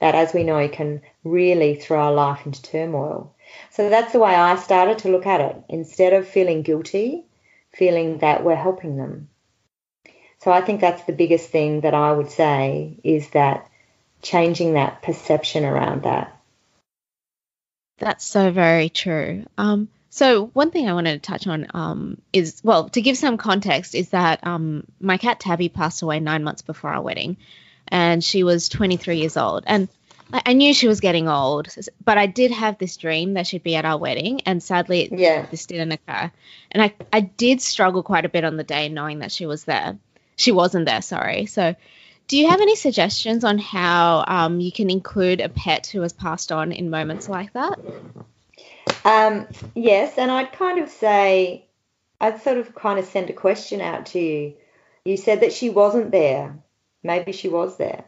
That, 0.00 0.16
as 0.16 0.34
we 0.34 0.42
know, 0.42 0.68
can 0.68 1.00
really 1.22 1.76
throw 1.76 2.00
our 2.00 2.12
life 2.12 2.44
into 2.44 2.60
turmoil. 2.60 3.36
So 3.70 3.88
that's 3.88 4.12
the 4.12 4.18
way 4.18 4.34
I 4.34 4.56
started 4.56 4.98
to 4.98 5.12
look 5.12 5.24
at 5.24 5.40
it. 5.40 5.56
Instead 5.68 6.12
of 6.12 6.26
feeling 6.26 6.62
guilty, 6.62 7.22
feeling 7.72 8.18
that 8.18 8.42
we're 8.42 8.56
helping 8.56 8.96
them. 8.96 9.28
So 10.40 10.50
I 10.50 10.60
think 10.60 10.80
that's 10.80 11.04
the 11.04 11.12
biggest 11.12 11.50
thing 11.50 11.82
that 11.82 11.94
I 11.94 12.10
would 12.10 12.32
say 12.32 12.98
is 13.04 13.30
that 13.30 13.70
changing 14.22 14.74
that 14.74 15.02
perception 15.02 15.64
around 15.64 16.02
that. 16.02 16.36
That's 17.98 18.24
so 18.24 18.50
very 18.50 18.88
true. 18.88 19.46
Um, 19.56 19.88
So 20.14 20.48
one 20.48 20.70
thing 20.70 20.90
I 20.90 20.92
wanted 20.92 21.22
to 21.22 21.26
touch 21.26 21.46
on 21.46 21.68
um, 21.72 22.20
is, 22.34 22.60
well, 22.62 22.90
to 22.90 23.00
give 23.00 23.16
some 23.16 23.38
context, 23.38 23.94
is 23.94 24.10
that 24.10 24.46
um, 24.46 24.84
my 25.00 25.16
cat 25.16 25.40
Tabby 25.40 25.70
passed 25.70 26.02
away 26.02 26.20
nine 26.20 26.44
months 26.44 26.60
before 26.60 26.90
our 26.90 27.00
wedding, 27.00 27.38
and 27.88 28.22
she 28.22 28.44
was 28.44 28.68
23 28.68 29.16
years 29.16 29.38
old. 29.38 29.64
And 29.66 29.88
I, 30.30 30.42
I 30.44 30.52
knew 30.52 30.74
she 30.74 30.86
was 30.86 31.00
getting 31.00 31.30
old, 31.30 31.74
but 32.04 32.18
I 32.18 32.26
did 32.26 32.50
have 32.50 32.76
this 32.76 32.98
dream 32.98 33.32
that 33.34 33.46
she'd 33.46 33.62
be 33.62 33.74
at 33.74 33.86
our 33.86 33.96
wedding, 33.96 34.42
and 34.42 34.62
sadly, 34.62 35.08
Yeah. 35.10 35.46
this 35.50 35.64
didn't 35.64 35.92
occur. 35.92 36.30
And 36.70 36.82
I, 36.82 36.94
I 37.10 37.20
did 37.20 37.62
struggle 37.62 38.02
quite 38.02 38.26
a 38.26 38.28
bit 38.28 38.44
on 38.44 38.58
the 38.58 38.64
day 38.64 38.90
knowing 38.90 39.20
that 39.20 39.32
she 39.32 39.46
was 39.46 39.64
there. 39.64 39.96
She 40.36 40.52
wasn't 40.52 40.84
there, 40.84 41.00
sorry. 41.00 41.46
So, 41.46 41.74
do 42.28 42.36
you 42.36 42.50
have 42.50 42.60
any 42.60 42.76
suggestions 42.76 43.44
on 43.44 43.56
how 43.56 44.24
um, 44.28 44.60
you 44.60 44.72
can 44.72 44.90
include 44.90 45.40
a 45.40 45.48
pet 45.48 45.86
who 45.86 46.02
has 46.02 46.12
passed 46.12 46.52
on 46.52 46.70
in 46.70 46.90
moments 46.90 47.30
like 47.30 47.54
that? 47.54 47.80
Um, 49.04 49.46
yes, 49.74 50.18
and 50.18 50.30
I'd 50.30 50.52
kind 50.52 50.78
of 50.78 50.88
say, 50.88 51.66
I'd 52.20 52.42
sort 52.42 52.58
of 52.58 52.74
kind 52.74 52.98
of 52.98 53.04
send 53.04 53.30
a 53.30 53.34
question 53.34 53.80
out 53.80 54.06
to 54.06 54.20
you. 54.20 54.54
You 55.04 55.16
said 55.16 55.40
that 55.40 55.52
she 55.52 55.70
wasn't 55.70 56.12
there. 56.12 56.58
Maybe 57.02 57.32
she 57.32 57.48
was 57.48 57.76
there. 57.76 58.04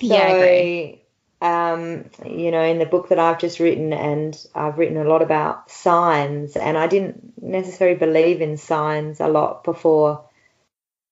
So, 0.00 0.14
Yeah, 0.14 0.22
I 0.24 0.30
agree. 0.30 1.02
um, 1.40 2.04
you 2.24 2.50
know, 2.50 2.62
in 2.62 2.78
the 2.78 2.86
book 2.86 3.08
that 3.08 3.18
I've 3.18 3.40
just 3.40 3.58
written, 3.60 3.92
and 3.92 4.36
I've 4.54 4.78
written 4.78 4.96
a 4.96 5.08
lot 5.08 5.22
about 5.22 5.70
signs, 5.70 6.56
and 6.56 6.78
I 6.78 6.86
didn't 6.86 7.42
necessarily 7.42 7.98
believe 7.98 8.40
in 8.40 8.56
signs 8.56 9.20
a 9.20 9.28
lot 9.28 9.64
before 9.64 10.24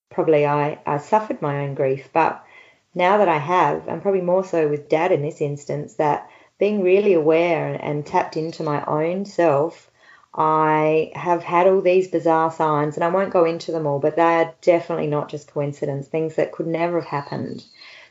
probably 0.09 0.45
I, 0.45 0.79
I 0.85 0.97
suffered 0.97 1.41
my 1.41 1.59
own 1.59 1.75
grief. 1.75 2.09
But 2.13 2.43
now 2.95 3.17
that 3.17 3.29
I 3.29 3.37
have, 3.37 3.87
and 3.87 4.01
probably 4.01 4.21
more 4.21 4.43
so 4.43 4.67
with 4.67 4.89
dad 4.89 5.11
in 5.11 5.21
this 5.21 5.41
instance, 5.41 5.95
that 5.95 6.29
being 6.59 6.81
really 6.81 7.13
aware 7.13 7.73
and, 7.81 8.05
tapped 8.05 8.37
into 8.37 8.63
my 8.63 8.83
own 8.85 9.25
self, 9.25 9.89
I 10.33 11.11
have 11.15 11.43
had 11.43 11.67
all 11.67 11.81
these 11.81 12.07
bizarre 12.07 12.51
signs, 12.51 12.95
and 12.95 13.03
I 13.03 13.09
won't 13.09 13.33
go 13.33 13.45
into 13.45 13.71
them 13.71 13.87
all, 13.87 13.99
but 13.99 14.15
they 14.15 14.21
are 14.21 14.53
definitely 14.61 15.07
not 15.07 15.29
just 15.29 15.51
coincidence, 15.51 16.07
things 16.07 16.35
that 16.35 16.51
could 16.51 16.67
never 16.67 17.01
have 17.01 17.09
happened. 17.09 17.63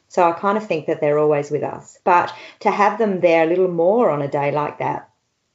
So 0.08 0.28
I 0.28 0.32
kind 0.32 0.56
of 0.56 0.66
think 0.66 0.86
that 0.86 1.00
they're 1.00 1.18
always 1.18 1.50
with 1.50 1.62
us. 1.62 1.98
But 2.04 2.32
to 2.60 2.70
have 2.70 2.98
them 2.98 3.20
there 3.20 3.44
a 3.44 3.46
little 3.46 3.68
more 3.68 4.10
on 4.10 4.22
a 4.22 4.28
day 4.28 4.50
like 4.52 4.78
that, 4.78 5.10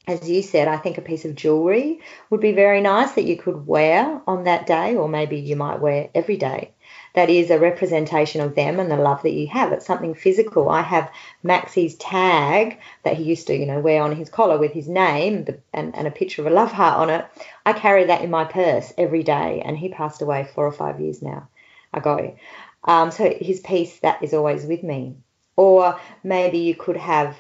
as 0.08 0.30
you 0.30 0.42
said, 0.42 0.68
I 0.68 0.78
think 0.78 0.98
a 0.98 1.02
piece 1.02 1.26
of 1.26 1.36
jewelry 1.36 2.00
would 2.30 2.42
be 2.42 2.54
very 2.54 2.82
nice 2.82 3.12
that 3.14 3.26
you 3.26 3.38
could 3.38 3.68
wear 3.68 4.22
on 4.26 4.46
that 4.46 4.66
day, 4.66 4.96
or 4.96 5.08
maybe 5.08 5.40
you 5.40 5.56
might 5.56 5.80
wear 5.80 6.10
every 6.16 6.38
day. 6.38 6.74
That 7.14 7.30
is 7.30 7.50
a 7.50 7.60
representation 7.60 8.42
of 8.42 8.56
them 8.56 8.80
and 8.80 8.90
the 8.90 8.96
love 8.96 9.22
that 9.24 9.34
you 9.34 9.48
have. 9.48 9.72
It's 9.72 9.86
something 9.86 10.14
physical. 10.14 10.70
I 10.70 10.82
have 10.82 11.12
Maxie's 11.44 11.96
tag 11.96 12.80
that 13.04 13.18
he 13.18 13.24
used 13.24 13.48
to, 13.48 13.56
you 13.56 13.66
know, 13.66 13.80
wear 13.80 14.02
on 14.02 14.16
his 14.16 14.30
collar 14.30 14.58
with 14.58 14.72
his 14.72 14.88
name 14.88 15.46
and, 15.74 15.96
and 15.96 16.08
a 16.08 16.12
picture 16.12 16.42
of 16.42 16.48
a 16.48 16.56
love 16.56 16.72
heart 16.72 17.00
on 17.00 17.10
it. 17.10 17.26
I 17.66 17.74
carry 17.74 18.06
that 18.06 18.22
in 18.22 18.30
my 18.30 18.46
purse 18.46 18.94
every 18.98 19.24
day, 19.24 19.62
and 19.66 19.78
he 19.78 19.90
passed 19.90 20.22
away 20.22 20.48
four 20.56 20.66
or 20.66 20.72
five 20.72 21.00
years 21.02 21.22
now 21.22 21.50
ago. 21.94 22.36
Um, 22.84 23.12
so 23.12 23.34
his 23.40 23.60
piece 23.60 24.00
that 24.00 24.24
is 24.24 24.34
always 24.34 24.66
with 24.66 24.84
me. 24.84 25.18
Or 25.56 26.00
maybe 26.24 26.60
you 26.60 26.76
could 26.76 26.98
have 26.98 27.38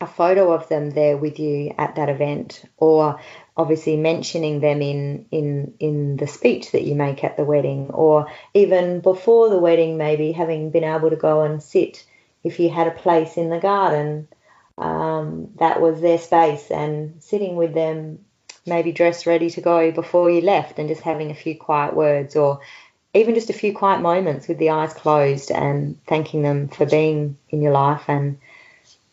a 0.00 0.06
photo 0.06 0.52
of 0.52 0.68
them 0.68 0.90
there 0.90 1.16
with 1.16 1.38
you 1.38 1.74
at 1.78 1.96
that 1.96 2.08
event, 2.08 2.64
or 2.76 3.20
obviously 3.56 3.96
mentioning 3.96 4.60
them 4.60 4.82
in 4.82 5.26
in 5.30 5.74
in 5.78 6.16
the 6.16 6.26
speech 6.26 6.72
that 6.72 6.82
you 6.82 6.94
make 6.94 7.24
at 7.24 7.36
the 7.36 7.44
wedding, 7.44 7.90
or 7.90 8.30
even 8.52 9.00
before 9.00 9.48
the 9.48 9.58
wedding, 9.58 9.96
maybe 9.96 10.32
having 10.32 10.70
been 10.70 10.84
able 10.84 11.10
to 11.10 11.16
go 11.16 11.42
and 11.42 11.62
sit 11.62 12.04
if 12.44 12.60
you 12.60 12.68
had 12.68 12.86
a 12.86 12.90
place 13.02 13.36
in 13.36 13.48
the 13.48 13.58
garden. 13.58 14.28
Um, 14.78 15.52
that 15.58 15.80
was 15.80 16.02
their 16.02 16.18
space, 16.18 16.70
and 16.70 17.22
sitting 17.22 17.56
with 17.56 17.72
them, 17.72 18.18
maybe 18.66 18.92
dressed 18.92 19.24
ready 19.24 19.48
to 19.50 19.62
go 19.62 19.90
before 19.90 20.30
you 20.30 20.42
left, 20.42 20.78
and 20.78 20.88
just 20.88 21.00
having 21.00 21.30
a 21.30 21.34
few 21.34 21.56
quiet 21.56 21.96
words, 21.96 22.36
or 22.36 22.60
even 23.14 23.34
just 23.34 23.48
a 23.48 23.54
few 23.54 23.72
quiet 23.72 24.02
moments 24.02 24.46
with 24.46 24.58
the 24.58 24.68
eyes 24.68 24.92
closed 24.92 25.50
and 25.50 25.98
thanking 26.06 26.42
them 26.42 26.68
for 26.68 26.84
being 26.84 27.38
in 27.48 27.62
your 27.62 27.72
life 27.72 28.04
and 28.08 28.38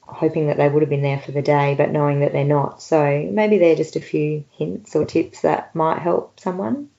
hoping 0.05 0.47
that 0.47 0.57
they 0.57 0.69
would 0.69 0.81
have 0.81 0.89
been 0.89 1.01
there 1.01 1.19
for 1.19 1.31
the 1.31 1.41
day, 1.41 1.75
but 1.77 1.91
knowing 1.91 2.19
that 2.21 2.33
they're 2.33 2.43
not. 2.43 2.81
So 2.81 3.27
maybe 3.31 3.57
they're 3.57 3.75
just 3.75 3.95
a 3.95 4.01
few 4.01 4.45
hints 4.51 4.95
or 4.95 5.05
tips 5.05 5.41
that 5.41 5.73
might 5.75 5.99
help 5.99 6.39
someone. 6.39 6.89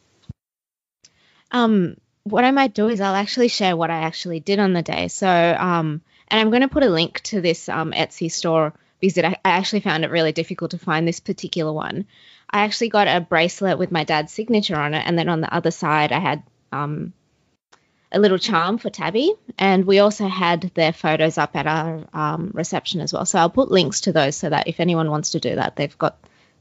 Um, 1.51 1.97
what 2.25 2.45
I 2.45 2.51
might 2.51 2.75
do 2.75 2.89
is 2.89 3.01
I'll 3.01 3.15
actually 3.15 3.49
share 3.49 3.77
what 3.77 3.91
I 3.91 4.01
actually 4.01 4.41
did 4.41 4.59
on 4.59 4.73
the 4.73 4.83
day. 4.83 5.09
So, 5.09 5.29
um, 5.29 6.01
and 6.29 6.41
I'm 6.41 6.51
going 6.51 6.63
to 6.63 6.69
put 6.69 6.83
a 6.83 6.89
link 6.89 7.21
to 7.25 7.41
this 7.41 7.69
um, 7.69 7.93
Etsy 7.93 8.33
store 8.33 8.73
because 9.01 9.19
it, 9.19 9.25
I 9.25 9.37
actually 9.45 9.81
found 9.81 10.05
it 10.05 10.11
really 10.11 10.33
difficult 10.33 10.71
to 10.73 10.79
find 10.79 11.07
this 11.07 11.21
particular 11.21 11.73
one. 11.73 12.07
I 12.49 12.65
actually 12.65 12.89
got 12.89 13.09
a 13.09 13.21
bracelet 13.21 13.79
with 13.79 13.93
my 13.93 14.05
dad's 14.05 14.33
signature 14.33 14.77
on 14.77 14.95
it, 14.95 15.05
and 15.07 15.19
then 15.19 15.29
on 15.29 15.41
the 15.41 15.55
other 15.55 15.71
side 15.71 16.13
I 16.13 16.21
had 16.21 16.43
um, 16.73 17.13
a 18.15 18.19
little 18.19 18.39
charm 18.39 18.79
for 18.79 18.91
Tabby, 18.91 19.35
and 19.59 19.85
we 19.85 19.99
also 19.99 20.27
had 20.29 20.71
their 20.75 20.93
photos 20.93 21.37
up 21.39 21.57
at 21.57 21.67
our 21.67 22.05
um, 22.12 22.51
reception 22.55 23.01
as 23.01 23.12
well. 23.12 23.27
So 23.27 23.39
I'll 23.39 23.51
put 23.51 23.71
links 23.71 24.03
to 24.03 24.12
those 24.12 24.37
so 24.37 24.49
that 24.51 24.69
if 24.69 24.81
anyone 24.81 25.11
wants 25.11 25.31
to 25.31 25.41
do 25.41 25.57
that, 25.57 25.77
they've 25.77 25.97
got 25.99 26.17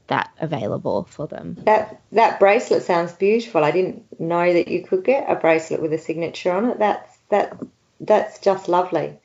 that 0.08 0.30
available 0.38 1.04
for 1.04 1.26
them. 1.26 1.56
That 1.64 2.00
that 2.12 2.38
bracelet 2.38 2.82
sounds 2.82 3.12
beautiful. 3.12 3.64
I 3.64 3.70
didn't 3.70 4.20
know 4.20 4.52
that 4.52 4.68
you 4.68 4.82
could 4.84 5.04
get 5.04 5.30
a 5.30 5.34
bracelet 5.36 5.80
with 5.80 5.92
a 5.92 5.98
signature 5.98 6.52
on 6.52 6.66
it. 6.66 6.78
That's 6.78 7.18
that 7.30 7.58
that's 8.00 8.38
just 8.40 8.68
lovely. 8.68 9.18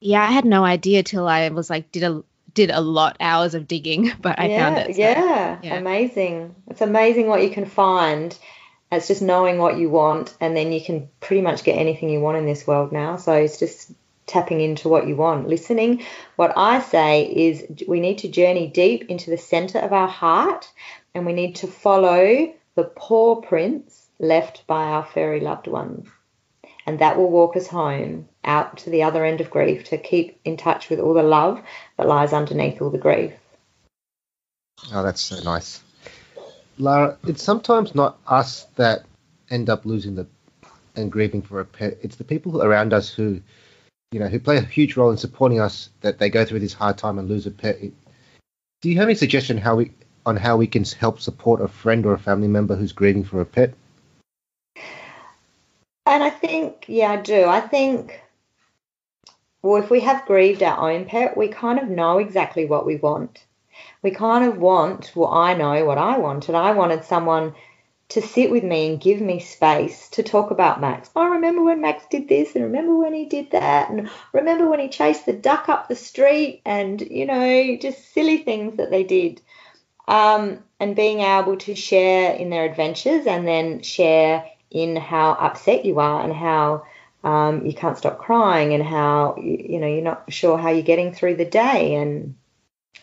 Yeah, 0.00 0.22
I 0.22 0.32
had 0.32 0.44
no 0.44 0.64
idea 0.64 1.02
till 1.02 1.26
I 1.28 1.48
was 1.48 1.70
like 1.70 1.90
did 1.92 2.02
a 2.02 2.22
did 2.54 2.70
a 2.70 2.80
lot 2.80 3.16
hours 3.20 3.54
of 3.54 3.66
digging, 3.66 4.12
but 4.20 4.38
I 4.38 4.48
yeah, 4.48 4.58
found 4.74 4.78
it. 4.90 4.96
so- 4.96 5.00
yeah, 5.00 5.58
yeah. 5.62 5.74
amazing. 5.76 6.54
It's 6.68 6.82
amazing 6.82 7.28
what 7.28 7.42
you 7.42 7.50
can 7.50 7.66
find. 7.66 8.36
It's 8.92 9.08
just 9.08 9.22
knowing 9.22 9.58
what 9.58 9.78
you 9.78 9.88
want, 9.88 10.36
and 10.38 10.54
then 10.54 10.70
you 10.70 10.84
can 10.84 11.08
pretty 11.20 11.40
much 11.40 11.64
get 11.64 11.78
anything 11.78 12.10
you 12.10 12.20
want 12.20 12.36
in 12.36 12.44
this 12.44 12.66
world 12.66 12.92
now. 12.92 13.16
So 13.16 13.32
it's 13.32 13.58
just 13.58 13.90
tapping 14.26 14.60
into 14.60 14.88
what 14.88 15.08
you 15.08 15.16
want, 15.16 15.48
listening. 15.48 16.04
What 16.36 16.52
I 16.56 16.80
say 16.80 17.24
is 17.24 17.86
we 17.88 18.00
need 18.00 18.18
to 18.18 18.28
journey 18.28 18.68
deep 18.68 19.06
into 19.08 19.30
the 19.30 19.38
center 19.38 19.78
of 19.78 19.94
our 19.94 20.08
heart, 20.08 20.70
and 21.14 21.24
we 21.24 21.32
need 21.32 21.56
to 21.56 21.66
follow 21.66 22.52
the 22.74 22.84
paw 22.84 23.40
prints 23.40 24.06
left 24.18 24.66
by 24.66 24.84
our 24.84 25.06
fairy 25.06 25.40
loved 25.40 25.68
ones. 25.68 26.06
And 26.84 26.98
that 26.98 27.16
will 27.16 27.30
walk 27.30 27.56
us 27.56 27.66
home 27.66 28.28
out 28.44 28.78
to 28.78 28.90
the 28.90 29.04
other 29.04 29.24
end 29.24 29.40
of 29.40 29.50
grief 29.50 29.84
to 29.84 29.98
keep 29.98 30.38
in 30.44 30.56
touch 30.56 30.90
with 30.90 31.00
all 31.00 31.14
the 31.14 31.22
love 31.22 31.62
that 31.96 32.08
lies 32.08 32.32
underneath 32.32 32.82
all 32.82 32.90
the 32.90 32.98
grief. 32.98 33.32
Oh, 34.92 35.02
that's 35.02 35.20
so 35.20 35.40
nice. 35.42 35.80
Lara, 36.78 37.18
it's 37.26 37.42
sometimes 37.42 37.94
not 37.94 38.18
us 38.26 38.64
that 38.76 39.04
end 39.50 39.68
up 39.68 39.84
losing 39.84 40.14
the 40.14 40.26
and 40.96 41.10
grieving 41.10 41.42
for 41.42 41.60
a 41.60 41.64
pet. 41.64 41.98
It's 42.02 42.16
the 42.16 42.24
people 42.24 42.62
around 42.62 42.92
us 42.92 43.12
who, 43.12 43.40
you 44.10 44.20
know, 44.20 44.28
who 44.28 44.38
play 44.38 44.58
a 44.58 44.62
huge 44.62 44.96
role 44.96 45.10
in 45.10 45.16
supporting 45.16 45.60
us 45.60 45.88
that 46.00 46.18
they 46.18 46.28
go 46.28 46.44
through 46.44 46.60
this 46.60 46.74
hard 46.74 46.98
time 46.98 47.18
and 47.18 47.28
lose 47.28 47.46
a 47.46 47.50
pet. 47.50 47.80
Do 48.82 48.90
you 48.90 48.96
have 48.96 49.08
any 49.08 49.14
suggestion 49.14 49.56
how 49.56 49.76
we 49.76 49.92
on 50.24 50.36
how 50.36 50.56
we 50.56 50.66
can 50.66 50.84
help 50.84 51.20
support 51.20 51.60
a 51.60 51.68
friend 51.68 52.06
or 52.06 52.14
a 52.14 52.18
family 52.18 52.48
member 52.48 52.76
who's 52.76 52.92
grieving 52.92 53.24
for 53.24 53.40
a 53.40 53.46
pet? 53.46 53.74
And 56.06 56.22
I 56.22 56.30
think, 56.30 56.84
yeah, 56.88 57.12
I 57.12 57.16
do. 57.16 57.44
I 57.44 57.60
think, 57.60 58.22
well, 59.62 59.82
if 59.82 59.90
we 59.90 60.00
have 60.00 60.26
grieved 60.26 60.62
our 60.62 60.90
own 60.90 61.04
pet, 61.04 61.36
we 61.36 61.48
kind 61.48 61.78
of 61.78 61.88
know 61.88 62.18
exactly 62.18 62.66
what 62.66 62.86
we 62.86 62.96
want. 62.96 63.44
We 64.02 64.10
kind 64.10 64.44
of 64.44 64.58
want, 64.58 65.12
well, 65.14 65.32
I 65.32 65.54
know 65.54 65.84
what 65.84 65.98
I 65.98 66.18
wanted. 66.18 66.54
I 66.54 66.72
wanted 66.72 67.04
someone 67.04 67.54
to 68.10 68.20
sit 68.20 68.50
with 68.50 68.62
me 68.62 68.90
and 68.90 69.00
give 69.00 69.20
me 69.20 69.38
space 69.40 70.08
to 70.10 70.22
talk 70.22 70.50
about 70.50 70.80
Max. 70.80 71.08
I 71.16 71.26
remember 71.26 71.62
when 71.62 71.80
Max 71.80 72.04
did 72.10 72.28
this, 72.28 72.54
and 72.54 72.64
remember 72.64 72.96
when 72.96 73.14
he 73.14 73.24
did 73.24 73.52
that, 73.52 73.90
and 73.90 74.10
remember 74.32 74.68
when 74.68 74.80
he 74.80 74.88
chased 74.88 75.24
the 75.24 75.32
duck 75.32 75.68
up 75.68 75.88
the 75.88 75.96
street, 75.96 76.60
and, 76.66 77.00
you 77.00 77.26
know, 77.26 77.76
just 77.80 78.12
silly 78.12 78.38
things 78.38 78.76
that 78.76 78.90
they 78.90 79.04
did. 79.04 79.40
Um, 80.08 80.64
and 80.80 80.96
being 80.96 81.20
able 81.20 81.56
to 81.58 81.76
share 81.76 82.34
in 82.34 82.50
their 82.50 82.64
adventures 82.64 83.24
and 83.24 83.46
then 83.46 83.82
share 83.82 84.44
in 84.70 84.96
how 84.96 85.32
upset 85.32 85.84
you 85.84 86.00
are 86.00 86.24
and 86.24 86.32
how 86.32 86.84
um, 87.22 87.64
you 87.64 87.72
can't 87.72 87.96
stop 87.96 88.18
crying 88.18 88.74
and 88.74 88.82
how 88.82 89.36
you, 89.38 89.64
you 89.74 89.78
know 89.78 89.86
you're 89.86 90.02
not 90.02 90.32
sure 90.32 90.58
how 90.58 90.70
you're 90.70 90.82
getting 90.82 91.14
through 91.14 91.36
the 91.36 91.44
day 91.44 91.94
and 91.94 92.34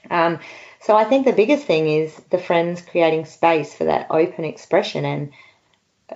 um, 0.10 0.40
so 0.82 0.96
I 0.96 1.04
think 1.04 1.26
the 1.26 1.34
biggest 1.34 1.66
thing 1.66 1.90
is 1.90 2.16
the 2.30 2.38
friends 2.38 2.82
creating 2.82 3.26
space 3.26 3.74
for 3.74 3.86
that 3.86 4.08
open 4.10 4.46
expression 4.46 5.06
and 5.06 5.32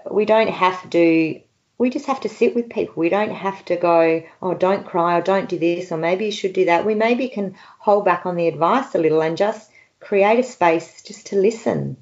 we 0.10 0.26
don't 0.26 0.50
have 0.50 0.90
to 0.92 1.42
we 1.80 1.90
just 1.90 2.06
have 2.06 2.22
to 2.22 2.30
sit 2.30 2.56
with 2.56 2.70
people. 2.70 2.94
We 2.96 3.10
don't 3.10 3.34
have 3.34 3.66
to 3.66 3.76
go 3.76 4.24
oh 4.42 4.54
don't 4.54 4.86
cry 4.86 5.18
or 5.18 5.22
don't 5.22 5.50
do 5.50 5.60
this 5.60 5.92
or 5.92 5.98
maybe 5.98 6.26
you 6.26 6.32
should 6.32 6.54
do 6.54 6.66
that. 6.66 6.86
We 6.86 6.96
maybe 6.96 7.28
can 7.30 7.56
hold 7.80 8.06
back 8.06 8.26
on 8.26 8.36
the 8.36 8.48
advice 8.48 8.96
a 8.96 9.00
little 9.00 9.22
and 9.22 9.38
just 9.38 9.70
create 10.00 10.40
a 10.40 10.44
space 10.44 11.02
just 11.02 11.28
to 11.28 11.36
listen. 11.36 11.98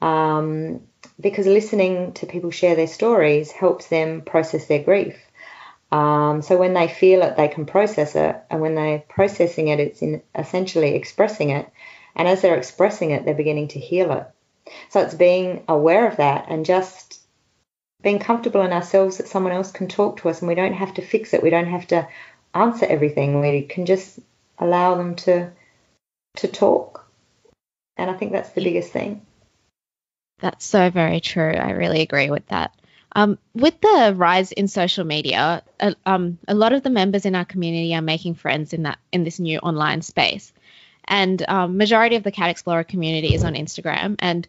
Um, 0.00 0.82
because 1.18 1.46
listening 1.46 2.12
to 2.14 2.26
people 2.26 2.50
share 2.50 2.76
their 2.76 2.86
stories 2.86 3.50
helps 3.50 3.86
them 3.88 4.20
process 4.20 4.66
their 4.66 4.82
grief. 4.82 5.16
Um, 5.90 6.42
so 6.42 6.56
when 6.56 6.74
they 6.74 6.88
feel 6.88 7.22
it, 7.22 7.36
they 7.36 7.48
can 7.48 7.64
process 7.64 8.16
it, 8.16 8.36
and 8.50 8.60
when 8.60 8.74
they're 8.74 8.98
processing 9.08 9.68
it, 9.68 9.78
it's 9.78 10.02
essentially 10.34 10.94
expressing 10.94 11.50
it, 11.50 11.70
And 12.16 12.26
as 12.26 12.40
they're 12.40 12.56
expressing 12.56 13.10
it, 13.10 13.24
they're 13.24 13.34
beginning 13.34 13.68
to 13.68 13.78
heal 13.78 14.10
it. 14.12 14.26
So 14.90 15.00
it's 15.00 15.14
being 15.14 15.64
aware 15.68 16.08
of 16.08 16.16
that 16.16 16.46
and 16.48 16.64
just 16.64 17.20
being 18.02 18.18
comfortable 18.18 18.62
in 18.62 18.72
ourselves 18.72 19.18
that 19.18 19.28
someone 19.28 19.52
else 19.52 19.70
can 19.70 19.88
talk 19.88 20.18
to 20.18 20.28
us 20.28 20.40
and 20.40 20.48
we 20.48 20.54
don't 20.54 20.72
have 20.72 20.94
to 20.94 21.02
fix 21.02 21.34
it. 21.34 21.42
We 21.42 21.50
don't 21.50 21.66
have 21.66 21.86
to 21.88 22.08
answer 22.54 22.86
everything. 22.86 23.40
We 23.40 23.62
can 23.62 23.86
just 23.86 24.18
allow 24.58 24.96
them 24.96 25.14
to 25.16 25.52
to 26.36 26.48
talk. 26.48 27.06
And 27.96 28.10
I 28.10 28.14
think 28.14 28.32
that's 28.32 28.50
the 28.50 28.62
biggest 28.62 28.92
thing. 28.92 29.22
That's 30.40 30.66
so 30.66 30.90
very 30.90 31.20
true. 31.20 31.52
I 31.52 31.70
really 31.70 32.02
agree 32.02 32.30
with 32.30 32.46
that. 32.48 32.74
Um, 33.12 33.38
with 33.54 33.80
the 33.80 34.12
rise 34.14 34.52
in 34.52 34.68
social 34.68 35.04
media, 35.04 35.62
uh, 35.80 35.94
um, 36.04 36.38
a 36.46 36.54
lot 36.54 36.74
of 36.74 36.82
the 36.82 36.90
members 36.90 37.24
in 37.24 37.34
our 37.34 37.46
community 37.46 37.94
are 37.94 38.02
making 38.02 38.34
friends 38.34 38.74
in 38.74 38.82
that 38.82 38.98
in 39.10 39.24
this 39.24 39.40
new 39.40 39.58
online 39.60 40.02
space, 40.02 40.52
and 41.08 41.44
um, 41.48 41.76
majority 41.76 42.16
of 42.16 42.22
the 42.22 42.32
Cat 42.32 42.50
Explorer 42.50 42.84
community 42.84 43.34
is 43.34 43.44
on 43.44 43.54
Instagram, 43.54 44.16
and 44.18 44.46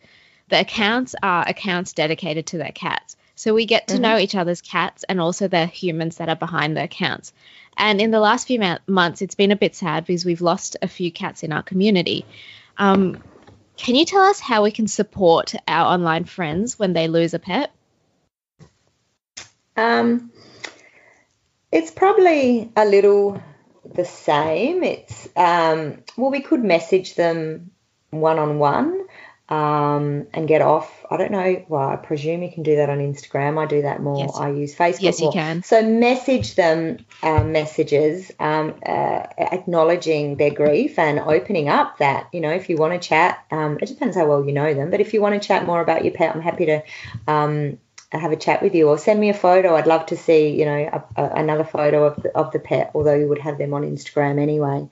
the 0.50 0.60
accounts 0.60 1.16
are 1.22 1.48
accounts 1.48 1.94
dedicated 1.94 2.48
to 2.48 2.58
their 2.58 2.72
cats. 2.72 3.16
So 3.36 3.54
we 3.54 3.66
get 3.66 3.90
to 3.90 3.96
mm-hmm. 3.96 4.04
know 4.04 4.18
each 4.18 4.36
other's 4.36 4.62
cats 4.62 5.04
and 5.08 5.22
also 5.22 5.48
the 5.48 5.68
humans 5.68 6.18
that 6.18 6.30
are 6.30 6.36
behind 6.36 6.76
the 6.76 6.84
accounts. 6.84 7.34
And 7.78 8.02
in 8.02 8.10
the 8.10 8.20
last 8.20 8.48
few 8.48 8.60
ma- 8.60 8.80
months, 8.88 9.22
it's 9.22 9.36
been 9.36 9.52
a 9.52 9.56
bit 9.56 9.76
sad 9.76 10.06
because 10.06 10.26
we've 10.26 10.42
lost 10.42 10.78
a 10.82 10.88
few 10.88 11.12
cats 11.12 11.44
in 11.44 11.54
our 11.54 11.62
community. 11.62 12.26
Um, 12.78 13.22
can 13.78 13.94
you 13.94 14.06
tell 14.06 14.24
us 14.24 14.40
how 14.40 14.64
we 14.64 14.72
can 14.72 14.88
support 14.88 15.54
our 15.68 15.94
online 15.94 16.26
friends 16.26 16.80
when 16.80 16.94
they 16.94 17.08
lose 17.08 17.36
a 17.36 17.40
pet? 17.40 17.72
Um, 19.76 20.32
it's 21.72 21.92
probably 21.92 22.72
a 22.76 22.86
little 22.86 23.42
the 23.94 24.06
same. 24.06 24.84
It's 24.84 25.28
um, 25.36 26.04
well, 26.16 26.32
we 26.32 26.42
could 26.42 26.64
message 26.64 27.16
them 27.16 27.72
one 28.10 28.40
on 28.40 28.60
one 28.60 29.08
and 29.50 30.48
get 30.48 30.62
off. 30.62 31.06
I 31.10 31.18
don't 31.18 31.32
know. 31.32 31.66
Well, 31.68 31.88
I 31.88 31.96
presume 31.96 32.44
you 32.44 32.52
can 32.52 32.64
do 32.64 32.78
that 32.78 32.90
on 32.90 33.00
Instagram. 33.00 33.58
I 33.58 33.66
do 33.66 33.84
that 33.84 34.02
more. 34.02 34.26
Yes. 34.26 34.36
I 34.38 34.50
use 34.50 34.76
Facebook. 34.76 35.02
Yes, 35.02 35.22
more. 35.22 35.30
you 35.30 35.34
can. 35.34 35.64
So 35.64 35.82
message 35.82 36.56
them 36.56 37.06
uh, 37.24 37.44
messages 37.44 38.32
um, 38.40 38.76
uh, 38.86 39.24
acknowledging 39.38 40.36
their 40.36 40.52
grief 40.52 41.00
and 41.00 41.20
opening 41.20 41.70
up 41.70 42.00
that 42.00 42.28
you 42.34 42.42
know 42.42 42.52
if 42.52 42.70
you 42.70 42.78
want 42.78 43.02
to 43.02 43.08
chat. 43.08 43.46
Um, 43.52 43.78
it 43.82 43.88
depends 43.88 44.16
how 44.16 44.28
well 44.28 44.46
you 44.46 44.54
know 44.54 44.74
them, 44.74 44.90
but 44.90 45.02
if 45.02 45.14
you 45.14 45.22
want 45.22 45.42
to 45.42 45.48
chat 45.48 45.66
more 45.66 45.82
about 45.82 46.04
your 46.04 46.14
pet, 46.14 46.36
I'm 46.36 46.42
happy 46.42 46.66
to 46.66 46.84
um, 47.28 47.80
have 48.12 48.32
a 48.32 48.38
chat 48.38 48.62
with 48.62 48.74
you 48.74 48.88
or 48.88 48.98
send 48.98 49.20
me 49.20 49.30
a 49.30 49.34
photo. 49.34 49.76
I'd 49.76 49.88
love 49.88 50.06
to 50.08 50.18
see, 50.18 50.58
you 50.58 50.66
know, 50.66 51.04
a, 51.18 51.22
a, 51.22 51.30
another 51.36 51.66
photo 51.66 52.06
of 52.06 52.24
the, 52.24 52.36
of 52.38 52.52
the 52.52 52.60
pet, 52.60 52.92
although 52.96 53.16
you 53.16 53.28
would 53.28 53.40
have 53.40 53.58
them 53.58 53.74
on 53.74 53.84
Instagram 53.84 54.40
anyway. 54.40 54.88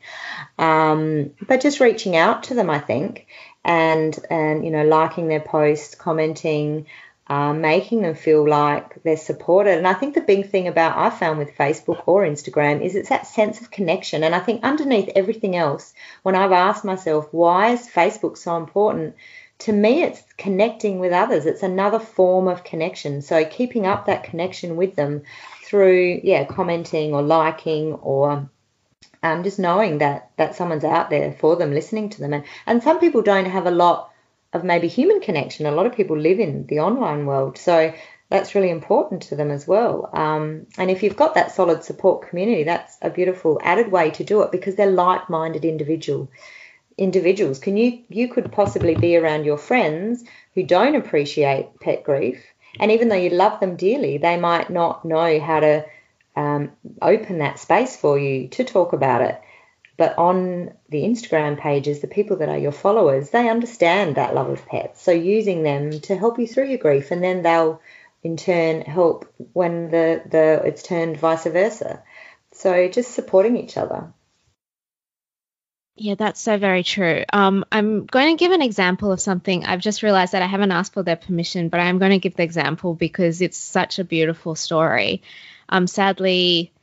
Um, 0.58 1.32
but 1.48 1.62
just 1.62 1.80
reaching 1.80 2.16
out 2.18 2.44
to 2.44 2.56
them, 2.56 2.70
I 2.70 2.80
think, 2.80 3.28
and 3.64 4.18
and 4.30 4.66
you 4.66 4.72
know, 4.72 4.84
liking 4.84 5.30
their 5.30 5.40
posts, 5.40 5.96
commenting, 5.96 6.88
um, 7.28 7.62
making 7.62 8.02
them 8.02 8.16
feel 8.16 8.48
like 8.48 9.02
they're 9.04 9.16
supported. 9.16 9.78
And 9.78 9.88
I 9.88 9.94
think 9.94 10.14
the 10.14 10.22
big 10.22 10.50
thing 10.50 10.68
about 10.68 10.98
I 10.98 11.10
found 11.10 11.40
with 11.40 11.58
Facebook 11.58 12.04
or 12.06 12.24
Instagram 12.24 12.82
is 12.82 12.96
it's 12.96 13.10
that 13.10 13.28
sense 13.28 13.62
of 13.62 13.72
connection. 13.72 14.24
And 14.24 14.36
I 14.36 14.40
think 14.40 14.64
underneath 14.64 15.10
everything 15.16 15.56
else, 15.56 15.94
when 16.24 16.36
I've 16.36 16.52
asked 16.52 16.84
myself 16.84 17.30
why 17.32 17.72
is 17.72 17.88
Facebook 17.88 18.38
so 18.38 18.58
important 18.58 19.16
to 19.60 19.72
me, 19.72 20.04
it's 20.04 20.22
connecting 20.38 21.00
with 21.00 21.14
others. 21.14 21.46
It's 21.46 21.64
another 21.64 22.00
form 22.00 22.48
of 22.48 22.64
connection. 22.64 23.22
So 23.22 23.46
keeping 23.46 23.86
up 23.86 24.06
that 24.06 24.24
connection 24.24 24.76
with 24.76 24.96
them 24.96 25.24
through, 25.64 26.22
yeah, 26.24 26.46
commenting 26.46 27.14
or 27.14 27.22
liking 27.22 27.94
or 27.94 28.50
um, 29.24 29.44
just 29.44 29.58
knowing 29.60 30.00
that 30.00 30.32
that 30.38 30.56
someone's 30.56 30.84
out 30.84 31.10
there 31.10 31.32
for 31.32 31.56
them, 31.56 31.74
listening 31.74 32.10
to 32.10 32.20
them. 32.20 32.34
And 32.34 32.44
and 32.66 32.84
some 32.84 33.00
people 33.00 33.22
don't 33.22 33.46
have 33.46 33.66
a 33.66 33.72
lot 33.72 34.12
of 34.54 34.64
maybe 34.64 34.88
human 34.88 35.20
connection. 35.20 35.66
A 35.66 35.72
lot 35.72 35.86
of 35.86 35.96
people 35.96 36.18
live 36.18 36.40
in 36.40 36.68
the 36.68 36.80
online 36.80 37.26
world, 37.26 37.58
so 37.58 37.94
that's 38.30 38.56
really 38.56 38.70
important 38.70 39.24
to 39.24 39.36
them 39.36 39.52
as 39.52 39.68
well. 39.68 40.10
Um, 40.14 40.68
and 40.78 40.90
if 40.90 41.04
you've 41.04 41.16
got 41.16 41.36
that 41.36 41.52
solid 41.52 41.84
support 41.84 42.28
community, 42.28 42.64
that's 42.64 42.98
a 43.02 43.10
beautiful 43.10 43.60
added 43.64 43.92
way 43.92 44.12
to 44.12 44.24
do 44.24 44.42
it 44.42 44.52
because 44.52 44.76
they're 44.76 44.92
like-minded 44.92 45.64
individual 45.64 46.30
individuals. 46.98 47.60
Can 47.60 47.78
you 47.78 48.04
you 48.10 48.28
could 48.28 48.52
possibly 48.52 48.96
be 48.96 49.18
around 49.18 49.46
your 49.46 49.58
friends 49.58 50.24
who 50.54 50.64
don't 50.64 50.96
appreciate 50.96 51.80
pet 51.80 52.04
grief, 52.04 52.44
and 52.80 52.92
even 52.92 53.10
though 53.10 53.16
you 53.16 53.30
love 53.30 53.60
them 53.60 53.76
dearly, 53.76 54.18
they 54.18 54.38
might 54.38 54.70
not 54.70 55.06
know 55.06 55.40
how 55.40 55.60
to 55.60 55.86
um, 56.36 56.72
open 57.02 57.40
that 57.40 57.60
space 57.60 57.96
for 57.96 58.18
you 58.20 58.48
to 58.50 58.64
talk 58.64 58.94
about 58.94 59.22
it. 59.22 59.42
But 59.98 60.18
on 60.18 60.74
the 60.90 61.04
Instagram 61.04 61.58
pages, 61.58 62.02
the 62.02 62.08
people 62.08 62.38
that 62.38 62.50
are 62.50 62.58
your 62.58 62.74
followers, 62.74 63.30
they 63.30 63.48
understand 63.50 64.16
that 64.16 64.36
love 64.36 64.50
of 64.50 64.66
pets. 64.66 65.02
So 65.02 65.12
using 65.12 65.64
them 65.64 66.02
to 66.02 66.18
help 66.18 66.38
you 66.38 66.48
through 66.48 66.68
your 66.68 66.78
grief, 66.78 67.12
and 67.12 67.24
then 67.24 67.44
they'll 67.44 67.82
in 68.24 68.38
turn 68.38 68.82
help 68.82 69.32
when 69.54 69.92
the, 69.92 70.22
the 70.30 70.62
it's 70.66 70.84
turned 70.84 71.18
vice 71.18 71.46
versa. 71.46 72.04
So 72.52 72.88
just 72.88 73.12
supporting 73.12 73.56
each 73.56 73.78
other. 73.78 74.12
Yeah, 75.98 76.16
that's 76.16 76.42
so 76.42 76.58
very 76.58 76.84
true. 76.84 77.24
Um, 77.32 77.64
I'm 77.72 78.06
going 78.06 78.36
to 78.36 78.40
give 78.44 78.52
an 78.52 78.62
example 78.62 79.14
of 79.14 79.22
something. 79.22 79.66
I've 79.66 79.80
just 79.80 80.04
realized 80.04 80.34
that 80.34 80.42
I 80.42 80.48
haven't 80.48 80.72
asked 80.74 80.94
for 80.94 81.04
their 81.04 81.16
permission, 81.16 81.70
but 81.70 81.80
I'm 81.80 82.00
going 82.00 82.12
to 82.12 82.20
give 82.20 82.36
the 82.36 82.44
example 82.44 82.94
because 82.94 83.42
it's 83.42 83.58
such 83.58 83.98
a 83.98 84.04
beautiful 84.04 84.56
story. 84.56 85.22
Um, 85.70 85.88
sadly, 85.88 86.74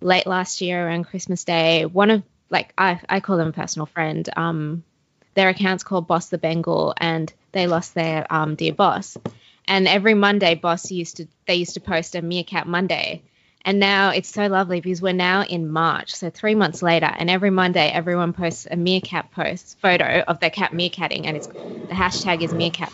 late 0.00 0.26
last 0.26 0.60
year 0.60 0.84
around 0.84 1.04
Christmas 1.04 1.44
Day, 1.44 1.86
one 1.86 2.10
of 2.10 2.22
like 2.50 2.72
I, 2.76 3.00
I 3.08 3.20
call 3.20 3.36
them 3.36 3.48
a 3.48 3.52
personal 3.52 3.86
friend. 3.86 4.28
Um, 4.36 4.82
their 5.34 5.48
account's 5.48 5.84
called 5.84 6.08
Boss 6.08 6.28
the 6.28 6.38
Bengal, 6.38 6.92
and 6.96 7.32
they 7.52 7.68
lost 7.68 7.94
their 7.94 8.26
um, 8.32 8.56
dear 8.56 8.72
boss. 8.72 9.16
And 9.68 9.86
every 9.86 10.14
Monday, 10.14 10.56
Boss 10.56 10.90
used 10.90 11.18
to 11.18 11.28
they 11.46 11.54
used 11.56 11.74
to 11.74 11.80
post 11.80 12.16
a 12.16 12.22
Meerkat 12.22 12.66
Monday 12.66 13.22
and 13.66 13.80
now 13.80 14.10
it's 14.10 14.28
so 14.28 14.46
lovely 14.46 14.80
because 14.80 15.02
we're 15.02 15.12
now 15.12 15.42
in 15.42 15.68
March, 15.68 16.14
so 16.14 16.30
three 16.30 16.54
months 16.54 16.82
later, 16.82 17.06
and 17.06 17.28
every 17.28 17.50
Monday 17.50 17.88
everyone 17.88 18.32
posts 18.32 18.68
a 18.70 18.76
meerkat 18.76 19.32
post 19.32 19.76
photo 19.80 20.22
of 20.26 20.38
their 20.38 20.50
cat 20.50 20.70
meerkatting, 20.70 21.26
and 21.26 21.36
it's 21.36 21.48
the 21.88 21.94
hashtag 21.94 22.42
is 22.42 22.54
meerkat 22.54 22.92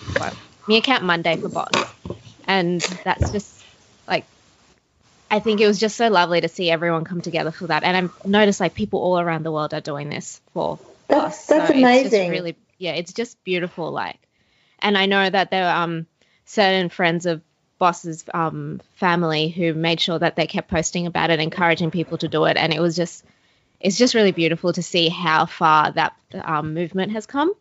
meerkat 0.67 1.03
Monday 1.03 1.37
for 1.37 1.51
boss, 1.51 1.69
and 2.47 2.81
that's 3.05 3.31
just 3.31 3.63
like 4.09 4.25
I 5.31 5.41
think 5.41 5.61
it 5.61 5.67
was 5.67 5.79
just 5.79 5.97
so 5.97 6.09
lovely 6.09 6.41
to 6.41 6.49
see 6.49 6.71
everyone 6.71 7.05
come 7.05 7.21
together 7.21 7.53
for 7.53 7.67
that, 7.67 7.85
and 7.85 7.95
I've 7.95 8.27
noticed 8.27 8.59
like 8.59 8.75
people 8.75 9.01
all 9.01 9.21
around 9.21 9.45
the 9.45 9.53
world 9.53 9.75
are 9.75 9.83
doing 9.83 10.09
this 10.09 10.41
for 10.55 10.79
that's, 11.07 11.25
us. 11.25 11.47
That's 11.49 11.69
so 11.69 11.75
amazing. 11.75 12.31
really, 12.31 12.57
yeah, 12.79 12.93
it's 12.93 13.13
just 13.13 13.45
beautiful. 13.45 13.93
Like, 13.93 14.19
and 14.79 14.97
I 14.97 15.05
know 15.05 15.29
that 15.29 15.51
there 15.51 15.69
are 15.69 15.85
um 15.85 16.07
certain 16.47 16.89
friends 16.89 17.27
of 17.27 17.43
boss's 17.83 18.25
um, 18.33 18.81
family 18.95 19.49
who 19.49 19.75
made 19.75 20.01
sure 20.01 20.17
that 20.17 20.37
they 20.37 20.47
kept 20.47 20.71
posting 20.71 21.09
about 21.09 21.31
it, 21.31 21.41
encouraging 21.41 21.91
people 21.91 22.17
to 22.17 22.29
do 22.29 22.45
it, 22.45 22.57
and 22.57 22.73
it 22.73 22.81
was 22.81 22.95
just 22.95 23.25
it's 23.81 23.99
just 23.99 24.15
really 24.15 24.31
beautiful 24.31 24.73
to 24.73 24.85
see 24.85 25.09
how 25.09 25.47
far 25.47 25.91
that 25.91 26.15
um, 26.33 26.75
movement 26.75 27.11
has 27.11 27.27
come. 27.27 27.53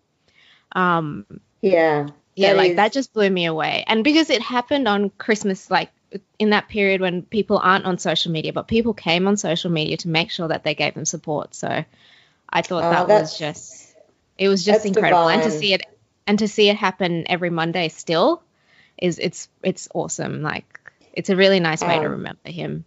Um, 0.73 1.25
yeah, 1.59 2.09
yeah, 2.35 2.51
like 2.51 2.71
is. 2.71 2.75
that 2.75 2.91
just 2.93 3.13
blew 3.13 3.31
me 3.31 3.45
away, 3.45 3.83
and 3.87 4.03
because 4.03 4.29
it 4.29 4.43
happened 4.43 4.87
on 4.87 5.09
Christmas, 5.09 5.71
like 5.71 5.89
in 6.37 6.51
that 6.51 6.69
period 6.69 7.01
when 7.01 7.23
people 7.23 7.57
aren't 7.57 7.85
on 7.85 7.97
social 7.97 8.31
media, 8.31 8.53
but 8.53 8.67
people 8.67 8.93
came 8.93 9.27
on 9.27 9.37
social 9.37 9.71
media 9.71 9.97
to 9.97 10.07
make 10.07 10.29
sure 10.29 10.49
that 10.49 10.63
they 10.63 10.75
gave 10.75 10.93
them 10.93 11.05
support. 11.05 11.55
So 11.55 11.83
I 12.47 12.61
thought 12.61 12.83
oh, 12.83 12.91
that 12.91 13.07
was 13.07 13.39
just 13.39 13.95
it 14.37 14.49
was 14.49 14.63
just 14.63 14.85
incredible, 14.85 15.29
divine. 15.29 15.39
and 15.41 15.51
to 15.51 15.57
see 15.57 15.73
it 15.73 15.81
and 16.27 16.37
to 16.37 16.47
see 16.47 16.69
it 16.69 16.75
happen 16.75 17.25
every 17.27 17.49
Monday 17.49 17.87
still 17.87 18.43
is 19.01 19.19
it's 19.19 19.49
it's 19.63 19.89
awesome. 19.93 20.41
Like 20.41 20.79
it's 21.11 21.29
a 21.29 21.35
really 21.35 21.59
nice 21.59 21.81
way 21.81 21.95
um, 21.95 22.03
to 22.03 22.09
remember 22.09 22.49
him. 22.49 22.85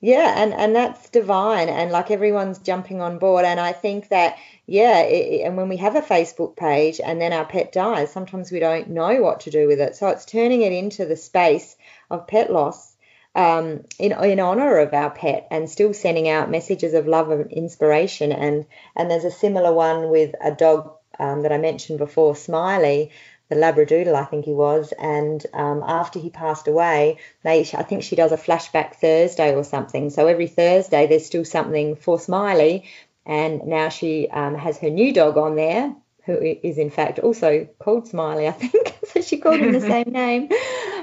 Yeah, 0.00 0.34
and 0.36 0.52
and 0.52 0.74
that's 0.74 1.10
divine, 1.10 1.68
and 1.68 1.92
like 1.92 2.10
everyone's 2.10 2.58
jumping 2.58 3.00
on 3.00 3.18
board, 3.18 3.44
and 3.44 3.60
I 3.60 3.72
think 3.72 4.08
that 4.08 4.36
yeah, 4.66 5.00
it, 5.02 5.46
and 5.46 5.56
when 5.56 5.68
we 5.68 5.76
have 5.76 5.94
a 5.94 6.00
Facebook 6.00 6.56
page 6.56 7.00
and 7.00 7.20
then 7.20 7.32
our 7.32 7.44
pet 7.44 7.72
dies, 7.72 8.12
sometimes 8.12 8.50
we 8.50 8.58
don't 8.58 8.90
know 8.90 9.22
what 9.22 9.40
to 9.40 9.50
do 9.50 9.68
with 9.68 9.80
it. 9.80 9.94
So 9.94 10.08
it's 10.08 10.24
turning 10.24 10.62
it 10.62 10.72
into 10.72 11.04
the 11.04 11.16
space 11.16 11.76
of 12.10 12.26
pet 12.26 12.52
loss 12.52 12.96
um, 13.36 13.84
in 13.98 14.12
in 14.12 14.40
honor 14.40 14.78
of 14.78 14.92
our 14.92 15.10
pet, 15.10 15.46
and 15.50 15.70
still 15.70 15.94
sending 15.94 16.28
out 16.28 16.50
messages 16.50 16.94
of 16.94 17.06
love 17.06 17.30
and 17.30 17.52
inspiration. 17.52 18.32
And 18.32 18.66
and 18.96 19.08
there's 19.08 19.24
a 19.24 19.30
similar 19.30 19.72
one 19.72 20.10
with 20.10 20.34
a 20.42 20.50
dog 20.50 20.94
um, 21.18 21.42
that 21.42 21.52
I 21.52 21.58
mentioned 21.58 21.98
before, 21.98 22.34
Smiley, 22.34 23.12
the 23.52 23.60
Labradoodle, 23.60 24.14
I 24.14 24.24
think 24.24 24.44
he 24.44 24.52
was. 24.52 24.92
And 24.98 25.44
um, 25.52 25.82
after 25.86 26.18
he 26.18 26.30
passed 26.30 26.68
away, 26.68 27.18
they, 27.42 27.60
I 27.60 27.82
think 27.82 28.02
she 28.02 28.16
does 28.16 28.32
a 28.32 28.36
flashback 28.36 28.96
Thursday 28.96 29.54
or 29.54 29.64
something. 29.64 30.10
So 30.10 30.26
every 30.26 30.46
Thursday, 30.46 31.06
there's 31.06 31.26
still 31.26 31.44
something 31.44 31.96
for 31.96 32.18
Smiley. 32.18 32.84
And 33.26 33.66
now 33.66 33.90
she 33.90 34.28
um, 34.28 34.54
has 34.54 34.78
her 34.78 34.90
new 34.90 35.12
dog 35.12 35.36
on 35.36 35.54
there, 35.54 35.94
who 36.24 36.38
is 36.62 36.78
in 36.78 36.90
fact 36.90 37.18
also 37.18 37.68
called 37.78 38.08
Smiley, 38.08 38.48
I 38.48 38.52
think. 38.52 38.98
so 39.04 39.20
she 39.20 39.38
called 39.38 39.60
him 39.60 39.72
the 39.72 39.80
same 39.94 40.10
name. 40.10 40.48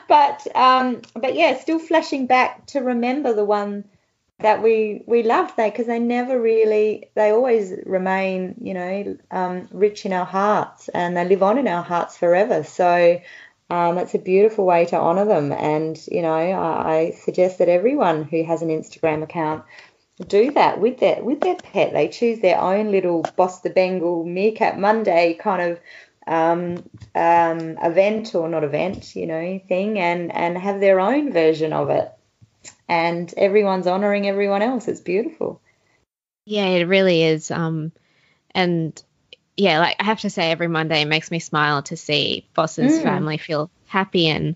But 0.08 0.48
um, 0.56 1.02
but 1.14 1.36
yeah, 1.36 1.58
still 1.60 1.80
flashing 1.80 2.26
back 2.26 2.66
to 2.68 2.80
remember 2.80 3.34
the 3.34 3.46
one 3.46 3.86
that 4.40 4.64
we 4.64 5.02
we 5.06 5.24
loved 5.24 5.58
they 5.58 5.70
because 5.70 5.88
they 5.88 6.00
never 6.00 6.40
really 6.40 7.10
they 7.16 7.32
always 7.32 7.74
remain 7.86 8.56
you 8.62 8.74
know 8.74 9.18
um, 9.32 9.68
rich 9.72 10.06
in 10.06 10.14
our 10.14 10.26
hearts 10.26 10.90
and 10.90 11.16
they 11.16 11.26
live 11.26 11.44
on 11.44 11.58
in 11.58 11.68
our 11.68 11.84
hearts 11.84 12.18
forever. 12.18 12.64
So 12.64 13.20
um, 13.70 13.98
it's 13.98 14.16
a 14.16 14.20
beautiful 14.20 14.66
way 14.66 14.86
to 14.86 14.98
honor 14.98 15.26
them. 15.26 15.52
And 15.52 16.02
you 16.08 16.22
know 16.22 16.34
I, 16.34 16.96
I 16.96 17.12
suggest 17.12 17.60
that 17.60 17.70
everyone 17.70 18.24
who 18.24 18.44
has 18.44 18.62
an 18.62 18.70
instagram 18.70 19.24
account 19.24 19.64
do 20.28 20.52
that 20.52 20.80
with 20.80 21.00
their 21.00 21.22
with 21.24 21.42
their 21.42 21.56
pet. 21.56 21.94
They 21.94 22.08
choose 22.08 22.40
their 22.40 22.60
own 22.60 22.92
little 22.92 23.24
boss 23.36 23.62
the 23.62 23.70
bengal 23.70 24.26
meerkat 24.26 24.80
monday 24.80 25.34
kind 25.34 25.72
of 25.72 25.80
um, 26.28 26.84
um, 27.16 27.78
event 27.82 28.36
or 28.36 28.48
not 28.48 28.64
event 28.64 29.16
you 29.16 29.26
know 29.26 29.60
thing 29.68 30.00
and 30.00 30.32
and 30.32 30.58
have 30.58 30.80
their 30.80 31.00
own 31.00 31.34
version 31.34 31.74
of 31.74 31.90
it 31.90 32.10
and 32.88 33.34
everyone's 33.38 33.88
honoring 33.88 34.28
everyone 34.28 34.62
else. 34.62 34.88
It's 34.88 35.02
beautiful. 35.02 35.62
Yeah, 36.46 36.66
it 36.66 36.86
really 36.86 37.24
is. 37.24 37.52
Um, 37.52 37.92
and 38.52 39.02
yeah, 39.56 39.80
like 39.80 39.98
I 40.00 40.04
have 40.06 40.22
to 40.22 40.30
say, 40.30 40.52
every 40.52 40.68
Monday 40.68 41.02
it 41.02 41.08
makes 41.08 41.32
me 41.32 41.40
smile 41.40 41.84
to 41.84 41.98
see 41.98 42.48
Boss's 42.54 43.00
mm. 43.00 43.04
family 43.04 43.38
feel 43.38 43.70
happy 43.86 44.28
and 44.28 44.56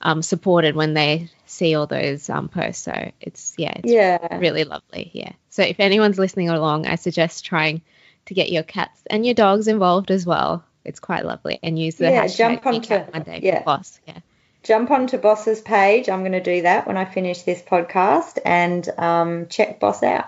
um, 0.00 0.22
supported 0.22 0.76
when 0.76 0.94
they 0.94 1.30
see 1.46 1.74
all 1.74 1.86
those 1.86 2.28
um, 2.30 2.48
posts. 2.48 2.84
So 2.84 3.12
it's 3.20 3.54
yeah, 3.56 3.72
it's 3.76 3.92
yeah, 3.92 4.38
really 4.38 4.64
lovely. 4.64 5.10
Yeah. 5.12 5.32
So 5.50 5.62
if 5.62 5.80
anyone's 5.80 6.18
listening 6.18 6.50
along, 6.50 6.86
I 6.86 6.96
suggest 6.96 7.44
trying 7.44 7.82
to 8.26 8.34
get 8.34 8.52
your 8.52 8.62
cats 8.62 9.02
and 9.08 9.24
your 9.24 9.34
dogs 9.34 9.66
involved 9.66 10.10
as 10.10 10.24
well. 10.24 10.64
It's 10.84 11.00
quite 11.00 11.24
lovely 11.24 11.58
and 11.62 11.78
use 11.78 11.96
the 11.96 12.10
yeah, 12.10 12.24
hashtag 12.24 12.36
jump 12.36 12.66
onto, 12.66 13.12
Monday 13.12 13.40
yeah. 13.42 13.62
Boss. 13.62 13.98
Yeah 14.06 14.18
jump 14.64 14.90
onto 14.90 15.18
Boss's 15.18 15.60
page. 15.60 16.08
I'm 16.08 16.20
going 16.20 16.32
to 16.32 16.42
do 16.42 16.62
that 16.62 16.86
when 16.86 16.96
I 16.96 17.04
finish 17.04 17.42
this 17.42 17.62
podcast 17.62 18.38
and 18.44 18.88
um, 18.98 19.46
check 19.48 19.78
Boss 19.78 20.02
out. 20.02 20.26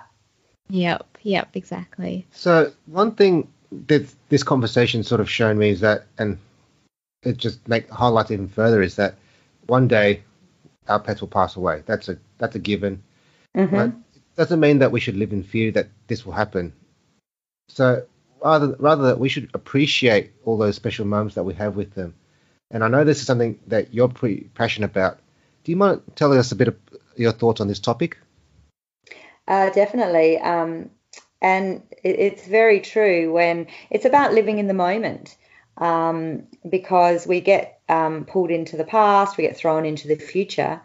Yep, 0.69 1.19
yep, 1.23 1.49
exactly. 1.55 2.27
So 2.33 2.73
one 2.87 3.13
thing 3.13 3.49
that 3.89 4.07
this 4.29 4.43
conversation 4.43 5.03
sort 5.03 5.21
of 5.21 5.31
shown 5.31 5.59
me 5.59 5.71
is 5.71 5.81
that, 5.81 6.07
and 6.19 6.39
it 7.23 7.37
just 7.37 7.67
make 7.67 7.91
highlights 7.91 8.31
even 8.31 8.49
further 8.49 8.83
is 8.83 8.97
that 8.97 9.17
one 9.67 9.89
day 9.89 10.23
our 10.89 11.01
pets 11.01 11.21
will 11.21 11.29
pass 11.29 11.57
away. 11.57 11.83
That's 11.87 12.09
a 12.09 12.19
that's 12.39 12.55
a 12.55 12.61
given. 12.61 13.03
Mm-hmm. 13.57 13.75
But 13.75 13.87
it 14.15 14.23
doesn't 14.37 14.61
mean 14.61 14.79
that 14.81 14.93
we 14.93 15.01
should 15.01 15.17
live 15.17 15.33
in 15.33 15.43
fear 15.43 15.73
that 15.73 15.89
this 16.07 16.25
will 16.27 16.33
happen. 16.33 16.73
So 17.69 18.05
rather 18.43 18.77
rather 18.79 19.05
that 19.05 19.19
we 19.19 19.29
should 19.29 19.51
appreciate 19.55 20.33
all 20.45 20.59
those 20.59 20.77
special 20.77 21.07
moments 21.07 21.35
that 21.37 21.45
we 21.45 21.55
have 21.55 21.77
with 21.77 21.95
them 21.95 22.15
and 22.71 22.83
I 22.85 22.89
know 22.89 23.05
this 23.05 23.21
is 23.21 23.27
something 23.27 23.59
that 23.69 23.95
you're 23.95 24.09
pretty 24.09 24.51
passionate 24.55 24.91
about. 24.91 25.19
Do 25.65 25.73
you 25.73 25.77
mind 25.77 26.03
telling 26.15 26.39
us 26.39 26.53
a 26.53 26.57
bit 26.57 26.69
of 26.69 26.77
your 27.17 27.33
thoughts 27.33 27.61
on 27.61 27.69
this 27.69 27.81
topic? 27.81 28.19
Uh, 29.49 29.71
definitely. 29.71 30.39
Um, 30.39 30.91
and 31.41 31.83
it, 32.03 32.19
it's 32.19 32.47
very 32.47 32.81
true 32.81 33.33
when 33.33 33.67
it's 33.91 34.05
about 34.05 34.35
living 34.35 34.59
in 34.59 34.67
the 34.67 34.75
moment 34.75 35.37
um, 35.79 36.45
because 36.69 37.27
we 37.27 37.41
get 37.41 37.81
um, 37.89 38.25
pulled 38.25 38.51
into 38.51 38.77
the 38.77 38.85
past, 38.85 39.37
we 39.37 39.45
get 39.45 39.57
thrown 39.57 39.87
into 39.87 40.09
the 40.09 40.17
future. 40.17 40.81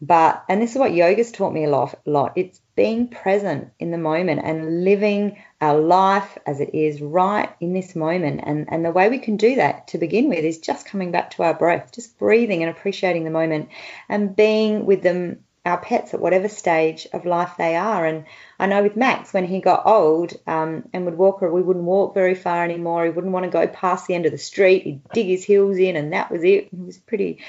But, 0.00 0.44
and 0.48 0.62
this 0.62 0.72
is 0.72 0.78
what 0.78 0.94
yoga's 0.94 1.32
taught 1.32 1.52
me 1.52 1.64
a 1.64 1.70
lot, 1.70 1.98
lot. 2.06 2.32
It's 2.36 2.60
being 2.78 3.08
present 3.08 3.72
in 3.80 3.90
the 3.90 3.98
moment 3.98 4.40
and 4.44 4.84
living 4.84 5.36
our 5.60 5.76
life 5.76 6.38
as 6.46 6.60
it 6.60 6.72
is 6.72 7.02
right 7.02 7.50
in 7.58 7.72
this 7.72 7.96
moment. 7.96 8.40
And, 8.44 8.72
and 8.72 8.84
the 8.84 8.92
way 8.92 9.08
we 9.08 9.18
can 9.18 9.36
do 9.36 9.56
that 9.56 9.88
to 9.88 9.98
begin 9.98 10.28
with 10.28 10.44
is 10.44 10.58
just 10.58 10.86
coming 10.86 11.10
back 11.10 11.30
to 11.30 11.42
our 11.42 11.54
breath, 11.54 11.90
just 11.92 12.16
breathing 12.20 12.62
and 12.62 12.70
appreciating 12.70 13.24
the 13.24 13.32
moment 13.32 13.70
and 14.08 14.36
being 14.36 14.86
with 14.86 15.02
them, 15.02 15.40
our 15.66 15.80
pets 15.80 16.14
at 16.14 16.20
whatever 16.20 16.48
stage 16.48 17.08
of 17.12 17.26
life 17.26 17.54
they 17.58 17.74
are. 17.74 18.06
And 18.06 18.26
I 18.60 18.66
know 18.66 18.84
with 18.84 18.96
Max, 18.96 19.34
when 19.34 19.44
he 19.44 19.60
got 19.60 19.84
old 19.84 20.34
um, 20.46 20.88
and 20.92 21.04
would 21.04 21.18
walk, 21.18 21.40
we 21.40 21.60
wouldn't 21.60 21.84
walk 21.84 22.14
very 22.14 22.36
far 22.36 22.62
anymore. 22.62 23.06
He 23.06 23.10
wouldn't 23.10 23.32
want 23.32 23.42
to 23.42 23.50
go 23.50 23.66
past 23.66 24.06
the 24.06 24.14
end 24.14 24.24
of 24.24 24.30
the 24.30 24.38
street. 24.38 24.84
He'd 24.84 25.02
dig 25.12 25.26
his 25.26 25.42
heels 25.42 25.78
in, 25.78 25.96
and 25.96 26.12
that 26.12 26.30
was 26.30 26.44
it. 26.44 26.68
He 26.70 26.80
was 26.80 26.96
pretty 26.96 27.40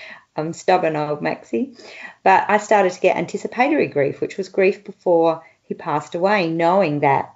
stubborn 0.53 0.95
old 0.95 1.21
Maxie. 1.21 1.75
But 2.23 2.45
I 2.49 2.57
started 2.57 2.91
to 2.93 2.99
get 2.99 3.17
anticipatory 3.17 3.87
grief, 3.87 4.21
which 4.21 4.37
was 4.37 4.49
grief 4.49 4.83
before 4.83 5.43
he 5.63 5.73
passed 5.73 6.15
away, 6.15 6.49
knowing 6.49 7.01
that, 7.01 7.33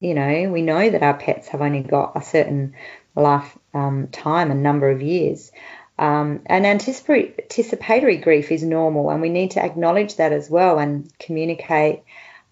you 0.00 0.14
know, 0.14 0.50
we 0.50 0.62
know 0.62 0.88
that 0.90 1.02
our 1.02 1.14
pets 1.14 1.48
have 1.48 1.60
only 1.60 1.82
got 1.82 2.12
a 2.16 2.22
certain 2.22 2.74
life 3.14 3.56
um, 3.72 4.08
time 4.08 4.50
and 4.50 4.62
number 4.62 4.90
of 4.90 5.02
years. 5.02 5.52
Um, 5.98 6.40
and 6.46 6.66
anticipatory 6.66 8.16
grief 8.16 8.50
is 8.50 8.62
normal, 8.62 9.10
and 9.10 9.22
we 9.22 9.28
need 9.28 9.52
to 9.52 9.64
acknowledge 9.64 10.16
that 10.16 10.32
as 10.32 10.50
well 10.50 10.78
and 10.78 11.10
communicate 11.18 12.02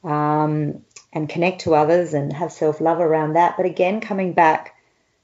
um, 0.05 0.85
and 1.13 1.29
connect 1.29 1.63
to 1.63 1.75
others 1.75 2.15
and 2.15 2.33
have 2.33 2.53
self 2.53 2.81
love 2.81 3.01
around 3.01 3.35
that. 3.35 3.57
But 3.57 3.67
again, 3.67 4.01
coming 4.01 4.33
back 4.33 4.75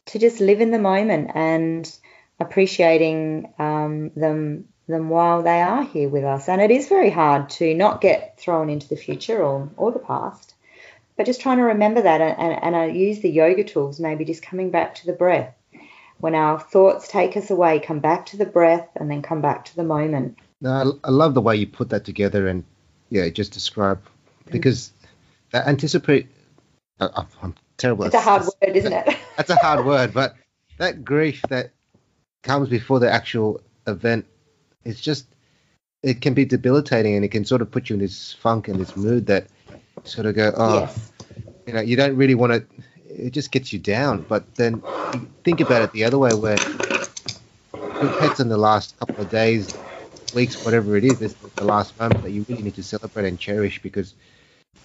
to 0.07 0.19
just 0.19 0.41
live 0.41 0.61
in 0.61 0.71
the 0.71 0.79
moment 0.79 1.31
and 1.35 1.99
appreciating 2.41 3.53
um, 3.89 4.11
them 4.15 4.69
them 4.89 5.11
while 5.11 5.43
they 5.43 5.61
are 5.61 5.85
here 5.85 6.09
with 6.09 6.25
us. 6.25 6.49
And 6.49 6.61
it 6.61 6.71
is 6.71 6.89
very 6.89 7.11
hard 7.11 7.51
to 7.51 7.75
not 7.75 8.01
get 8.01 8.39
thrown 8.39 8.71
into 8.71 8.89
the 8.89 8.97
future 8.97 9.43
or, 9.43 9.69
or 9.77 9.93
the 9.93 9.99
past, 9.99 10.55
but 11.17 11.27
just 11.27 11.41
trying 11.41 11.59
to 11.59 11.65
remember 11.65 12.01
that 12.03 12.21
and, 12.21 12.39
and, 12.39 12.63
and 12.63 12.77
I 12.77 12.87
use 12.87 13.21
the 13.21 13.29
yoga 13.31 13.65
tools, 13.65 14.01
maybe 14.01 14.25
just 14.25 14.43
coming 14.43 14.71
back 14.71 14.95
to 14.97 15.07
the 15.07 15.13
breath. 15.13 15.55
When 16.21 16.35
our 16.35 16.59
thoughts 16.59 17.07
take 17.07 17.37
us 17.37 17.51
away, 17.51 17.79
come 17.79 18.01
back 18.01 18.27
to 18.27 18.37
the 18.37 18.47
breath 18.47 18.89
and 18.97 19.11
then 19.11 19.23
come 19.23 19.41
back 19.41 19.67
to 19.67 19.77
the 19.77 19.85
moment. 19.85 20.39
No, 20.61 20.71
I, 21.05 21.09
I 21.09 21.11
love 21.11 21.35
the 21.35 21.43
way 21.43 21.57
you 21.57 21.67
put 21.67 21.91
that 21.91 22.05
together 22.05 22.49
and 22.49 22.65
yeah, 23.11 23.29
just 23.29 23.53
describe 23.53 24.03
because 24.51 24.93
that 25.53 25.67
anticipate. 25.67 26.29
Uh, 26.99 27.25
I'm 27.43 27.55
terrible. 27.77 28.05
It's 28.07 28.15
a 28.15 28.21
hard 28.21 28.43
word, 28.43 28.77
isn't 28.77 28.93
it? 28.93 29.17
That's 29.37 29.51
a 29.51 29.57
hard 29.57 29.87
word, 29.87 30.13
but 30.13 30.35
that 30.79 31.05
grief 31.05 31.43
that 31.49 31.71
comes 32.43 32.69
before 32.69 32.99
the 32.99 33.11
actual 33.11 33.61
event, 33.89 34.27
it's 34.85 35.01
just 35.01 35.27
it 36.03 36.21
can 36.21 36.35
be 36.35 36.45
debilitating 36.45 37.17
and 37.17 37.25
it 37.25 37.29
can 37.29 37.45
sort 37.45 37.61
of 37.61 37.71
put 37.71 37.89
you 37.89 37.95
in 37.95 38.01
this 38.01 38.33
funk 38.35 38.69
and 38.69 38.79
this 38.79 38.97
mood 38.97 39.27
that 39.27 39.49
sort 40.05 40.27
of 40.27 40.35
go, 40.35 40.53
oh, 40.57 40.81
yes. 40.81 41.13
you 41.67 41.73
know, 41.73 41.81
you 41.81 41.97
don't 41.97 42.17
really 42.17 42.35
want 42.35 42.53
to. 42.53 42.65
It 43.09 43.33
just 43.33 43.51
gets 43.51 43.73
you 43.73 43.79
down. 43.79 44.25
But 44.29 44.55
then 44.55 44.83
think 45.45 45.61
about 45.61 45.83
it 45.83 45.93
the 45.93 46.05
other 46.05 46.19
way, 46.19 46.31
where 46.35 46.57
pet's 48.19 48.41
in 48.41 48.49
the 48.49 48.57
last 48.57 48.99
couple 48.99 49.23
of 49.25 49.31
days, 49.31 49.77
weeks, 50.35 50.65
whatever 50.65 50.97
it 50.97 51.05
is, 51.05 51.21
is 51.21 51.35
the 51.35 51.65
last 51.65 51.99
moment 51.99 52.23
that 52.23 52.31
you 52.31 52.45
really 52.49 52.63
need 52.63 52.75
to 52.77 52.83
celebrate 52.83 53.27
and 53.27 53.39
cherish 53.39 53.83
because 53.83 54.15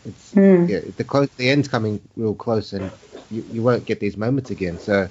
it's 0.05 0.33
mm. 0.33 0.67
yeah, 0.67 0.79
the 0.97 1.03
close, 1.03 1.29
the 1.37 1.49
end's 1.49 1.67
coming 1.67 2.01
real 2.15 2.33
close, 2.33 2.73
and 2.73 2.91
you, 3.29 3.45
you 3.51 3.61
won't 3.61 3.85
get 3.85 3.99
these 3.99 4.17
moments 4.17 4.49
again. 4.49 4.79
So 4.79 5.09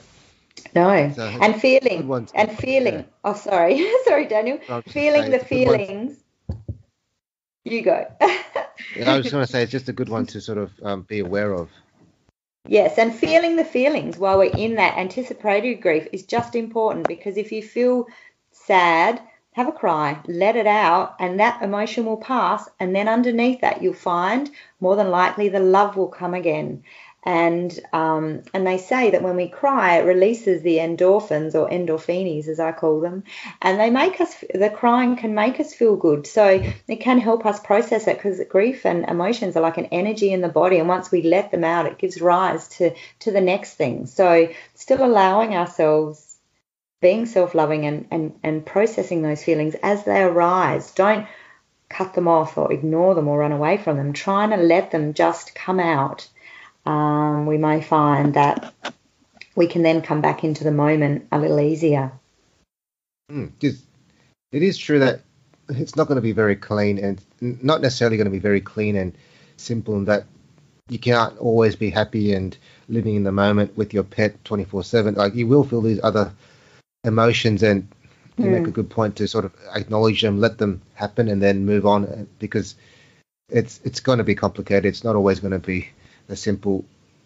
no, 0.75 1.13
so 1.15 1.27
and 1.41 1.61
feeling 1.61 2.11
and 2.35 2.59
feeling. 2.59 2.95
Yeah. 2.95 3.03
Oh, 3.25 3.35
sorry, 3.35 3.87
sorry, 4.05 4.27
Daniel. 4.27 4.59
Feeling 4.89 5.31
the 5.31 5.39
feelings. 5.39 6.19
You 7.65 7.83
go. 7.83 8.07
I 8.21 9.17
was 9.17 9.31
going 9.31 9.47
to 9.47 9.51
say 9.51 9.63
it's 9.63 9.73
just 9.73 9.89
a 9.89 9.93
good 9.93 10.09
one 10.09 10.27
to 10.27 10.41
sort 10.41 10.59
of 10.59 10.73
um, 10.83 11.03
be 11.03 11.21
aware 11.21 11.53
of. 11.53 11.69
Yes, 12.67 12.97
and 12.99 13.15
feeling 13.15 13.57
the 13.57 13.65
feelings 13.65 14.19
while 14.19 14.39
we're 14.39 14.53
in 14.53 14.77
that 14.77 14.97
anticipatory 14.97 15.75
grief 15.75 16.09
is 16.13 16.25
just 16.25 16.55
important 16.55 17.09
because 17.09 17.37
if 17.37 17.53
you 17.53 17.63
feel 17.63 18.07
sad, 18.53 19.21
have 19.53 19.69
a 19.69 19.73
cry, 19.73 20.21
let 20.27 20.57
it 20.57 20.67
out, 20.67 21.17
and 21.19 21.41
that 21.41 21.63
emotion 21.63 22.07
will 22.07 22.17
pass. 22.17 22.69
And 22.81 22.95
then 22.95 23.09
underneath 23.09 23.61
that, 23.61 23.83
you'll 23.83 23.95
find 23.95 24.51
more 24.81 24.97
than 24.97 25.11
likely 25.11 25.49
the 25.49 25.61
love 25.61 25.97
will 25.97 26.09
come 26.09 26.35
again 26.35 26.85
and 27.25 27.79
um, 27.93 28.43
and 28.53 28.67
they 28.67 28.79
say 28.79 29.11
that 29.11 29.23
when 29.23 29.37
we 29.37 29.49
cry, 29.49 29.99
it 29.99 30.05
releases 30.05 30.63
the 30.63 30.79
endorphins 30.79 31.55
or 31.55 31.71
endorphines, 31.71 32.49
as 32.49 32.59
I 32.59 32.73
call 32.73 33.01
them, 33.01 33.23
and 33.61 33.79
they 33.79 33.91
make 33.91 34.21
us. 34.21 34.35
The 34.53 34.71
crying 34.71 35.15
can 35.17 35.35
make 35.35 35.61
us 35.61 35.73
feel 35.73 35.95
good, 35.95 36.27
so 36.27 36.61
it 36.89 36.97
can 36.97 37.19
help 37.19 37.47
us 37.47 37.61
process 37.61 38.09
it 38.09 38.17
because 38.17 38.41
grief 38.49 38.85
and 38.85 39.05
emotions 39.05 39.57
are 39.57 39.63
like 39.63 39.79
an 39.79 39.87
energy 39.87 40.33
in 40.33 40.41
the 40.41 40.49
body, 40.49 40.79
and 40.79 40.89
once 40.89 41.13
we 41.13 41.23
let 41.23 41.53
them 41.53 41.63
out, 41.63 41.87
it 41.87 41.99
gives 41.99 42.21
rise 42.21 42.67
to 42.79 42.93
to 43.21 43.31
the 43.31 43.41
next 43.41 43.75
thing. 43.75 44.07
So 44.07 44.49
still 44.75 45.05
allowing 45.05 45.55
ourselves. 45.55 46.29
Being 47.01 47.27
self 47.27 47.57
loving 47.57 47.85
and, 47.85 48.07
and, 48.13 48.39
and 48.45 48.65
processing 48.65 49.23
those 49.23 49.43
feelings 49.43 49.75
as 49.83 50.05
they 50.05 50.23
arise. 50.23 50.93
Don't 50.93 51.27
cut 51.89 52.15
them 52.15 52.29
off 52.29 52.57
or 52.57 52.73
ignore 52.73 53.17
them 53.17 53.27
or 53.27 53.39
run 53.39 53.51
away 53.51 53.77
from 53.77 53.97
them. 53.97 54.13
Trying 54.13 54.51
to 54.51 54.57
let 54.57 54.93
them 54.93 55.13
just 55.13 55.53
come 55.53 55.81
out 55.81 56.29
um, 56.87 57.47
we 57.47 57.59
may 57.59 57.81
find 57.81 58.35
that 58.35 58.75
we 59.55 59.67
can 59.67 59.83
then 59.83 60.03
come 60.03 60.21
back 60.21 60.45
into 60.45 60.65
the 60.65 60.73
moment 60.73 61.29
a 61.33 61.39
little 61.39 61.61
easier. 61.61 62.13
Mm, 63.31 63.53
it 64.53 64.63
is 64.63 64.79
true 64.79 64.99
that 64.99 65.21
it's 65.69 65.97
not 65.97 66.09
going 66.09 66.17
to 66.17 66.23
be 66.23 66.33
very 66.33 66.57
clean 66.57 66.99
and 66.99 67.21
not 67.41 67.81
necessarily 67.81 68.17
going 68.17 68.27
to 68.27 68.31
be 68.31 68.39
very 68.39 68.61
clean 68.61 68.97
and 68.97 69.17
simple 69.57 69.95
and 69.95 70.07
that 70.09 70.25
you 70.89 70.99
can't 70.99 71.39
always 71.39 71.77
be 71.77 71.91
happy 71.91 72.35
and 72.35 72.57
living 72.89 73.15
in 73.15 73.25
the 73.25 73.33
moment 73.33 73.77
with 73.77 73.95
your 73.95 74.03
pet 74.03 74.43
24/7 74.45 75.17
like 75.17 75.35
you 75.35 75.47
will 75.47 75.65
feel 75.65 75.81
these 75.81 76.01
other 76.03 76.33
emotions 77.05 77.63
and 77.63 77.89
you 78.37 78.47
mm. 78.47 78.59
make 78.59 78.67
a 78.67 78.73
good 78.73 78.91
point 78.91 79.17
to 79.17 79.29
sort 79.29 79.45
of 79.45 79.55
acknowledge 79.75 80.21
them 80.21 80.41
let 80.41 80.59
them 80.59 80.83
happen 80.95 81.29
and 81.29 81.41
then 81.41 81.65
move 81.65 81.87
on 81.87 82.27
because 82.39 82.75
it's 83.53 83.81
it's 83.85 84.01
going 84.01 84.19
to 84.19 84.25
be 84.25 84.35
complicated. 84.35 84.87
It's 84.87 85.05
not 85.05 85.17
always 85.17 85.41
going 85.41 85.53
to 85.53 85.59
be 85.59 85.91
a 86.29 86.37
simple 86.37 86.85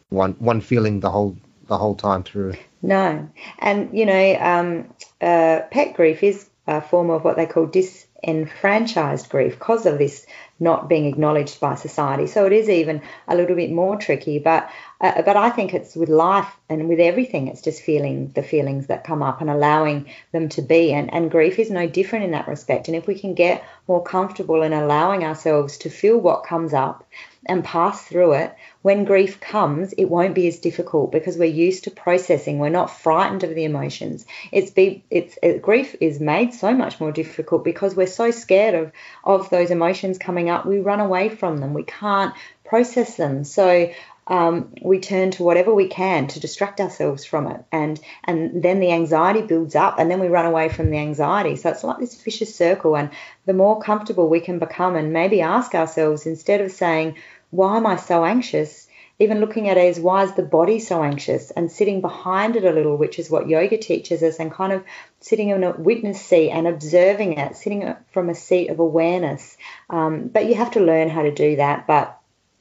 one 0.08 0.32
one 0.34 0.60
feeling 0.60 1.00
the 1.00 1.10
whole 1.10 1.36
the 1.66 1.76
whole 1.76 1.94
time 1.94 2.22
through. 2.22 2.54
No, 2.82 3.28
and 3.58 3.96
you 3.96 4.06
know, 4.06 4.36
um, 4.40 4.94
uh, 5.20 5.62
pet 5.70 5.94
grief 5.94 6.22
is 6.22 6.48
a 6.66 6.80
form 6.80 7.10
of 7.10 7.24
what 7.24 7.36
they 7.36 7.46
call 7.46 7.66
disenfranchised 7.66 9.28
grief 9.28 9.58
because 9.58 9.86
of 9.86 9.98
this 9.98 10.26
not 10.58 10.88
being 10.88 11.04
acknowledged 11.06 11.60
by 11.60 11.74
society. 11.74 12.26
So 12.26 12.46
it 12.46 12.52
is 12.52 12.68
even 12.68 13.02
a 13.28 13.36
little 13.36 13.54
bit 13.54 13.70
more 13.70 13.96
tricky. 13.96 14.38
But 14.38 14.70
uh, 15.00 15.22
but 15.22 15.36
I 15.36 15.50
think 15.50 15.74
it's 15.74 15.94
with 15.94 16.08
life 16.08 16.48
and 16.68 16.88
with 16.88 16.98
everything. 16.98 17.48
It's 17.48 17.62
just 17.62 17.82
feeling 17.82 18.30
the 18.34 18.42
feelings 18.42 18.86
that 18.86 19.04
come 19.04 19.22
up 19.22 19.40
and 19.40 19.50
allowing 19.50 20.06
them 20.32 20.48
to 20.50 20.62
be. 20.62 20.92
And 20.92 21.12
and 21.12 21.30
grief 21.30 21.58
is 21.58 21.70
no 21.70 21.86
different 21.86 22.24
in 22.24 22.30
that 22.32 22.48
respect. 22.48 22.88
And 22.88 22.96
if 22.96 23.06
we 23.06 23.18
can 23.18 23.34
get 23.34 23.64
more 23.86 24.02
comfortable 24.02 24.62
in 24.62 24.72
allowing 24.72 25.24
ourselves 25.24 25.78
to 25.78 25.90
feel 25.90 26.18
what 26.18 26.44
comes 26.44 26.72
up 26.72 27.06
and 27.46 27.64
pass 27.64 28.02
through 28.02 28.32
it, 28.32 28.54
when 28.82 29.04
grief 29.04 29.40
comes, 29.40 29.92
it 29.94 30.04
won't 30.04 30.34
be 30.34 30.46
as 30.48 30.58
difficult 30.58 31.10
because 31.12 31.36
we're 31.36 31.44
used 31.44 31.84
to 31.84 31.90
processing. 31.90 32.58
We're 32.58 32.68
not 32.68 32.90
frightened 32.90 33.44
of 33.44 33.54
the 33.54 33.64
emotions. 33.64 34.26
It's 34.52 34.70
be 34.70 35.04
it's 35.10 35.38
it, 35.42 35.62
grief 35.62 35.96
is 36.00 36.20
made 36.20 36.52
so 36.52 36.74
much 36.74 37.00
more 37.00 37.12
difficult 37.12 37.64
because 37.64 37.96
we're 37.96 38.06
so 38.06 38.30
scared 38.30 38.74
of 38.74 38.92
of 39.24 39.50
those 39.50 39.70
emotions 39.70 40.18
coming 40.18 40.50
up. 40.50 40.66
We 40.66 40.80
run 40.80 41.00
away 41.00 41.28
from 41.28 41.58
them. 41.58 41.74
We 41.74 41.84
can't 41.84 42.34
process 42.64 43.16
them. 43.16 43.44
So 43.44 43.90
um, 44.28 44.72
we 44.82 44.98
turn 44.98 45.30
to 45.32 45.44
whatever 45.44 45.72
we 45.72 45.86
can 45.86 46.26
to 46.28 46.40
distract 46.40 46.80
ourselves 46.80 47.24
from 47.24 47.46
it, 47.46 47.64
and 47.70 48.00
and 48.24 48.60
then 48.62 48.80
the 48.80 48.90
anxiety 48.90 49.42
builds 49.42 49.76
up, 49.76 49.98
and 49.98 50.10
then 50.10 50.18
we 50.18 50.26
run 50.26 50.46
away 50.46 50.68
from 50.68 50.90
the 50.90 50.98
anxiety. 50.98 51.54
So 51.54 51.70
it's 51.70 51.84
like 51.84 52.00
this 52.00 52.20
vicious 52.20 52.54
circle. 52.54 52.96
And 52.96 53.10
the 53.46 53.52
more 53.52 53.80
comfortable 53.80 54.28
we 54.28 54.40
can 54.40 54.58
become, 54.58 54.96
and 54.96 55.12
maybe 55.12 55.42
ask 55.42 55.74
ourselves 55.74 56.26
instead 56.26 56.60
of 56.60 56.72
saying 56.72 57.16
why 57.50 57.76
am 57.76 57.86
I 57.86 57.96
so 57.96 58.24
anxious? 58.24 58.88
Even 59.18 59.40
looking 59.40 59.70
at 59.70 59.78
it 59.78 59.88
as 59.88 59.98
why 59.98 60.24
is 60.24 60.34
the 60.34 60.42
body 60.42 60.78
so 60.78 61.02
anxious 61.02 61.50
and 61.50 61.72
sitting 61.72 62.02
behind 62.02 62.54
it 62.56 62.64
a 62.64 62.72
little, 62.72 62.96
which 62.96 63.18
is 63.18 63.30
what 63.30 63.48
yoga 63.48 63.78
teaches 63.78 64.22
us, 64.22 64.38
and 64.38 64.52
kind 64.52 64.72
of 64.72 64.84
sitting 65.20 65.48
in 65.48 65.64
a 65.64 65.72
witness 65.72 66.20
seat 66.20 66.50
and 66.50 66.66
observing 66.66 67.38
it, 67.38 67.56
sitting 67.56 67.94
from 68.10 68.28
a 68.28 68.34
seat 68.34 68.68
of 68.68 68.78
awareness. 68.78 69.56
Um, 69.88 70.28
but 70.28 70.46
you 70.46 70.54
have 70.56 70.72
to 70.72 70.80
learn 70.80 71.08
how 71.08 71.22
to 71.22 71.32
do 71.32 71.56
that. 71.56 71.86
But 71.86 72.18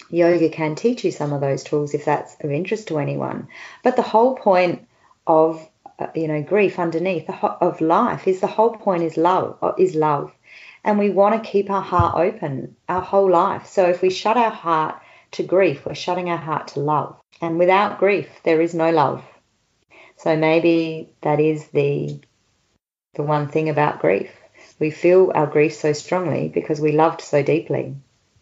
yoga 0.10 0.50
can 0.50 0.76
teach 0.76 1.04
you 1.04 1.12
some 1.12 1.34
of 1.34 1.42
those 1.42 1.64
tools 1.64 1.94
if 1.94 2.06
that's 2.06 2.36
of 2.40 2.52
interest 2.52 2.88
to 2.88 3.00
anyone. 3.00 3.50
But 3.84 3.98
the 3.98 4.02
whole 4.02 4.36
point 4.36 4.88
of 5.28 5.68
uh, 5.98 6.08
you 6.14 6.28
know 6.28 6.42
grief 6.42 6.78
underneath 6.80 7.30
of 7.42 7.82
life 7.82 8.28
is 8.28 8.42
the 8.42 8.48
whole 8.48 8.76
point 8.76 9.04
is 9.04 9.18
love 9.18 9.58
is 9.78 9.96
love 9.96 10.32
and 10.86 11.00
we 11.00 11.10
want 11.10 11.44
to 11.44 11.50
keep 11.50 11.70
our 11.70 11.82
heart 11.82 12.16
open 12.16 12.76
our 12.88 13.02
whole 13.02 13.30
life. 13.30 13.66
So 13.66 13.90
if 13.90 14.02
we 14.04 14.12
shut 14.12 14.38
our 14.38 14.52
heart 14.52 15.02
to 15.32 15.44
grief, 15.44 15.86
we're 15.86 15.96
shutting 15.96 16.30
our 16.30 16.38
heart 16.38 16.70
to 16.70 16.80
love. 16.80 17.20
And 17.42 17.58
without 17.58 17.98
grief, 17.98 18.30
there 18.44 18.62
is 18.62 18.74
no 18.76 18.92
love. 18.92 19.26
So 20.18 20.38
maybe 20.38 21.10
that 21.22 21.42
is 21.42 21.68
the 21.70 22.20
the 23.16 23.24
one 23.24 23.48
thing 23.48 23.68
about 23.70 24.00
grief. 24.00 24.30
We 24.80 24.92
feel 24.92 25.32
our 25.34 25.48
grief 25.48 25.74
so 25.74 25.94
strongly 25.94 26.50
because 26.50 26.80
we 26.80 26.92
loved 26.92 27.22
so 27.22 27.42
deeply. 27.42 27.96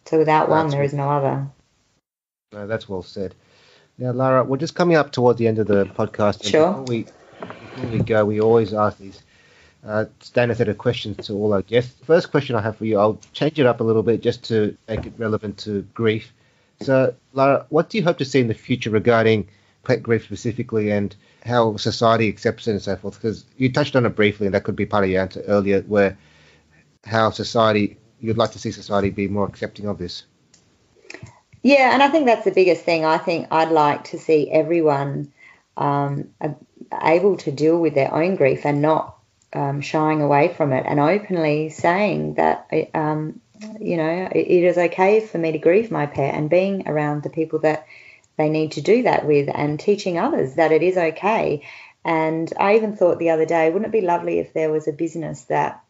So 0.05 0.17
without 0.17 0.49
that's 0.49 0.63
one, 0.63 0.69
there 0.69 0.83
is 0.83 0.93
no 0.93 1.09
other. 1.09 1.47
No, 2.51 2.67
that's 2.67 2.89
well 2.89 3.03
said. 3.03 3.35
Now, 3.97 4.11
Lara, 4.11 4.43
we're 4.43 4.57
just 4.57 4.75
coming 4.75 4.97
up 4.97 5.11
towards 5.11 5.39
the 5.39 5.47
end 5.47 5.59
of 5.59 5.67
the 5.67 5.85
podcast. 5.85 6.43
Sure. 6.43 6.69
Before 6.69 6.83
we, 6.83 7.05
before 7.39 7.89
we 7.89 7.99
go, 7.99 8.25
we 8.25 8.41
always 8.41 8.73
ask 8.73 8.97
these 8.97 9.21
uh, 9.85 10.05
standard 10.19 10.57
set 10.57 10.69
of 10.69 10.77
questions 10.77 11.27
to 11.27 11.33
all 11.33 11.53
our 11.53 11.61
guests. 11.61 11.93
First 12.05 12.31
question 12.31 12.55
I 12.55 12.61
have 12.61 12.77
for 12.77 12.85
you, 12.85 12.97
I'll 12.97 13.19
change 13.33 13.59
it 13.59 13.65
up 13.65 13.79
a 13.79 13.83
little 13.83 14.03
bit 14.03 14.21
just 14.21 14.43
to 14.45 14.77
make 14.87 15.05
it 15.05 15.13
relevant 15.17 15.57
to 15.59 15.81
grief. 15.93 16.31
So, 16.81 17.13
Lara, 17.33 17.65
what 17.69 17.89
do 17.89 17.97
you 17.97 18.03
hope 18.03 18.17
to 18.17 18.25
see 18.25 18.39
in 18.39 18.47
the 18.47 18.53
future 18.53 18.89
regarding 18.89 19.47
pet 19.83 20.01
grief 20.01 20.23
specifically 20.23 20.91
and 20.91 21.15
how 21.45 21.75
society 21.77 22.27
accepts 22.29 22.67
it 22.67 22.71
and 22.71 22.81
so 22.81 22.95
forth? 22.95 23.15
Because 23.15 23.45
you 23.57 23.71
touched 23.71 23.95
on 23.95 24.05
it 24.05 24.15
briefly, 24.15 24.47
and 24.47 24.55
that 24.55 24.63
could 24.63 24.75
be 24.75 24.85
part 24.85 25.03
of 25.03 25.09
your 25.09 25.21
answer 25.21 25.41
earlier, 25.47 25.81
where 25.81 26.17
how 27.05 27.29
society, 27.31 27.97
you'd 28.19 28.37
like 28.37 28.51
to 28.51 28.59
see 28.59 28.71
society 28.71 29.09
be 29.09 29.27
more 29.27 29.45
accepting 29.45 29.87
of 29.87 29.97
this. 29.97 30.23
Yeah, 31.61 31.93
and 31.93 32.03
I 32.03 32.09
think 32.09 32.25
that's 32.25 32.45
the 32.45 32.51
biggest 32.51 32.83
thing. 32.83 33.05
I 33.05 33.17
think 33.17 33.47
I'd 33.51 33.71
like 33.71 34.05
to 34.05 34.19
see 34.19 34.51
everyone 34.51 35.31
um, 35.77 36.29
able 37.01 37.37
to 37.37 37.51
deal 37.51 37.79
with 37.79 37.95
their 37.95 38.13
own 38.13 38.35
grief 38.35 38.65
and 38.65 38.81
not 38.81 39.12
um, 39.53 39.81
shying 39.81 40.21
away 40.21 40.53
from 40.53 40.73
it 40.73 40.85
and 40.87 40.99
openly 40.99 41.69
saying 41.69 42.35
that, 42.35 42.67
um, 42.93 43.39
you 43.79 43.97
know, 43.97 44.29
it, 44.31 44.37
it 44.37 44.63
is 44.63 44.77
okay 44.77 45.19
for 45.19 45.37
me 45.37 45.51
to 45.51 45.57
grieve 45.57 45.91
my 45.91 46.05
pet 46.05 46.35
and 46.35 46.49
being 46.49 46.87
around 46.87 47.23
the 47.23 47.29
people 47.29 47.59
that 47.59 47.85
they 48.37 48.49
need 48.49 48.73
to 48.73 48.81
do 48.81 49.03
that 49.03 49.25
with 49.25 49.49
and 49.53 49.79
teaching 49.79 50.17
others 50.17 50.55
that 50.55 50.71
it 50.71 50.81
is 50.81 50.97
okay. 50.97 51.63
And 52.03 52.51
I 52.59 52.75
even 52.75 52.95
thought 52.95 53.19
the 53.19 53.29
other 53.29 53.45
day, 53.45 53.69
wouldn't 53.69 53.93
it 53.93 53.97
be 53.97 54.05
lovely 54.05 54.39
if 54.39 54.53
there 54.53 54.71
was 54.71 54.87
a 54.87 54.93
business 54.93 55.43
that 55.45 55.81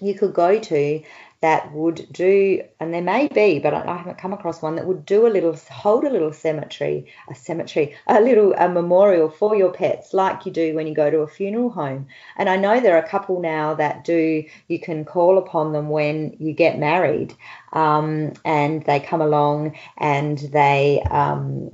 you 0.00 0.14
could 0.14 0.34
go 0.34 0.58
to 0.58 1.02
that 1.40 1.72
would 1.72 2.06
do, 2.12 2.62
and 2.80 2.92
there 2.92 3.02
may 3.02 3.28
be, 3.28 3.60
but 3.60 3.72
I, 3.72 3.96
haven't 3.96 4.18
come 4.18 4.32
across 4.32 4.60
one 4.60 4.74
that 4.74 4.86
would 4.86 5.06
do 5.06 5.26
a 5.26 5.30
little, 5.30 5.56
hold 5.70 6.04
a 6.04 6.10
little 6.10 6.32
cemetery, 6.32 7.12
a 7.30 7.34
cemetery, 7.34 7.94
a 8.08 8.20
little 8.20 8.54
a 8.54 8.68
memorial 8.68 9.30
for 9.30 9.54
your 9.54 9.70
pets, 9.70 10.12
like 10.12 10.46
you 10.46 10.52
do 10.52 10.74
when 10.74 10.88
you 10.88 10.94
go 10.94 11.10
to 11.10 11.18
a 11.18 11.28
funeral 11.28 11.70
home. 11.70 12.08
And 12.36 12.48
I 12.48 12.56
know 12.56 12.80
there 12.80 12.96
are 12.96 13.04
a 13.04 13.08
couple 13.08 13.40
now 13.40 13.74
that 13.74 14.04
do. 14.04 14.44
You 14.66 14.80
can 14.80 15.04
call 15.04 15.38
upon 15.38 15.72
them 15.72 15.90
when 15.90 16.36
you 16.40 16.52
get 16.52 16.78
married, 16.78 17.34
um, 17.72 18.32
and 18.44 18.84
they 18.84 18.98
come 18.98 19.20
along 19.20 19.76
and 19.96 20.38
they. 20.38 21.02
Um, 21.08 21.70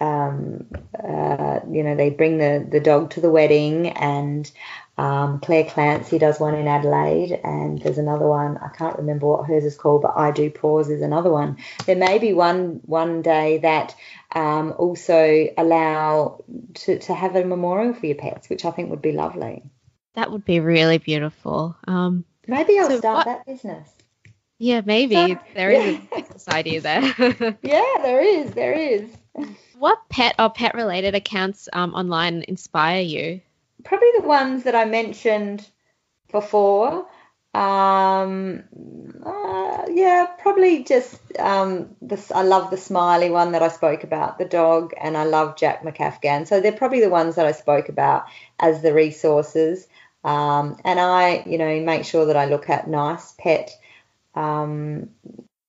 um, 0.00 0.66
uh, 1.02 1.60
you 1.70 1.84
know, 1.84 1.94
they 1.94 2.10
bring 2.10 2.38
the, 2.38 2.66
the 2.68 2.80
dog 2.80 3.10
to 3.10 3.20
the 3.20 3.30
wedding 3.30 3.90
and 3.90 4.50
um, 4.96 5.40
Claire 5.40 5.64
Clancy 5.64 6.18
does 6.18 6.38
one 6.38 6.54
in 6.54 6.68
Adelaide, 6.68 7.32
and 7.42 7.80
there's 7.82 7.98
another 7.98 8.26
one. 8.26 8.58
I 8.58 8.68
can't 8.68 8.98
remember 8.98 9.26
what 9.26 9.46
hers 9.46 9.64
is 9.64 9.76
called, 9.76 10.02
but 10.02 10.12
I 10.16 10.30
Do 10.30 10.50
Paws 10.50 10.88
is 10.88 11.02
another 11.02 11.30
one. 11.30 11.58
There 11.86 11.96
may 11.96 12.18
be 12.18 12.32
one 12.32 12.80
one 12.84 13.22
day 13.22 13.58
that 13.58 13.96
um, 14.32 14.72
also 14.78 15.48
allow 15.58 16.44
to, 16.74 16.98
to 17.00 17.14
have 17.14 17.34
a 17.34 17.44
memorial 17.44 17.94
for 17.94 18.06
your 18.06 18.14
pets, 18.14 18.48
which 18.48 18.64
I 18.64 18.70
think 18.70 18.90
would 18.90 19.02
be 19.02 19.12
lovely. 19.12 19.64
That 20.14 20.30
would 20.30 20.44
be 20.44 20.60
really 20.60 20.98
beautiful. 20.98 21.76
Um, 21.88 22.24
maybe 22.46 22.78
I'll 22.78 22.88
so 22.88 22.98
start 22.98 23.26
what, 23.26 23.26
that 23.26 23.46
business. 23.46 23.90
Yeah, 24.58 24.82
maybe 24.84 25.14
so, 25.14 25.38
there 25.54 25.72
yeah. 25.72 25.78
is 25.80 25.96
a 25.96 26.14
business 26.20 26.48
idea 26.48 26.80
there. 26.80 27.02
yeah, 27.62 27.94
there 28.02 28.22
is. 28.22 28.52
There 28.52 28.72
is. 28.72 29.10
What 29.76 30.08
pet 30.08 30.36
or 30.38 30.50
pet 30.50 30.76
related 30.76 31.16
accounts 31.16 31.68
um, 31.72 31.94
online 31.94 32.44
inspire 32.46 33.00
you? 33.00 33.40
Probably 33.84 34.10
the 34.18 34.26
ones 34.26 34.64
that 34.64 34.74
I 34.74 34.84
mentioned 34.84 35.66
before. 36.30 37.06
Um, 37.54 38.64
uh, 39.24 39.86
yeah, 39.88 40.26
probably 40.38 40.82
just 40.82 41.20
um, 41.38 41.94
this. 42.02 42.32
I 42.32 42.42
love 42.42 42.70
the 42.70 42.76
smiley 42.76 43.30
one 43.30 43.52
that 43.52 43.62
I 43.62 43.68
spoke 43.68 44.02
about, 44.02 44.38
the 44.38 44.44
dog, 44.44 44.92
and 45.00 45.16
I 45.16 45.24
love 45.24 45.56
Jack 45.56 45.84
McAfghan. 45.84 46.48
So 46.48 46.60
they're 46.60 46.72
probably 46.72 47.00
the 47.00 47.10
ones 47.10 47.36
that 47.36 47.46
I 47.46 47.52
spoke 47.52 47.88
about 47.88 48.24
as 48.58 48.82
the 48.82 48.92
resources. 48.92 49.86
Um, 50.24 50.78
and 50.84 50.98
I, 50.98 51.44
you 51.46 51.58
know, 51.58 51.80
make 51.80 52.04
sure 52.04 52.26
that 52.26 52.36
I 52.36 52.46
look 52.46 52.68
at 52.70 52.88
nice 52.88 53.32
pet 53.38 53.70
um, 54.34 55.10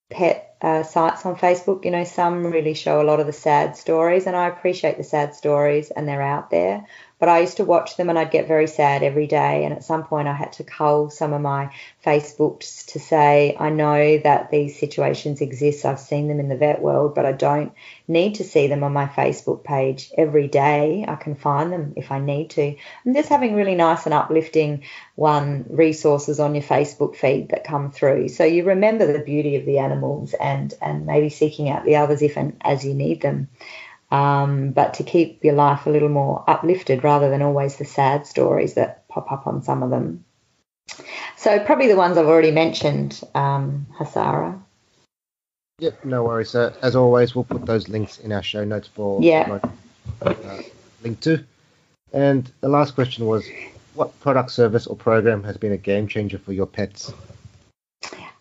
pet 0.09 0.55
uh, 0.61 0.81
sites 0.81 1.25
on 1.25 1.35
Facebook. 1.35 1.85
You 1.85 1.91
know, 1.91 2.03
some 2.03 2.47
really 2.47 2.73
show 2.73 3.01
a 3.01 3.05
lot 3.05 3.19
of 3.19 3.27
the 3.27 3.33
sad 3.33 3.77
stories, 3.77 4.25
and 4.25 4.35
I 4.35 4.47
appreciate 4.47 4.97
the 4.97 5.03
sad 5.03 5.35
stories, 5.35 5.91
and 5.91 6.07
they're 6.07 6.21
out 6.21 6.49
there. 6.49 6.85
But 7.17 7.29
I 7.29 7.39
used 7.39 7.57
to 7.57 7.65
watch 7.65 7.95
them 7.95 8.09
and 8.09 8.19
I'd 8.19 8.31
get 8.31 8.47
very 8.47 8.67
sad 8.67 9.01
every 9.01 9.25
day. 9.25 9.63
And 9.63 9.73
at 9.73 9.83
some 9.83 10.03
point, 10.03 10.27
I 10.27 10.33
had 10.33 10.53
to 10.53 10.63
cull 10.63 11.09
some 11.09 11.33
of 11.33 11.41
my 11.41 11.71
Facebooks 12.05 12.85
to 12.87 12.99
say, 12.99 13.55
I 13.59 13.69
know 13.69 14.17
that 14.17 14.51
these 14.51 14.77
situations 14.77 15.41
exist. 15.41 15.85
I've 15.85 15.99
seen 15.99 16.27
them 16.27 16.39
in 16.39 16.49
the 16.49 16.57
vet 16.57 16.81
world, 16.81 17.15
but 17.15 17.25
I 17.25 17.31
don't 17.31 17.73
need 18.07 18.35
to 18.35 18.43
see 18.43 18.67
them 18.67 18.83
on 18.83 18.93
my 18.93 19.07
Facebook 19.07 19.63
page 19.63 20.11
every 20.17 20.47
day. 20.47 21.05
I 21.07 21.15
can 21.15 21.35
find 21.35 21.71
them 21.71 21.93
if 21.95 22.11
I 22.11 22.19
need 22.19 22.49
to. 22.51 22.75
I'm 23.05 23.13
just 23.13 23.29
having 23.29 23.55
really 23.55 23.75
nice 23.75 24.05
and 24.05 24.13
uplifting 24.13 24.83
one 25.15 25.65
resources 25.69 26.39
on 26.39 26.53
your 26.53 26.63
Facebook 26.63 27.15
feed 27.15 27.49
that 27.49 27.63
come 27.63 27.91
through. 27.91 28.29
So 28.29 28.43
you 28.43 28.65
remember 28.65 29.11
the 29.11 29.19
beauty 29.19 29.55
of 29.55 29.65
the 29.65 29.79
animals 29.79 30.33
and, 30.33 30.73
and 30.81 31.05
maybe 31.05 31.29
seeking 31.29 31.69
out 31.69 31.85
the 31.85 31.95
others 31.95 32.21
if 32.21 32.37
and 32.37 32.57
as 32.61 32.83
you 32.85 32.93
need 32.93 33.21
them 33.21 33.47
um, 34.15 34.71
but 34.71 34.93
to 34.93 35.03
keep 35.03 35.43
your 35.43 35.55
life 35.55 35.85
a 35.85 35.89
little 35.89 36.09
more 36.09 36.43
uplifted 36.47 37.03
rather 37.03 37.29
than 37.29 37.41
always 37.41 37.75
the 37.75 37.83
sad 37.83 38.25
stories 38.25 38.75
that 38.75 39.05
pop 39.09 39.29
up 39.29 39.45
on 39.45 39.61
some 39.61 39.83
of 39.83 39.89
them. 39.89 40.23
So 41.35 41.59
probably 41.59 41.87
the 41.87 41.97
ones 41.97 42.17
I've 42.17 42.27
already 42.27 42.51
mentioned, 42.51 43.21
um, 43.33 43.87
Hasara. 43.97 44.57
Yep, 45.79 46.05
no 46.05 46.23
worries. 46.23 46.55
Uh, 46.55 46.73
as 46.81 46.95
always, 46.95 47.35
we'll 47.35 47.43
put 47.43 47.65
those 47.65 47.89
links 47.89 48.19
in 48.19 48.31
our 48.31 48.43
show 48.43 48.63
notes 48.63 48.87
for 48.87 49.21
yeah. 49.21 49.59
Uh, 50.21 50.61
link 51.03 51.19
to. 51.21 51.43
And 52.13 52.49
the 52.61 52.69
last 52.69 52.95
question 52.95 53.25
was, 53.25 53.45
what 53.95 54.17
product, 54.21 54.51
service, 54.51 54.87
or 54.87 54.95
program 54.95 55.43
has 55.43 55.57
been 55.57 55.73
a 55.73 55.77
game 55.77 56.07
changer 56.07 56.37
for 56.37 56.53
your 56.53 56.67
pets? 56.67 57.11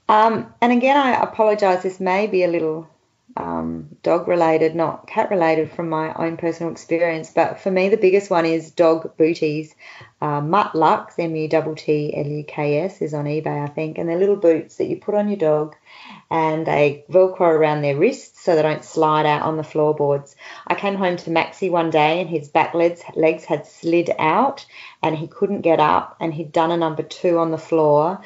Um, 0.08 0.54
and 0.60 0.70
again, 0.72 0.96
I 0.96 1.20
apologise. 1.20 1.82
This 1.82 1.98
may 1.98 2.28
be 2.28 2.44
a 2.44 2.48
little 2.48 2.88
um, 3.36 3.96
dog 4.02 4.28
related, 4.28 4.76
not 4.76 5.06
cat 5.06 5.30
related 5.30 5.72
from 5.72 5.88
my 5.88 6.14
own 6.14 6.36
personal 6.36 6.70
experience. 6.70 7.32
But 7.34 7.60
for 7.60 7.70
me, 7.70 7.88
the 7.88 7.96
biggest 7.96 8.30
one 8.30 8.46
is 8.46 8.70
dog 8.70 9.16
booties. 9.16 9.74
Uh, 10.20 10.40
Muttluks, 10.40 11.18
M 11.18 11.34
U 11.34 11.48
T 11.48 11.74
T 11.74 12.14
L 12.16 12.26
U 12.26 12.44
K 12.44 12.78
S, 12.80 13.02
is 13.02 13.12
on 13.12 13.24
eBay, 13.24 13.64
I 13.64 13.66
think. 13.66 13.98
And 13.98 14.08
they're 14.08 14.18
little 14.18 14.36
boots 14.36 14.76
that 14.76 14.86
you 14.86 14.96
put 14.96 15.14
on 15.14 15.28
your 15.28 15.36
dog 15.36 15.74
and 16.30 16.66
they 16.66 17.04
velcro 17.10 17.40
around 17.40 17.82
their 17.82 17.96
wrists 17.96 18.42
so 18.42 18.54
they 18.54 18.62
don't 18.62 18.84
slide 18.84 19.26
out 19.26 19.42
on 19.42 19.56
the 19.56 19.62
floorboards. 19.62 20.34
I 20.66 20.74
came 20.74 20.94
home 20.94 21.16
to 21.18 21.30
Maxie 21.30 21.70
one 21.70 21.90
day 21.90 22.20
and 22.20 22.30
his 22.30 22.48
back 22.48 22.74
legs, 22.74 23.02
legs 23.14 23.44
had 23.44 23.66
slid 23.66 24.10
out 24.18 24.64
and 25.02 25.16
he 25.16 25.26
couldn't 25.26 25.60
get 25.60 25.80
up 25.80 26.16
and 26.20 26.32
he'd 26.32 26.52
done 26.52 26.70
a 26.70 26.76
number 26.76 27.02
two 27.02 27.38
on 27.38 27.50
the 27.50 27.58
floor 27.58 28.20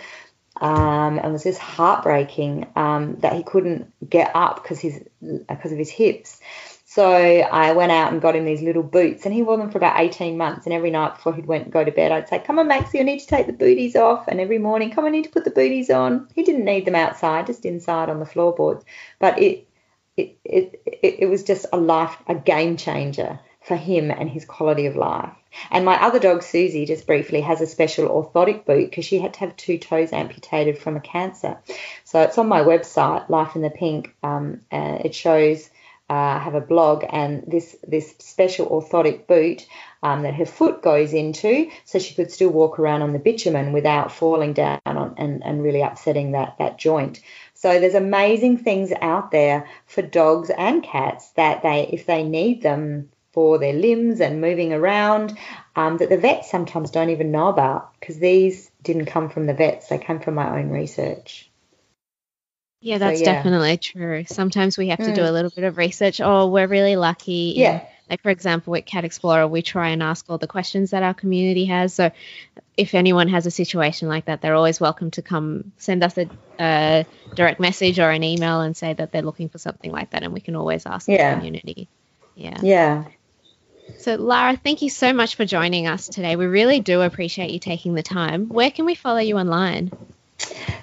um, 0.61 1.18
and 1.18 1.32
was 1.32 1.44
just 1.44 1.59
heartbreaking 1.59 2.66
um, 2.76 3.16
that 3.20 3.34
he 3.34 3.42
couldn't 3.42 3.92
get 4.09 4.30
up 4.34 4.62
because 4.62 4.80
his 4.80 5.02
because 5.20 5.72
of 5.72 5.78
his 5.78 5.90
hips. 5.90 6.40
So 6.84 7.04
I 7.04 7.72
went 7.72 7.92
out 7.92 8.12
and 8.12 8.22
got 8.22 8.34
him 8.34 8.46
these 8.46 8.62
little 8.62 8.82
boots, 8.82 9.26
and 9.26 9.34
he 9.34 9.42
wore 9.42 9.59
them 9.59 9.70
for 9.70 9.76
about 9.78 10.00
18 10.00 10.38
months. 10.38 10.64
And 10.64 10.72
every 10.72 10.90
night 10.90 11.16
before 11.16 11.34
he'd 11.34 11.46
went 11.46 11.70
go 11.70 11.84
to 11.84 11.92
bed, 11.92 12.12
I'd 12.12 12.28
say, 12.28 12.38
"Come 12.38 12.59
on, 12.59 12.66
Maxie, 12.66 12.98
I 12.98 13.02
need 13.02 13.20
to 13.20 13.26
take 13.26 13.46
the 13.46 13.52
booties 13.52 13.94
off." 13.94 14.26
And 14.26 14.40
every 14.40 14.59
morning, 14.59 14.90
"Come, 14.90 15.04
on, 15.04 15.09
I 15.09 15.12
need 15.12 15.24
to 15.24 15.30
put 15.30 15.44
the 15.44 15.50
booties 15.50 15.90
on." 15.90 16.28
He 16.34 16.42
didn't 16.42 16.64
need 16.64 16.86
them 16.86 16.94
outside, 16.94 17.46
just 17.46 17.64
inside 17.66 18.09
on 18.09 18.20
the 18.20 18.26
floorboards. 18.26 18.84
But 19.18 19.40
it 19.40 19.68
it 20.16 20.38
it 20.44 20.82
it 20.84 21.26
was 21.28 21.44
just 21.44 21.66
a 21.72 21.76
life, 21.76 22.16
a 22.26 22.34
game 22.34 22.76
changer 22.76 23.38
for 23.61 23.76
him 23.76 24.11
and 24.11 24.28
his 24.28 24.44
quality 24.44 24.86
of 24.86 24.96
life. 24.96 25.38
And 25.70 25.84
my 25.84 26.01
other 26.03 26.18
dog, 26.18 26.42
Susie, 26.42 26.86
just 26.86 27.07
briefly, 27.07 27.40
has 27.40 27.61
a 27.61 27.66
special 27.66 28.09
orthotic 28.09 28.64
boot 28.64 28.90
because 28.90 29.05
she 29.05 29.18
had 29.18 29.34
to 29.34 29.40
have 29.40 29.57
two 29.57 29.78
toes 29.78 30.12
amputated 30.12 30.78
from 30.78 30.96
a 30.96 31.01
cancer. 31.01 31.59
So 32.05 32.22
it's 32.22 32.38
on 32.38 32.49
my 32.49 32.61
website, 32.61 33.28
Life 33.28 33.57
in 33.57 33.62
the 33.62 33.70
Pink. 33.70 34.14
Um, 34.22 34.61
uh, 34.70 34.99
it 35.05 35.14
shows. 35.14 35.70
Uh, 36.11 36.14
I 36.14 36.38
have 36.38 36.55
a 36.55 36.62
blog 36.62 37.05
and 37.07 37.44
this 37.46 37.76
this 37.86 38.14
special 38.18 38.66
orthotic 38.68 39.26
boot 39.26 39.66
um, 40.03 40.22
that 40.22 40.32
her 40.36 40.46
foot 40.46 40.80
goes 40.80 41.12
into, 41.12 41.70
so 41.84 41.99
she 41.99 42.14
could 42.14 42.32
still 42.32 42.49
walk 42.49 42.78
around 42.78 43.03
on 43.03 43.12
the 43.12 43.18
bitumen 43.18 43.74
without 43.74 44.11
falling 44.11 44.55
down 44.55 44.80
on, 44.86 45.16
and, 45.18 45.44
and 45.44 45.62
really 45.62 45.82
upsetting 45.82 46.32
that 46.32 46.57
that 46.61 46.78
joint. 46.78 47.20
So 47.53 47.78
there's 47.78 47.94
amazing 47.94 48.59
things 48.59 48.90
out 49.03 49.32
there 49.32 49.68
for 49.84 50.01
dogs 50.01 50.49
and 50.49 50.82
cats 50.82 51.28
that 51.30 51.62
they, 51.62 51.88
if 51.92 52.07
they 52.07 52.22
need 52.22 52.62
them 52.62 53.11
for 53.32 53.58
their 53.58 53.74
limbs 53.74 54.20
and 54.20 54.40
moving 54.40 54.72
around 54.72 55.36
um, 55.76 55.98
that 55.98 56.08
the 56.08 56.18
vets 56.18 56.50
sometimes 56.50 56.90
don't 56.90 57.10
even 57.10 57.30
know 57.30 57.48
about 57.48 57.92
because 58.00 58.18
these 58.18 58.70
didn't 58.82 59.06
come 59.06 59.28
from 59.28 59.46
the 59.46 59.54
vets, 59.54 59.88
they 59.88 59.98
came 59.98 60.20
from 60.20 60.34
my 60.34 60.58
own 60.58 60.70
research. 60.70 61.48
Yeah, 62.80 62.98
that's 62.98 63.18
so, 63.18 63.24
yeah. 63.24 63.32
definitely 63.32 63.76
true. 63.76 64.24
Sometimes 64.26 64.78
we 64.78 64.88
have 64.88 64.98
to 64.98 65.06
mm. 65.06 65.14
do 65.14 65.22
a 65.22 65.32
little 65.32 65.50
bit 65.50 65.64
of 65.64 65.78
research. 65.78 66.20
Oh, 66.20 66.46
we're 66.46 66.68
really 66.68 66.94
lucky. 66.94 67.54
Yeah. 67.56 67.84
like 68.08 68.22
for 68.22 68.30
example, 68.30 68.70
with 68.70 68.86
Cat 68.86 69.04
Explorer, 69.04 69.48
we 69.48 69.62
try 69.62 69.88
and 69.88 70.02
ask 70.02 70.24
all 70.28 70.38
the 70.38 70.46
questions 70.46 70.92
that 70.92 71.02
our 71.02 71.14
community 71.14 71.64
has. 71.66 71.92
So, 71.92 72.12
if 72.76 72.94
anyone 72.94 73.28
has 73.28 73.46
a 73.46 73.50
situation 73.50 74.08
like 74.08 74.26
that, 74.26 74.40
they're 74.40 74.54
always 74.54 74.80
welcome 74.80 75.10
to 75.12 75.22
come 75.22 75.72
send 75.78 76.04
us 76.04 76.16
a, 76.18 76.30
a 76.60 77.06
direct 77.34 77.58
message 77.58 77.98
or 77.98 78.10
an 78.10 78.22
email 78.22 78.60
and 78.60 78.76
say 78.76 78.92
that 78.92 79.10
they're 79.10 79.22
looking 79.22 79.48
for 79.48 79.58
something 79.58 79.90
like 79.90 80.10
that, 80.10 80.22
and 80.22 80.32
we 80.32 80.40
can 80.40 80.54
always 80.54 80.86
ask 80.86 81.08
yeah. 81.08 81.34
the 81.34 81.36
community. 81.36 81.88
Yeah. 82.36 82.58
Yeah. 82.62 83.04
So, 83.97 84.14
Lara, 84.14 84.57
thank 84.57 84.82
you 84.82 84.91
so 84.91 85.12
much 85.12 85.34
for 85.34 85.45
joining 85.45 85.86
us 85.86 86.09
today. 86.09 86.36
We 86.36 86.47
really 86.47 86.80
do 86.80 87.03
appreciate 87.03 87.51
you 87.51 87.59
taking 87.59 87.95
the 87.95 88.03
time. 88.03 88.49
Where 88.49 88.70
can 88.70 88.84
we 88.84 88.95
follow 88.95 89.18
you 89.18 89.39
online? 89.39 89.91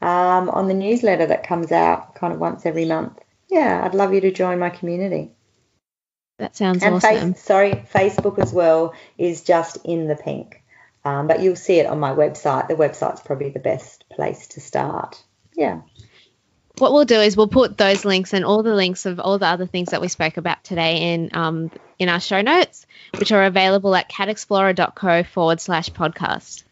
um, 0.03 0.49
on 0.49 0.67
the 0.67 0.73
newsletter 0.73 1.27
that 1.27 1.47
comes 1.47 1.71
out 1.71 2.15
kind 2.15 2.33
of 2.33 2.39
once 2.39 2.65
every 2.65 2.85
month. 2.85 3.17
Yeah, 3.49 3.81
I'd 3.85 3.95
love 3.95 4.13
you 4.13 4.21
to 4.21 4.31
join 4.31 4.59
my 4.59 4.69
community. 4.69 5.31
That 6.39 6.57
sounds 6.57 6.83
and 6.83 6.95
awesome. 6.95 7.33
Face, 7.33 7.43
sorry, 7.43 7.71
Facebook 7.93 8.37
as 8.39 8.51
well 8.51 8.93
is 9.17 9.43
just 9.43 9.77
in 9.85 10.07
the 10.07 10.15
pink, 10.15 10.61
um, 11.05 11.27
but 11.27 11.41
you'll 11.41 11.55
see 11.55 11.79
it 11.79 11.85
on 11.85 11.99
my 11.99 12.11
website. 12.11 12.67
The 12.67 12.75
website's 12.75 13.21
probably 13.21 13.49
the 13.49 13.59
best 13.59 14.03
place 14.09 14.47
to 14.47 14.61
start. 14.61 15.23
Yeah. 15.55 15.81
What 16.79 16.91
we'll 16.91 17.05
do 17.05 17.21
is 17.21 17.37
we'll 17.37 17.47
put 17.47 17.77
those 17.77 18.03
links 18.03 18.33
and 18.33 18.43
all 18.43 18.63
the 18.63 18.73
links 18.73 19.05
of 19.05 19.19
all 19.19 19.37
the 19.37 19.45
other 19.45 19.67
things 19.67 19.91
that 19.91 20.01
we 20.01 20.07
spoke 20.09 20.37
about 20.37 20.63
today 20.63 21.13
in 21.13 21.29
um, 21.33 21.71
in 21.97 22.09
our 22.09 22.19
show 22.19 22.41
notes, 22.41 22.87
which 23.17 23.31
are 23.31 23.45
available 23.45 23.95
at 23.95 24.09
catexplorer.co 24.09 25.23
forward 25.23 25.61
slash 25.61 25.91
podcast. 25.91 26.63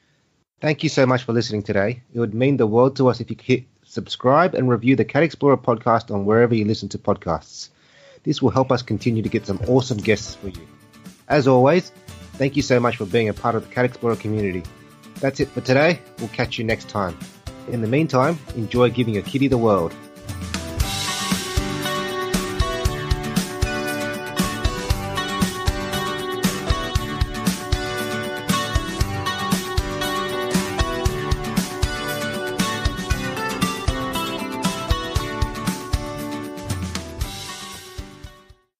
Thank 0.61 0.83
you 0.83 0.89
so 0.89 1.07
much 1.07 1.23
for 1.23 1.33
listening 1.33 1.63
today. 1.63 2.03
It 2.13 2.19
would 2.19 2.35
mean 2.35 2.57
the 2.57 2.67
world 2.67 2.95
to 2.97 3.07
us 3.07 3.19
if 3.19 3.31
you 3.31 3.35
could 3.35 3.47
hit 3.47 3.63
subscribe 3.83 4.53
and 4.53 4.69
review 4.69 4.95
the 4.95 5.03
Cat 5.03 5.23
Explorer 5.23 5.57
podcast 5.57 6.13
on 6.13 6.23
wherever 6.23 6.53
you 6.53 6.65
listen 6.65 6.87
to 6.89 6.99
podcasts. 6.99 7.69
This 8.23 8.43
will 8.43 8.51
help 8.51 8.71
us 8.71 8.83
continue 8.83 9.23
to 9.23 9.27
get 9.27 9.47
some 9.47 9.59
awesome 9.67 9.97
guests 9.97 10.35
for 10.35 10.49
you. 10.49 10.67
As 11.27 11.47
always, 11.47 11.91
thank 12.33 12.55
you 12.55 12.61
so 12.61 12.79
much 12.79 12.97
for 12.97 13.07
being 13.07 13.27
a 13.27 13.33
part 13.33 13.55
of 13.55 13.67
the 13.67 13.73
Cat 13.73 13.85
Explorer 13.85 14.15
community. 14.15 14.61
That's 15.15 15.39
it 15.39 15.47
for 15.47 15.61
today. 15.61 15.99
We'll 16.19 16.27
catch 16.27 16.59
you 16.59 16.63
next 16.63 16.89
time. 16.89 17.17
In 17.69 17.81
the 17.81 17.87
meantime, 17.87 18.37
enjoy 18.55 18.91
giving 18.91 19.15
your 19.15 19.23
kitty 19.23 19.47
the 19.47 19.57
world. 19.57 19.95